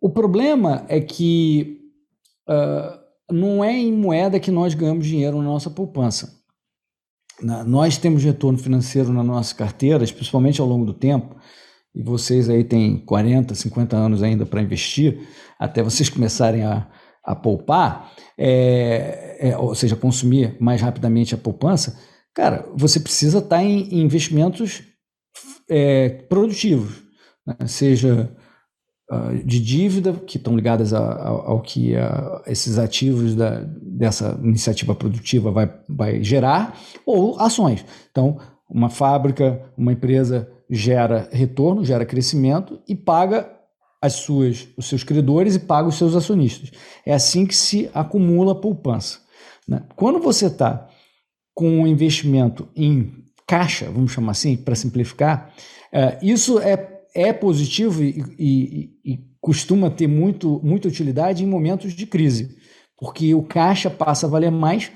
[0.00, 1.80] o problema é que
[2.48, 2.98] uh,
[3.32, 6.39] não é em moeda que nós ganhamos dinheiro na nossa poupança
[7.42, 11.36] nós temos retorno financeiro na nossa carteira, principalmente ao longo do tempo,
[11.94, 15.26] e vocês aí têm 40, 50 anos ainda para investir,
[15.58, 16.88] até vocês começarem a,
[17.24, 21.98] a poupar, é, é, ou seja, consumir mais rapidamente a poupança,
[22.34, 24.82] cara, você precisa estar tá em, em investimentos
[25.68, 27.02] é, produtivos,
[27.46, 27.56] né?
[27.66, 28.34] seja
[29.44, 34.94] de dívida, que estão ligadas a, a, ao que a, esses ativos da, dessa iniciativa
[34.94, 37.84] produtiva vai, vai gerar, ou ações.
[38.10, 38.38] Então,
[38.68, 43.50] uma fábrica, uma empresa gera retorno, gera crescimento e paga
[44.00, 46.70] as suas, os seus credores e paga os seus acionistas.
[47.04, 49.18] É assim que se acumula a poupança.
[49.68, 49.82] Né?
[49.96, 50.88] Quando você está
[51.52, 53.12] com um investimento em
[53.46, 55.52] caixa, vamos chamar assim, para simplificar,
[55.92, 61.92] uh, isso é, é positivo e, e, e costuma ter muito, muita utilidade em momentos
[61.92, 62.56] de crise,
[62.98, 64.90] porque o caixa passa a valer mais,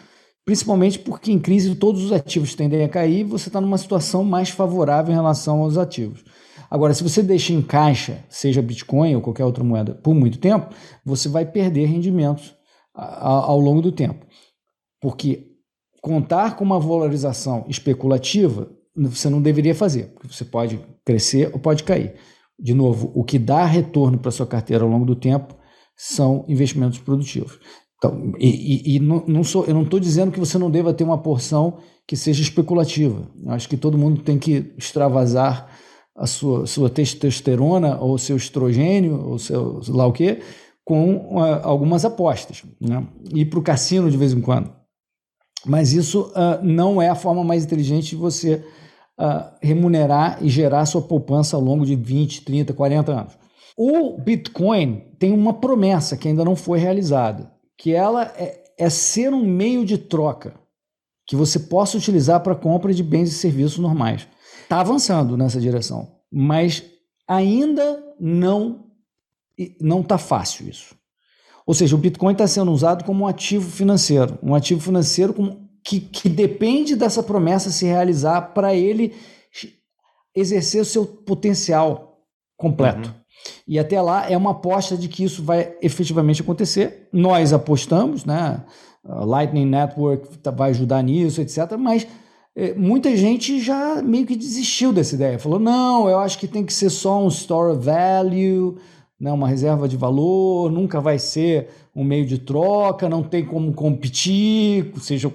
[0.45, 4.23] principalmente porque em crise todos os ativos tendem a cair e você está numa situação
[4.23, 6.23] mais favorável em relação aos ativos.
[6.71, 10.75] Agora, se você deixa em caixa, seja Bitcoin ou qualquer outra moeda, por muito tempo,
[11.05, 12.55] você vai perder rendimentos
[12.93, 14.27] ao longo do tempo.
[15.01, 15.53] Porque
[16.01, 21.85] contar com uma valorização especulativa, você não deveria fazer, porque você pode crescer ou pode
[21.85, 22.15] cair.
[22.59, 25.57] De novo, o que dá retorno para sua carteira ao longo do tempo
[25.97, 27.59] são investimentos produtivos.
[27.99, 30.93] Então, e, e, e não, não sou, eu não estou dizendo que você não deva
[30.93, 33.29] ter uma porção que seja especulativa.
[33.43, 35.71] Eu acho que todo mundo tem que extravasar
[36.17, 40.41] a sua, sua testosterona ou seu estrogênio ou seu lá o quê,
[40.85, 42.63] com uh, algumas apostas.
[42.81, 43.07] Né?
[43.33, 44.71] Ir para o cassino de vez em quando.
[45.67, 48.65] Mas isso uh, não é a forma mais inteligente de você
[49.19, 53.39] uh, remunerar e gerar sua poupança ao longo de 20, 30, 40 anos.
[53.77, 59.33] O Bitcoin tem uma promessa que ainda não foi realizada, que ela é, é ser
[59.33, 60.55] um meio de troca
[61.27, 64.29] que você possa utilizar para compra de bens e serviços normais.
[64.63, 66.85] Está avançando nessa direção, mas
[67.27, 68.83] ainda não
[69.81, 70.97] não está fácil isso.
[71.67, 75.64] Ou seja, o Bitcoin está sendo usado como um ativo financeiro, um ativo financeiro com,
[75.85, 79.15] que, que depende dessa promessa se realizar para ele
[80.35, 82.19] exercer o seu potencial
[82.57, 83.11] completo.
[83.11, 83.15] Uhum.
[83.69, 87.09] E até lá é uma aposta de que isso vai efetivamente acontecer.
[87.13, 88.65] Nós apostamos, né?
[89.05, 91.77] Lightning Network tá, vai ajudar nisso, etc.
[91.79, 92.07] Mas
[92.57, 95.39] é, muita gente já meio que desistiu dessa ideia.
[95.39, 98.79] Falou: não, eu acho que tem que ser só um store of value,
[99.21, 103.73] né, uma reserva de valor, nunca vai ser um meio de troca, não tem como
[103.73, 105.31] competir, seja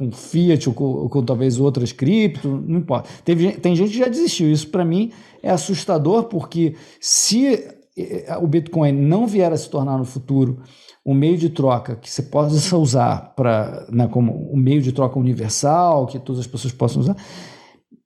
[0.00, 3.08] com, Fiat ou com, ou com, talvez outras cripto, não importa.
[3.22, 4.50] Teve, tem gente que já desistiu.
[4.50, 5.12] Isso para mim
[5.42, 7.62] é assustador, porque se
[7.96, 10.62] é, o Bitcoin não vier a se tornar no futuro
[11.04, 15.18] um meio de troca que você possa usar para né, como um meio de troca
[15.18, 17.16] universal, que todas as pessoas possam usar,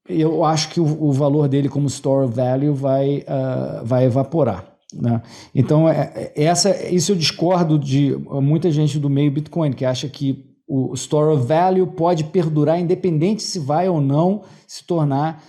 [0.08, 4.64] eu acho que o, o valor dele como store value vai, uh, vai evaporar.
[4.92, 5.22] Né?
[5.54, 10.08] Então, é, é, essa, isso eu discordo de muita gente do meio Bitcoin, que acha
[10.08, 15.42] que o store of value pode perdurar independente se vai ou não se tornar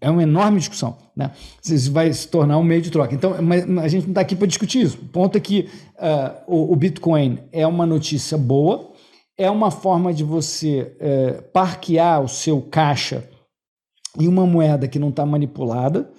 [0.00, 1.32] é uma enorme discussão, né?
[1.62, 3.14] Se vai se tornar um meio de troca.
[3.14, 3.34] Então,
[3.80, 4.98] a gente não está aqui para discutir isso.
[4.98, 8.92] O ponto é que uh, o, o, Bitcoin é uma notícia boa,
[9.36, 13.28] é uma forma de você uh, parquear o seu caixa
[14.18, 16.10] em uma moeda que não está manipulada.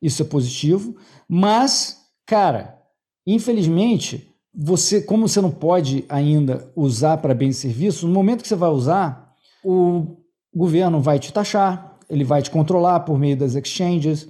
[0.00, 0.96] Isso é positivo.
[1.28, 2.78] Mas, cara,
[3.26, 4.25] infelizmente,
[4.56, 8.54] você, como você não pode ainda usar para bens e serviços, no momento que você
[8.54, 10.16] vai usar, o
[10.54, 14.26] governo vai te taxar, ele vai te controlar por meio das exchanges,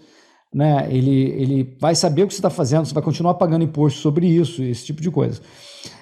[0.53, 0.89] né?
[0.91, 4.27] ele, ele vai saber o que você está fazendo, você vai continuar pagando imposto sobre
[4.27, 5.41] isso, esse tipo de coisa.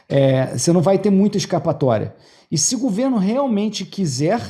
[0.08, 2.14] É, você não vai ter muita escapatória.
[2.50, 4.40] E se o governo realmente quiser,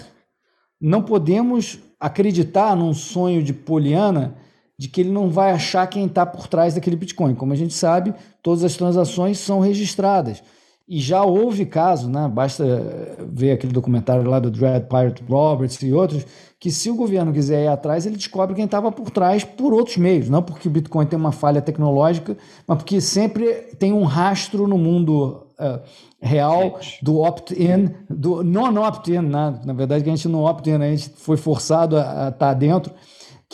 [0.81, 4.37] não podemos acreditar num sonho de Poliana
[4.79, 7.35] de que ele não vai achar quem está por trás daquele Bitcoin.
[7.35, 10.43] Como a gente sabe, todas as transações são registradas.
[10.87, 12.29] E já houve caso, né?
[12.29, 16.27] basta ver aquele documentário lá do Dread Pirate Roberts e outros,
[16.61, 19.97] que se o governo quiser ir atrás, ele descobre quem estava por trás por outros
[19.97, 20.29] meios.
[20.29, 22.37] Não porque o Bitcoin tem uma falha tecnológica,
[22.67, 23.47] mas porque sempre
[23.79, 25.81] tem um rastro no mundo uh,
[26.21, 29.59] real do opt-in, do non-opt-in, né?
[29.65, 32.93] na verdade a gente não opt-in, a gente foi forçado a, a estar tá dentro,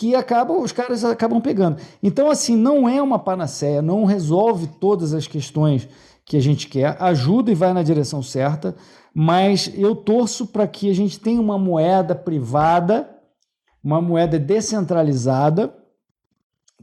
[0.00, 1.76] que acaba, os caras acabam pegando.
[2.02, 5.86] Então, assim, não é uma panaceia, não resolve todas as questões
[6.24, 8.74] que a gente quer, ajuda e vai na direção certa,
[9.12, 13.10] mas eu torço para que a gente tenha uma moeda privada,
[13.84, 15.70] uma moeda descentralizada,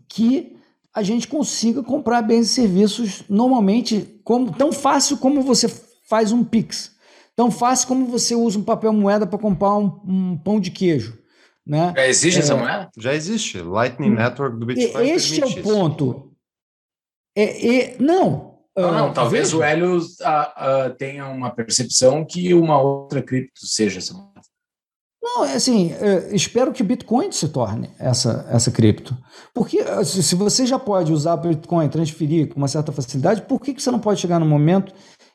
[0.07, 0.55] que
[0.93, 5.67] a gente consiga comprar bens e serviços normalmente como, tão fácil como você
[6.07, 6.91] faz um Pix,
[7.35, 11.17] tão fácil como você usa um papel moeda para comprar um, um, pão de queijo.
[11.67, 11.93] Né?
[11.95, 12.89] Já existe é, essa moeda?
[12.97, 13.61] Já existe.
[13.61, 15.09] Lightning Network do Bitcoin.
[15.09, 16.31] Este é o ponto.
[17.35, 19.57] É, é, não, não, não, talvez veja.
[19.57, 24.37] o Hélio uh, uh, tenha uma percepção que uma outra cripto seja essa moeda.
[25.21, 29.17] Não, é assim, é, espero que o Bitcoin se torne essa, essa cripto.
[29.53, 33.73] Porque se você já pode usar o Bitcoin, transferir com uma certa facilidade, por que,
[33.73, 34.93] que você não pode chegar no momento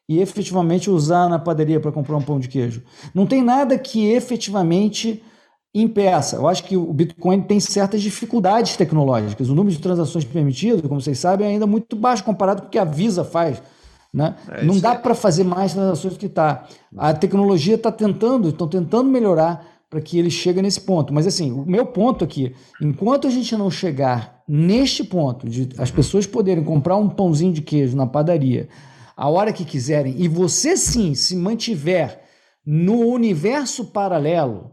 [0.09, 2.83] e efetivamente usar na padaria para comprar um pão de queijo?
[3.13, 5.23] Não tem nada que efetivamente
[5.75, 6.37] impeça.
[6.37, 9.49] Eu acho que o Bitcoin tem certas dificuldades tecnológicas.
[9.49, 12.71] O número de transações permitidas, como vocês sabem, é ainda muito baixo comparado com o
[12.71, 13.63] que a Visa faz
[14.13, 14.35] Né?
[14.51, 14.99] É não dá aí.
[14.99, 16.67] para fazer mais transações do que está.
[16.97, 21.13] A tecnologia está tentando, estão tentando melhorar para que ele chegue nesse ponto.
[21.13, 25.91] Mas assim, o meu ponto aqui, enquanto a gente não chegar neste ponto de as
[25.91, 28.69] pessoas poderem comprar um pãozinho de queijo na padaria
[29.17, 32.21] a hora que quiserem e você sim se mantiver
[32.65, 34.72] no universo paralelo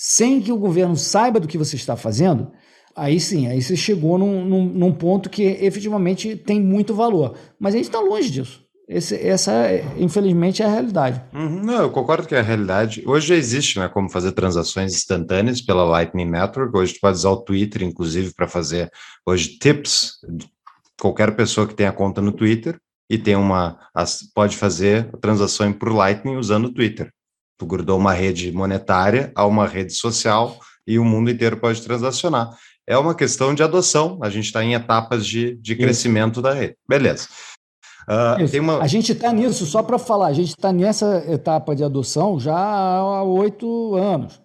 [0.00, 2.52] sem que o governo saiba do que você está fazendo,
[2.94, 7.36] aí sim, aí você chegou num, num, num ponto que efetivamente tem muito valor.
[7.58, 8.64] Mas a gente está longe disso.
[8.88, 9.52] Esse, essa,
[9.96, 11.20] infelizmente, é a realidade.
[11.34, 13.02] Uhum, não, eu concordo que é a realidade.
[13.04, 16.76] Hoje já existe, né, como fazer transações instantâneas pela Lightning Network.
[16.76, 18.92] Hoje tu pode usar o Twitter, inclusive, para fazer
[19.26, 20.12] hoje tips.
[20.96, 22.78] Qualquer pessoa que tenha conta no Twitter
[23.10, 23.80] e tem uma
[24.32, 27.12] pode fazer a transação por Lightning usando o Twitter.
[27.58, 30.56] Tu grudou uma rede monetária a uma rede social
[30.86, 32.56] e o mundo inteiro pode transacionar.
[32.86, 34.18] É uma questão de adoção.
[34.22, 35.82] A gente está em etapas de, de Isso.
[35.82, 36.76] crescimento da rede.
[36.88, 37.28] Beleza.
[38.50, 38.78] Tem uma...
[38.78, 42.56] A gente está nisso, só para falar, a gente está nessa etapa de adoção já
[42.56, 44.40] há oito anos.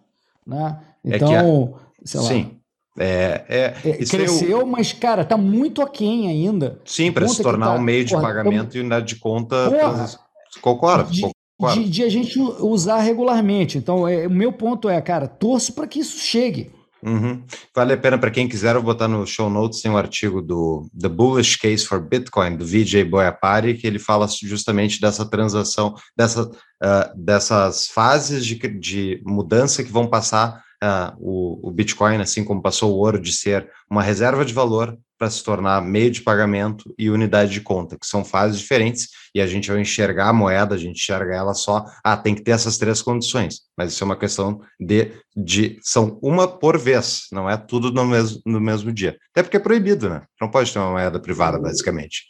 [0.46, 0.78] Né?
[1.06, 2.58] É que Então, Sim.
[3.00, 3.58] É, é,
[3.90, 6.80] é, eu- cresceu, mas, cara, está muito aquém ainda.
[6.84, 9.70] Sim, para se tornar tá- um meio de porra, pagamento e unidade de conta.
[9.70, 9.94] Porra!
[9.94, 10.20] transa-
[10.62, 11.22] Concordo, de,
[11.58, 11.84] concordo.
[11.84, 13.78] de- de a gente usar regularmente.
[13.78, 16.72] Então, é, o meu ponto é, cara, torço para que isso chegue.
[17.06, 17.44] Uhum.
[17.76, 20.42] Vale a pena para quem quiser, eu vou botar no show notes, tem um artigo
[20.42, 25.94] do The Bullish Case for Bitcoin, do Vijay Boyapari, que ele fala justamente dessa transação,
[26.16, 26.50] dessa,
[26.82, 32.62] ah, dessas fases de, de mudança que vão passar ah, o, o Bitcoin, assim como
[32.62, 36.94] passou o ouro, de ser uma reserva de valor para se tornar meio de pagamento
[37.00, 40.76] e unidade de conta, que são fases diferentes, e a gente vai enxergar a moeda,
[40.76, 44.06] a gente enxerga ela só, ah, tem que ter essas três condições, mas isso é
[44.06, 48.92] uma questão de, de são uma por vez, não é tudo no mesmo, no mesmo
[48.92, 49.16] dia.
[49.32, 50.24] Até porque é proibido, né?
[50.42, 52.26] Não pode ter uma moeda privada, basicamente.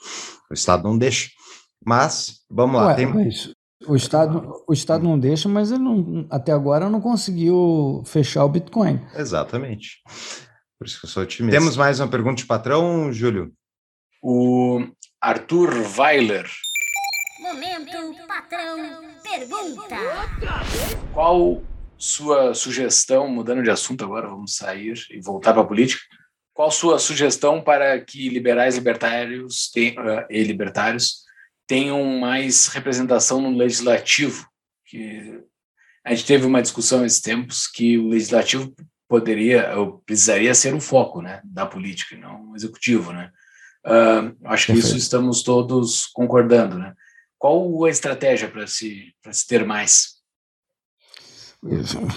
[0.51, 1.29] O Estado não deixa.
[1.83, 3.07] Mas, vamos lá, Ué, tem...
[3.07, 3.51] mas
[3.87, 8.49] o Estado, o Estado não deixa, mas ele não, até agora não conseguiu fechar o
[8.49, 8.99] Bitcoin.
[9.15, 10.01] Exatamente.
[10.79, 11.57] Por isso que eu sou otimista.
[11.59, 13.51] Temos mais uma pergunta de patrão, Júlio?
[14.21, 14.85] O
[15.21, 16.49] Arthur Weiler.
[17.41, 18.77] Momento patrão
[19.21, 19.95] pergunta.
[21.13, 21.61] Qual
[21.97, 26.01] sua sugestão, mudando de assunto agora, vamos sair e voltar para a política.
[26.53, 31.22] Qual sua sugestão para que liberais libertários ten- eh, e libertários
[31.67, 34.47] tenham mais representação no legislativo?
[34.85, 35.41] Que
[36.05, 38.73] a gente teve uma discussão esses tempos que o legislativo
[39.07, 43.31] poderia ou precisaria ser o foco, né, da política, não o executivo, né?
[43.85, 46.93] Ah, acho que isso estamos todos concordando, né?
[47.37, 50.13] Qual a estratégia para se para se ter mais?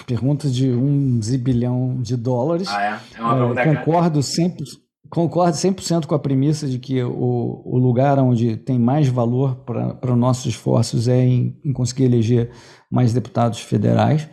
[0.07, 2.69] Pergunta de um zibilhão de dólares.
[2.69, 3.19] Ah, é?
[3.19, 3.77] É uma É, pergunta cara.
[3.79, 4.65] concordo 100%,
[5.11, 10.13] concordo 100% com a premissa de que o, o lugar onde tem mais valor para
[10.13, 12.51] os nossos esforços é em, em conseguir eleger
[12.91, 14.29] mais deputados federais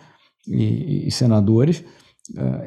[0.48, 1.84] e, e senadores.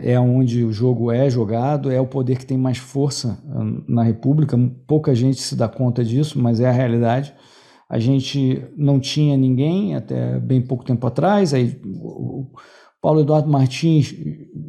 [0.00, 3.82] É, É onde o jogo é jogado, é o poder que tem mais força hum,
[3.88, 4.56] na República.
[4.86, 7.34] Pouca gente se dá conta disso, mas é a realidade.
[7.88, 11.54] A gente não tinha ninguém até bem pouco tempo atrás.
[11.54, 12.50] Aí o
[13.00, 14.12] Paulo Eduardo Martins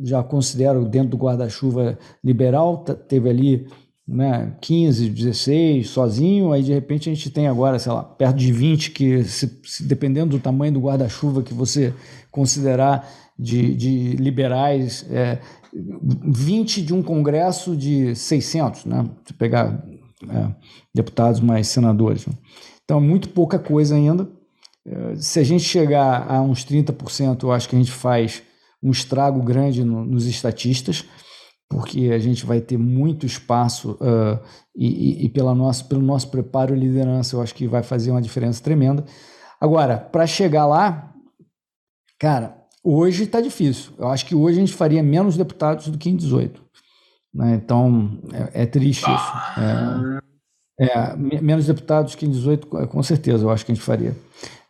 [0.04, 3.68] já considero dentro do guarda-chuva liberal, tá- teve ali
[4.08, 8.52] né, 15, 16 sozinho, aí de repente a gente tem agora, sei lá, perto de
[8.54, 11.94] 20 que, se, se dependendo do tamanho do guarda-chuva que você
[12.32, 13.08] considerar
[13.38, 15.40] de, de liberais, é,
[15.74, 19.06] 20 de um congresso de 600, né?
[19.26, 19.84] Se pegar
[20.30, 20.48] é,
[20.96, 22.26] deputados mais senadores.
[22.26, 22.34] né?
[22.84, 24.28] Então, é muito pouca coisa ainda.
[24.86, 28.42] Eh, Se a gente chegar a uns 30%, eu acho que a gente faz
[28.82, 31.04] um estrago grande no- nos estatistas,
[31.70, 34.40] porque a gente vai ter muito espaço ah,
[34.76, 38.22] e, e- pela nossa, pelo nosso preparo e liderança, eu acho que vai fazer uma
[38.22, 39.04] diferença tremenda.
[39.60, 41.14] Agora, para chegar lá,
[42.20, 43.92] cara, hoje está difícil.
[43.98, 46.66] Eu acho que hoje a gente faria menos deputados do que em 18.
[47.34, 47.56] né?
[47.56, 48.20] Então,
[48.54, 49.32] é, é triste isso.
[50.80, 53.76] É, é, me- menos deputados que em 18, com- com certeza, eu acho que a
[53.76, 54.16] gente faria.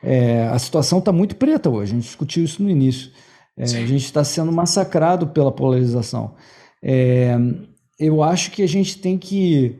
[0.01, 3.11] É, a situação está muito preta hoje, a gente discutiu isso no início.
[3.57, 6.35] É, a gente está sendo massacrado pela polarização.
[6.83, 7.35] É,
[7.99, 9.79] eu acho que a gente tem que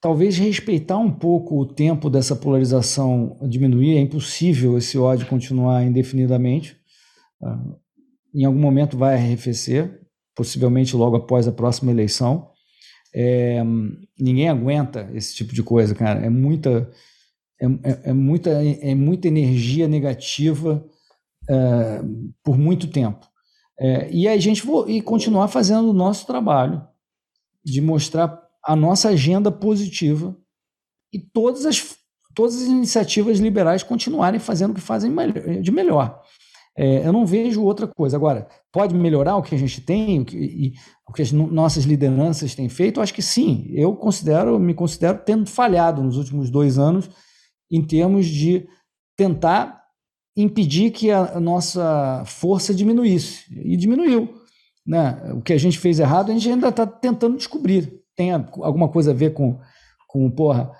[0.00, 3.96] talvez respeitar um pouco o tempo dessa polarização diminuir.
[3.96, 6.76] É impossível esse ódio continuar indefinidamente.
[7.42, 7.58] Ah,
[8.34, 10.00] Em algum momento vai arrefecer,
[10.36, 12.50] possivelmente logo após a próxima eleição.
[13.14, 13.60] É,
[14.18, 16.24] ninguém aguenta esse tipo de coisa, cara.
[16.24, 16.90] É muita,
[17.60, 20.84] é, é- é muita, é muita energia negativa
[21.50, 22.02] é,
[22.44, 23.26] por muito tempo.
[23.78, 26.86] É, e a gente e continuar fazendo o nosso trabalho
[27.64, 30.36] de mostrar a nossa agenda positiva
[31.12, 31.96] e todas as,
[32.34, 35.12] todas as iniciativas liberais continuarem fazendo o que fazem
[35.60, 36.22] de melhor.
[36.76, 38.16] É, eu não vejo outra coisa.
[38.16, 40.72] Agora, pode melhorar o que a gente tem o que, e
[41.08, 42.98] o que as nossas lideranças têm feito?
[43.00, 43.66] Eu acho que sim.
[43.72, 47.10] Eu considero, me considero tendo falhado nos últimos dois anos
[47.70, 48.68] em termos de
[49.16, 49.79] tentar
[50.42, 53.44] impedir que a nossa força diminuísse.
[53.50, 54.28] E diminuiu.
[54.86, 55.32] Né?
[55.34, 58.00] O que a gente fez errado, a gente ainda está tentando descobrir.
[58.16, 59.58] Tem alguma coisa a ver com,
[60.08, 60.70] com porra,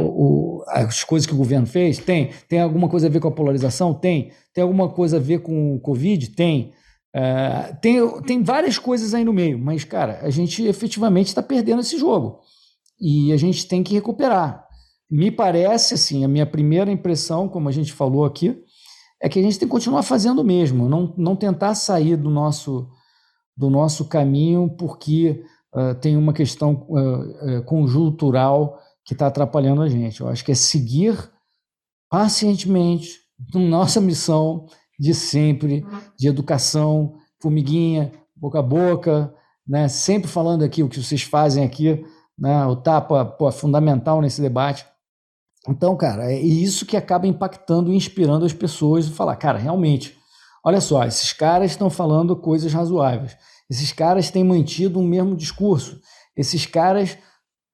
[0.00, 1.98] o, as coisas que o governo fez?
[1.98, 2.30] Tem.
[2.48, 3.94] Tem alguma coisa a ver com a polarização?
[3.94, 4.32] Tem.
[4.52, 6.30] Tem alguma coisa a ver com o Covid?
[6.30, 6.72] Tem.
[7.14, 11.80] Uh, tem, tem várias coisas aí no meio, mas, cara, a gente efetivamente está perdendo
[11.80, 12.40] esse jogo.
[13.00, 14.66] E a gente tem que recuperar.
[15.10, 18.62] Me parece, assim, a minha primeira impressão, como a gente falou aqui,
[19.20, 22.30] é que a gente tem que continuar fazendo o mesmo, não, não tentar sair do
[22.30, 22.88] nosso,
[23.56, 25.44] do nosso caminho porque
[25.74, 30.20] uh, tem uma questão uh, conjuntural que está atrapalhando a gente.
[30.20, 31.16] Eu acho que é seguir
[32.10, 34.66] pacientemente nossa missão
[34.98, 35.86] de sempre,
[36.18, 39.34] de educação, formiguinha, boca a boca,
[39.66, 39.88] né?
[39.88, 42.04] sempre falando aqui o que vocês fazem aqui,
[42.38, 42.64] né?
[42.66, 44.86] o tapa pô, é fundamental nesse debate.
[45.68, 50.16] Então, cara, é isso que acaba impactando e inspirando as pessoas a falar, cara, realmente,
[50.64, 53.36] olha só, esses caras estão falando coisas razoáveis.
[53.68, 56.00] Esses caras têm mantido o mesmo discurso.
[56.36, 57.18] Esses caras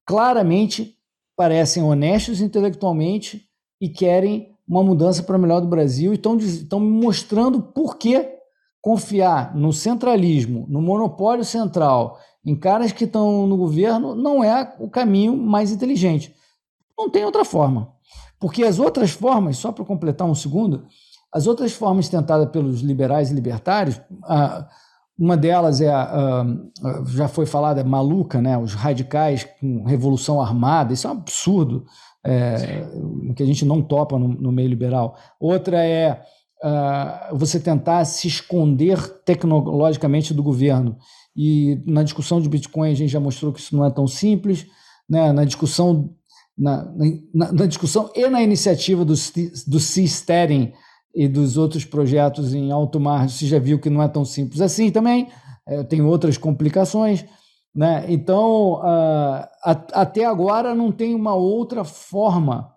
[0.06, 0.96] claramente
[1.36, 3.46] parecem honestos intelectualmente
[3.80, 8.26] e querem uma mudança para o melhor do Brasil e estão mostrando por que
[8.80, 14.88] confiar no centralismo, no monopólio central, em caras que estão no governo, não é o
[14.88, 16.34] caminho mais inteligente.
[16.98, 17.92] Não tem outra forma.
[18.40, 20.86] Porque as outras formas, só para completar um segundo,
[21.32, 24.00] as outras formas tentadas pelos liberais e libertários,
[25.18, 26.44] uma delas é a,
[27.06, 28.58] já foi falada, é maluca, né?
[28.58, 31.84] os radicais com revolução armada, isso é um absurdo,
[32.24, 32.86] é,
[33.36, 35.16] que a gente não topa no, no meio liberal.
[35.40, 36.22] Outra é
[37.32, 40.96] você tentar se esconder tecnologicamente do governo.
[41.36, 44.66] E na discussão de Bitcoin a gente já mostrou que isso não é tão simples.
[45.08, 45.32] Né?
[45.32, 46.14] Na discussão
[46.56, 46.84] na,
[47.34, 49.14] na, na, discussão e na iniciativa do,
[49.66, 50.72] do Seasteading
[51.14, 54.60] e dos outros projetos em alto mar, você já viu que não é tão simples
[54.60, 55.28] assim também,
[55.66, 57.24] é, tem outras complicações.
[57.74, 58.04] Né?
[58.08, 62.70] Então, uh, até agora não tem uma outra forma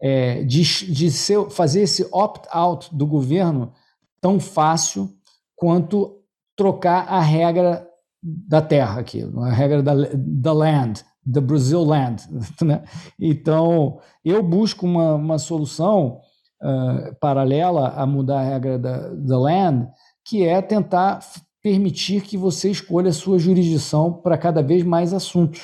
[0.00, 0.62] é, de,
[0.92, 3.72] de ser, fazer esse opt-out do governo
[4.20, 5.10] tão fácil
[5.56, 6.22] quanto
[6.56, 7.86] trocar a regra
[8.22, 12.22] da terra aqui, a regra da, da land, the Brazil Land.
[12.62, 12.82] Né?
[13.18, 16.20] Então, eu busco uma, uma solução
[16.62, 19.88] uh, paralela a mudar a regra da, da Land,
[20.24, 21.20] que é tentar
[21.62, 25.62] permitir que você escolha a sua jurisdição para cada vez mais assuntos,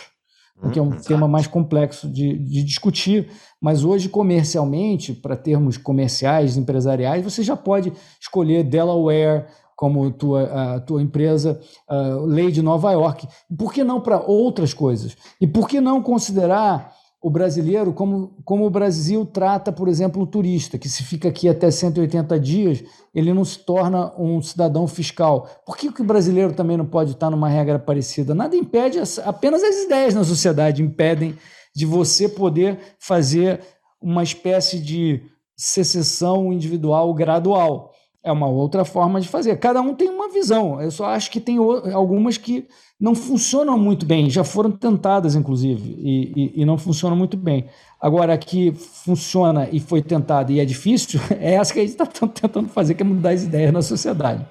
[0.60, 3.30] porque é um hum, tema mais complexo de, de discutir.
[3.60, 10.80] Mas hoje, comercialmente, para termos comerciais, empresariais, você já pode escolher Delaware, como tua, a
[10.80, 13.26] tua empresa, a lei de Nova York.
[13.56, 15.16] Por que não para outras coisas?
[15.40, 16.92] E por que não considerar
[17.24, 21.48] o brasileiro como, como o Brasil trata, por exemplo, o turista, que se fica aqui
[21.48, 22.84] até 180 dias,
[23.14, 25.48] ele não se torna um cidadão fiscal.
[25.64, 28.34] Por que, que o brasileiro também não pode estar numa regra parecida?
[28.34, 31.34] Nada impede, apenas as ideias na sociedade impedem
[31.74, 33.58] de você poder fazer
[34.02, 35.22] uma espécie de
[35.56, 37.93] secessão individual gradual.
[38.24, 39.58] É uma outra forma de fazer.
[39.58, 40.80] Cada um tem uma visão.
[40.80, 42.66] Eu só acho que tem algumas que
[42.98, 47.66] não funcionam muito bem, já foram tentadas, inclusive, e, e, e não funcionam muito bem.
[48.00, 52.06] Agora, que funciona e foi tentada e é difícil, é essa que a gente está
[52.06, 54.46] tentando fazer, que é mudar as ideias na sociedade.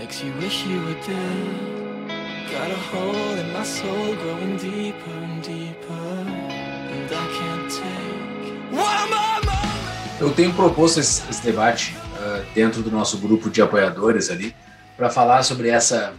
[0.00, 1.76] Makes you wish you were dead.
[2.50, 5.92] Got a hole in my soul growing deeper and deeper.
[6.92, 8.76] And I can't take.
[8.76, 9.26] What am I?
[10.18, 11.94] Eu tenho proposto esse, esse debate
[12.54, 14.54] dentro do nosso grupo de apoiadores ali,
[14.96, 16.14] para falar sobre essa,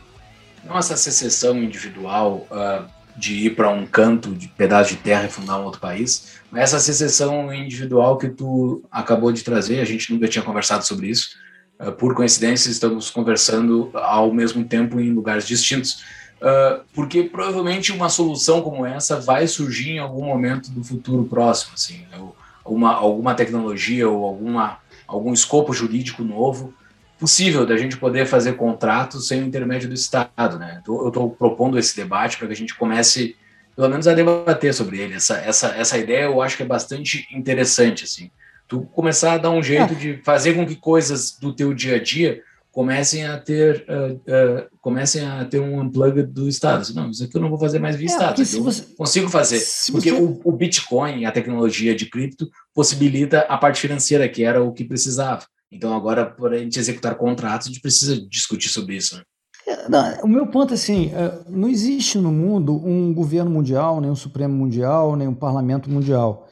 [0.64, 2.86] não essa secessão individual uh,
[3.18, 6.62] de ir para um canto de pedaço de terra e fundar um outro país, mas
[6.62, 11.30] essa secessão individual que tu acabou de trazer, a gente nunca tinha conversado sobre isso,
[11.80, 16.04] uh, por coincidência estamos conversando ao mesmo tempo em lugares distintos,
[16.40, 21.74] uh, porque provavelmente uma solução como essa vai surgir em algum momento do futuro próximo,
[21.74, 22.06] assim,
[22.64, 24.78] uma, alguma tecnologia ou alguma
[25.08, 26.74] algum escopo jurídico novo
[27.20, 30.82] possível da gente poder fazer contratos sem o intermédio do Estado, né?
[30.88, 33.36] Eu estou propondo esse debate para que a gente comece,
[33.76, 35.16] pelo menos, a debater sobre ele.
[35.16, 38.30] Essa, essa, essa ideia eu acho que é bastante interessante, assim.
[38.68, 39.96] Tu começar a dar um jeito é.
[39.96, 42.44] de fazer com que coisas do teu dia a dia
[42.78, 46.94] comecem a ter uh, uh, comecem a ter um unplug do Estado.
[46.94, 48.40] Não, isso aqui eu não vou fazer mais via É, Estado.
[48.40, 49.60] eu você- consigo fazer.
[49.92, 54.62] Porque você- o, o Bitcoin, a tecnologia de cripto, possibilita a parte financeira, que era
[54.64, 55.44] o que precisava.
[55.72, 59.16] Então, agora, para a gente executar contratos, a gente precisa discutir sobre isso.
[59.18, 59.24] né?
[59.90, 64.12] Não, o meu ponto é assim: eh, não existe no mundo um governo mundial, nem
[64.12, 66.48] um Supremo Mundial, nem um parlamento mundial.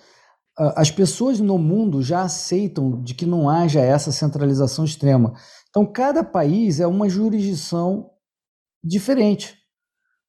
[0.58, 5.34] As pessoas no mundo já aceitam de que não haja essa centralização extrema.
[5.76, 8.10] Então, cada país é uma jurisdição
[8.82, 9.58] diferente.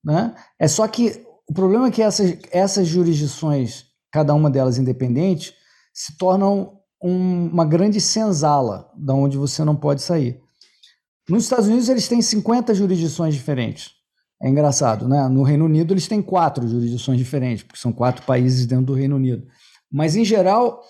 [0.04, 0.34] Né?
[0.58, 5.54] É só que o problema é que essas, essas jurisdições, cada uma delas independente,
[5.94, 10.40] se tornam um- uma grande senzala, da onde você não pode sair.
[11.28, 13.92] Nos Estados Unidos, eles têm 50 jurisdições diferentes.
[14.42, 15.28] É engraçado, né?
[15.28, 19.14] No Reino Unido, eles têm quatro jurisdições diferentes, porque são quatro países dentro do Reino
[19.14, 19.46] Unido.
[19.90, 20.82] Mas, em geral,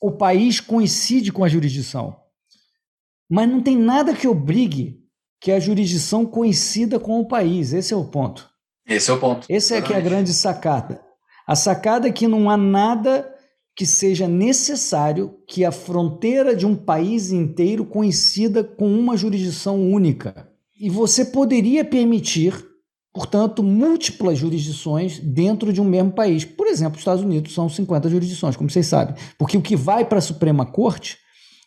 [0.00, 2.21] o país coincide com a jurisdição.
[3.32, 5.00] Mas não tem nada que obrigue
[5.40, 7.72] que a jurisdição coincida com o país.
[7.72, 8.46] Esse é o ponto.
[8.86, 9.46] Esse é o ponto.
[9.48, 11.00] Essa é que é a grande sacada.
[11.46, 13.26] A sacada é que não há nada
[13.74, 20.46] que seja necessário que a fronteira de um país inteiro coincida com uma jurisdição única.
[20.78, 22.62] E você poderia permitir,
[23.14, 26.44] portanto, múltiplas jurisdições dentro de um mesmo país.
[26.44, 29.14] Por exemplo, os Estados Unidos são 50 jurisdições, como vocês sabem.
[29.38, 31.21] Porque o que vai para a Suprema Corte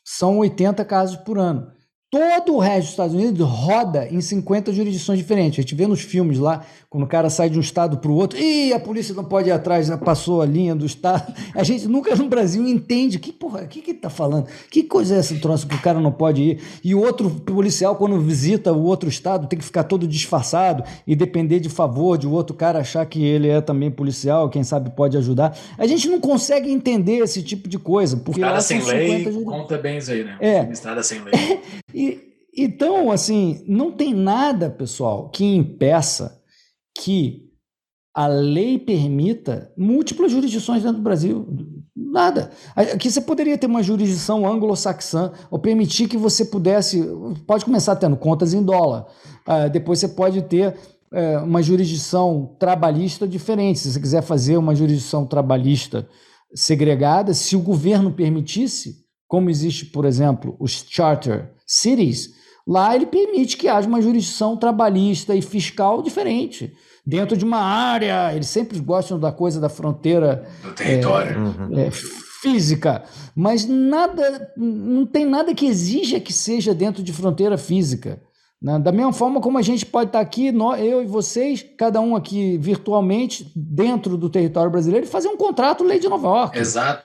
[0.05, 1.74] são 80 casos por ano.
[2.15, 5.59] Todo o resto dos Estados Unidos roda em 50 jurisdições diferentes.
[5.59, 8.15] A gente vê nos filmes lá, quando o cara sai de um estado para o
[8.15, 11.33] outro, e a polícia não pode ir atrás, já passou a linha do estado.
[11.53, 14.47] A gente nunca no Brasil entende que porra, o que que ele tá falando?
[14.71, 16.59] Que coisa é esse troço que o cara não pode ir?
[16.83, 21.15] E o outro policial, quando visita o outro estado, tem que ficar todo disfarçado e
[21.17, 24.89] depender de favor de o outro cara achar que ele é também policial, quem sabe
[24.91, 25.57] pode ajudar.
[25.77, 29.45] A gente não consegue entender esse tipo de coisa, porque são sem lei 50 juri-
[29.45, 30.37] conta bem isso aí, né?
[30.39, 30.69] É.
[30.71, 31.33] Estrada sem lei.
[32.55, 36.41] então, assim, não tem nada, pessoal, que impeça
[36.97, 37.45] que
[38.13, 41.45] a lei permita múltiplas jurisdições dentro do Brasil.
[41.93, 42.51] Nada.
[42.73, 47.03] Aqui você poderia ter uma jurisdição anglo-saxã, ou permitir que você pudesse.
[47.45, 49.05] Pode começar tendo contas em dólar.
[49.45, 50.77] Ah, depois você pode ter
[51.11, 53.79] eh, uma jurisdição trabalhista diferente.
[53.79, 56.07] Se você quiser fazer uma jurisdição trabalhista
[56.53, 62.29] segregada, se o governo permitisse, como existe, por exemplo, os charter cities,
[62.67, 66.73] lá ele permite que haja uma jurisdição trabalhista e fiscal diferente.
[67.05, 71.37] Dentro de uma área, eles sempre gostam da coisa da fronteira Do território.
[71.39, 71.79] Uhum.
[71.79, 71.91] é,
[72.41, 73.03] física,
[73.35, 78.21] mas nada, não tem nada que exija que seja dentro de fronteira física.
[78.61, 78.79] né?
[78.79, 82.15] Da mesma forma como a gente pode estar aqui, nó- eu e vocês, cada um
[82.15, 86.57] aqui virtualmente, dentro do território brasileiro, e fazer um contrato lei de Nova York.
[86.57, 87.03] Exato.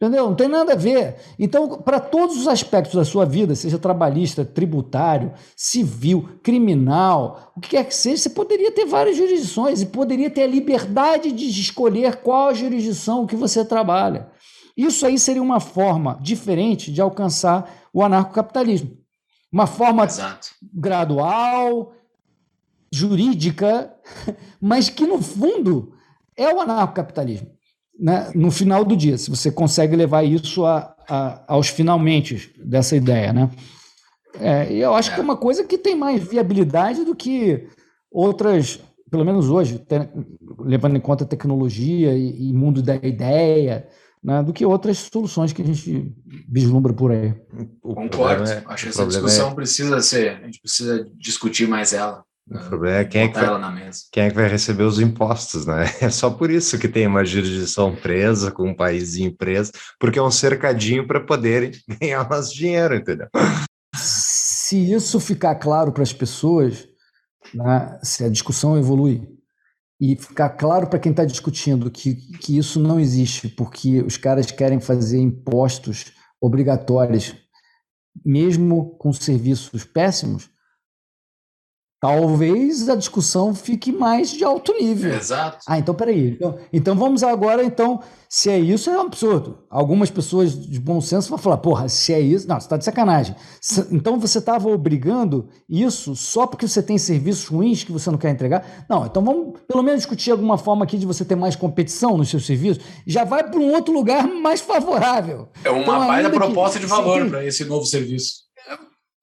[0.00, 0.26] Entendeu?
[0.26, 1.16] Não tem nada a ver.
[1.36, 7.70] Então, para todos os aspectos da sua vida, seja trabalhista, tributário, civil, criminal, o que
[7.70, 12.16] quer que seja, você poderia ter várias jurisdições e poderia ter a liberdade de escolher
[12.18, 14.30] qual jurisdição que você trabalha.
[14.76, 18.96] Isso aí seria uma forma diferente de alcançar o anarcocapitalismo.
[19.50, 20.50] Uma forma Exato.
[20.72, 21.92] gradual,
[22.92, 23.92] jurídica,
[24.62, 25.92] mas que no fundo
[26.36, 27.57] é o anarcocapitalismo.
[27.98, 28.30] Né?
[28.34, 33.32] No final do dia, se você consegue levar isso a, a- aos finalmente dessa ideia.
[33.32, 33.50] Né?
[34.40, 37.66] É, e eu acho que é uma coisa que tem mais viabilidade do que
[38.10, 38.78] outras,
[39.10, 40.08] pelo menos hoje, te-
[40.60, 43.88] levando em conta a tecnologia e, e mundo da ideia,
[44.22, 44.42] né?
[44.44, 46.14] do que outras soluções que a gente
[46.48, 47.34] vislumbra por aí.
[47.82, 48.44] O Concordo.
[48.44, 52.22] é- Acho que essa problema discussão precisa ser, a gente precisa discutir mais ela.
[52.50, 54.00] O problema é quem é, que vai, ela na mesa.
[54.10, 55.84] quem é que vai receber os impostos, né?
[56.00, 60.22] É só por isso que tem uma jurisdição presa, com um país preso, porque é
[60.22, 63.28] um cercadinho para poderem ganhar nosso dinheiro, entendeu?
[64.68, 66.86] se isso ficar claro para as pessoas,
[67.54, 69.26] né, se a discussão evolui
[69.98, 74.50] e ficar claro para quem está discutindo que, que isso não existe porque os caras
[74.50, 77.34] querem fazer impostos obrigatórios,
[78.22, 80.50] mesmo com serviços péssimos,
[82.00, 85.14] talvez a discussão fique mais de alto nível.
[85.14, 85.58] Exato.
[85.66, 86.30] Ah, então peraí.
[86.30, 89.58] Então, então vamos agora, então, se é isso, é um absurdo.
[89.68, 92.84] Algumas pessoas de bom senso vão falar, porra, se é isso, não, você está de
[92.84, 93.34] sacanagem.
[93.90, 98.30] Então você estava obrigando isso só porque você tem serviços ruins que você não quer
[98.30, 98.86] entregar?
[98.88, 102.28] Não, então vamos pelo menos discutir alguma forma aqui de você ter mais competição nos
[102.28, 102.82] seus serviços.
[103.06, 105.48] Já vai para um outro lugar mais favorável.
[105.64, 108.46] É uma Então, baita ainda que- proposta de valor para esse novo serviço.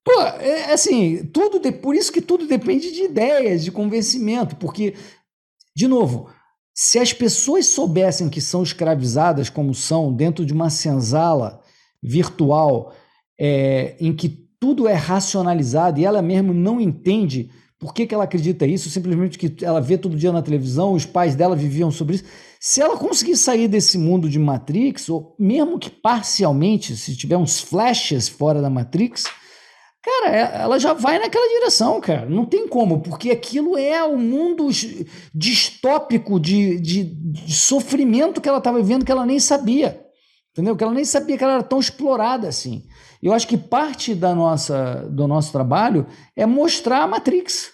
[0.06, 4.94] Pô, é assim, tudo de- por isso que tudo depende de ideias, de convencimento, porque,
[5.76, 6.30] de novo,
[6.76, 11.60] se as pessoas soubessem que são escravizadas como são dentro de uma senzala
[12.04, 12.94] virtual
[13.40, 17.50] é, em que tudo é racionalizado e ela mesmo não entende
[17.80, 21.06] por que, que ela acredita isso, simplesmente que ela vê todo dia na televisão, os
[21.06, 22.24] pais dela viviam sobre isso.
[22.60, 27.60] Se ela conseguir sair desse mundo de Matrix, ou mesmo que parcialmente, se tiver uns
[27.60, 29.26] flashes fora da Matrix,
[30.06, 32.26] cara, é- ela já vai naquela direção, cara.
[32.28, 34.70] Não tem como, porque aquilo é o mundo
[35.34, 40.02] distópico de, de, de sofrimento que ela estava vivendo que ela nem sabia.
[40.52, 40.76] Entendeu?
[40.76, 42.84] Que ela nem sabia que ela era tão explorada assim.
[43.22, 46.06] Eu acho que parte da nossa, do nosso trabalho
[46.36, 47.72] é mostrar a Matrix.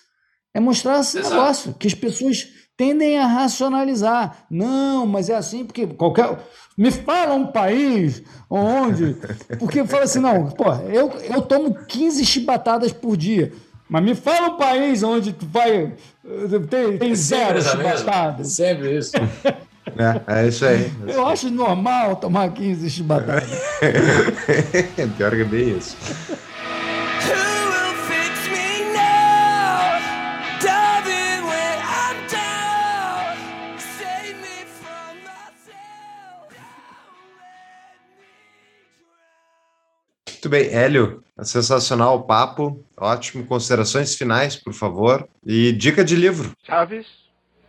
[0.53, 1.35] É mostrar esse Exato.
[1.35, 4.45] negócio, que as pessoas tendem a racionalizar.
[4.49, 6.39] Não, mas é assim porque qualquer.
[6.77, 9.15] Me fala um país onde.
[9.59, 13.51] Porque fala assim, não, pô, eu, eu tomo 15 chibatadas por dia.
[13.89, 15.91] Mas me fala um país onde tu vai.
[16.25, 18.47] eh, Tem, tem É zero chibatadas.
[18.53, 19.11] Sempre isso.
[19.17, 20.89] É, é isso aí.
[21.07, 23.43] Eu acho normal tomar 15 chibatadas.
[25.17, 25.97] Pior que é bem isso.
[40.51, 43.45] Bem, Hélio, sensacional o papo, ótimo.
[43.45, 45.27] Considerações finais, por favor.
[45.45, 46.51] E dica de livro.
[46.63, 47.07] Chaves,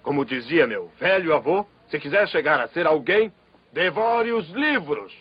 [0.03, 3.33] como dizia meu velho avô, se quiser chegar a ser alguém,
[3.73, 5.13] devore os livros.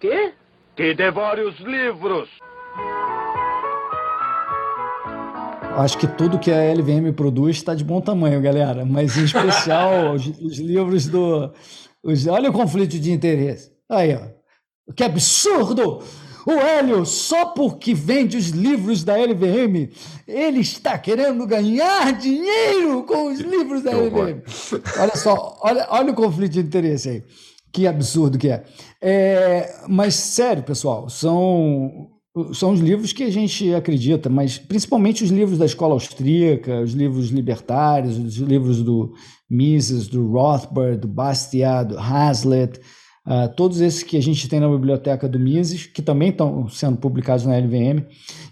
[0.00, 0.32] Quê?
[0.74, 2.28] Que devore os livros.
[5.76, 8.84] Acho que tudo que a LVM produz está de bom tamanho, galera.
[8.84, 11.52] Mas em especial os, os livros do.
[12.02, 13.72] os- olha o conflito de interesse.
[13.90, 14.92] Aí, ó.
[14.94, 16.02] Que absurdo!
[16.46, 19.88] O Hélio, só porque vende os livros da LVM,
[20.28, 24.28] ele está querendo ganhar dinheiro com os livros da horror.
[24.28, 24.42] LVM.
[25.00, 27.22] Olha só, olha, olha o conflito de interesse aí.
[27.72, 28.62] Que absurdo que é.
[29.02, 32.08] É, mas, sério, pessoal, são,
[32.52, 36.92] são os livros que a gente acredita, mas principalmente os livros da escola austríaca, os
[36.92, 39.12] livros libertários, os livros do
[39.50, 42.80] Mises, do Rothbard, do Bastiat, do Hazlitt,
[43.26, 46.98] ah, todos esses que a gente tem na biblioteca do Mises, que também estão sendo
[46.98, 48.04] publicados na LVM.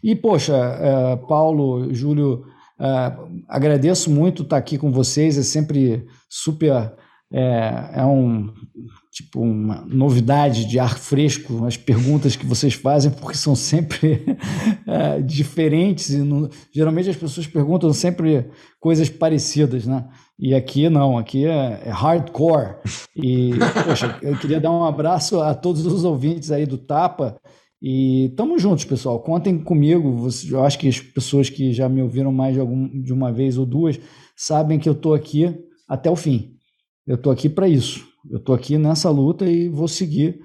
[0.03, 2.45] E, poxa, ah, Paulo, Júlio,
[2.79, 3.19] ah,
[3.49, 6.93] agradeço muito estar aqui com vocês, é sempre super.
[7.31, 8.53] É, é um
[9.13, 14.25] tipo uma novidade de ar fresco as perguntas que vocês fazem porque são sempre
[14.89, 16.19] é, diferentes e
[16.75, 18.49] geralmente as pessoas perguntam sempre
[18.81, 20.09] coisas parecidas, né?
[20.39, 22.77] E aqui não, aqui é, é hardcore.
[23.15, 23.51] E
[23.85, 27.39] poxa, eu queria dar um abraço a todos os ouvintes aí do Tapa
[27.83, 29.21] e tamo juntos, pessoal.
[29.21, 30.27] Contem comigo.
[30.49, 33.59] Eu acho que as pessoas que já me ouviram mais de, algum, de uma vez
[33.59, 34.01] ou duas
[34.35, 35.55] sabem que eu tô aqui
[35.87, 36.57] até o fim.
[37.07, 38.12] Eu tô aqui para isso.
[38.31, 40.41] Eu tô aqui nessa luta e vou seguir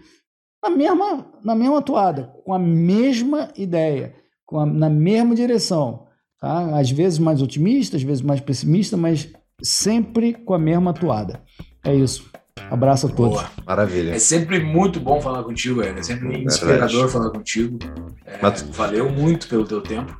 [0.63, 6.05] na mesma, na mesma toada, com a mesma ideia, com a- na mesma direção.
[6.39, 6.77] Tá?
[6.79, 9.31] Às vezes mais otimista, às vezes mais pessimista, mas
[9.61, 11.41] sempre com a mesma toada.
[11.83, 12.29] É isso.
[12.69, 13.35] Abraço a todos.
[13.39, 13.49] Boa.
[13.65, 14.11] Maravilha.
[14.11, 15.99] É sempre muito bom falar contigo, Hélio.
[15.99, 16.45] É sempre Verdade.
[16.45, 17.77] inspirador falar contigo.
[18.25, 20.15] É, Mas- Valeu muito pelo teu tempo.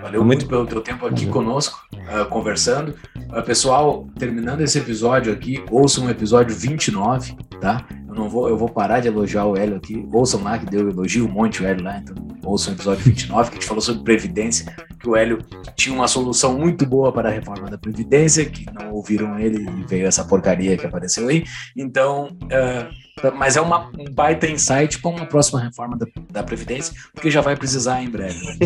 [0.00, 0.46] Valeu Muito.
[0.46, 2.94] pelo teu tempo aqui conosco, ah, conversando.
[3.30, 7.86] Ah, pessoal, terminando esse episódio aqui, ouçam o episódio 29, tá?
[8.10, 10.06] Eu não vou, eu vou parar de elogiar o Hélio aqui.
[10.12, 11.98] Ouçam lá, que deu elogio um monte o Hélio lá.
[11.98, 15.38] Então, ouçam o episódio 29, que a gente falou sobre Previdência, que o Hélio
[15.76, 19.84] tinha uma solução muito boa para a reforma da Previdência, que não ouviram ele e
[19.84, 21.44] veio essa porcaria que apareceu aí.
[21.76, 22.88] Então, ah,
[23.36, 27.40] mas é uma, um baita insight para uma próxima reforma da, da Previdência, porque já
[27.40, 28.58] vai precisar em breve.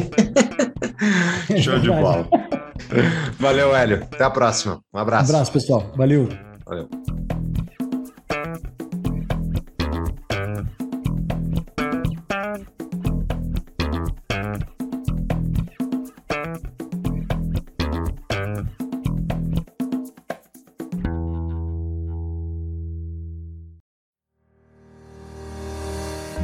[1.61, 2.27] Show de bola.
[3.39, 4.05] Valeu, Hélio.
[4.11, 4.81] Até a próxima.
[4.93, 5.31] Um abraço.
[5.31, 5.93] Abraço, pessoal.
[5.97, 6.29] Valeu.
[6.65, 6.89] Valeu.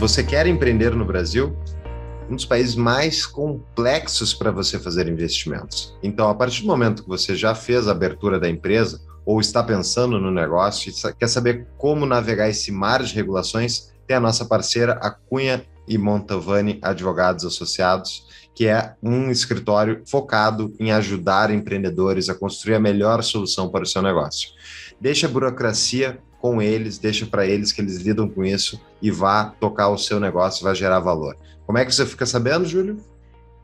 [0.01, 1.55] Você quer empreender no Brasil?
[2.31, 5.95] Um dos países mais complexos para você fazer investimentos.
[6.03, 9.63] Então, a partir do momento que você já fez a abertura da empresa ou está
[9.63, 14.47] pensando no negócio e quer saber como navegar esse mar de regulações, tem a nossa
[14.47, 22.31] parceira, a Cunha e Montavani Advogados Associados, que é um escritório focado em ajudar empreendedores
[22.31, 24.49] a construir a melhor solução para o seu negócio.
[24.99, 29.53] Deixa a burocracia com eles, deixa para eles que eles lidam com isso e vá
[29.61, 31.37] tocar o seu negócio, vai gerar valor.
[31.67, 32.99] Como é que você fica sabendo, Júlio?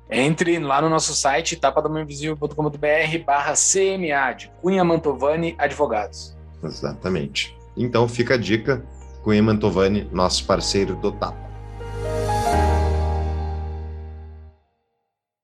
[0.09, 6.37] Entre lá no nosso site, tapadamainvisível.com.br barra CMA, de Cunha Mantovani Advogados.
[6.63, 7.57] Exatamente.
[7.77, 8.85] Então fica a dica,
[9.25, 11.46] Cunha Mantovani, nosso parceiro do Tapa.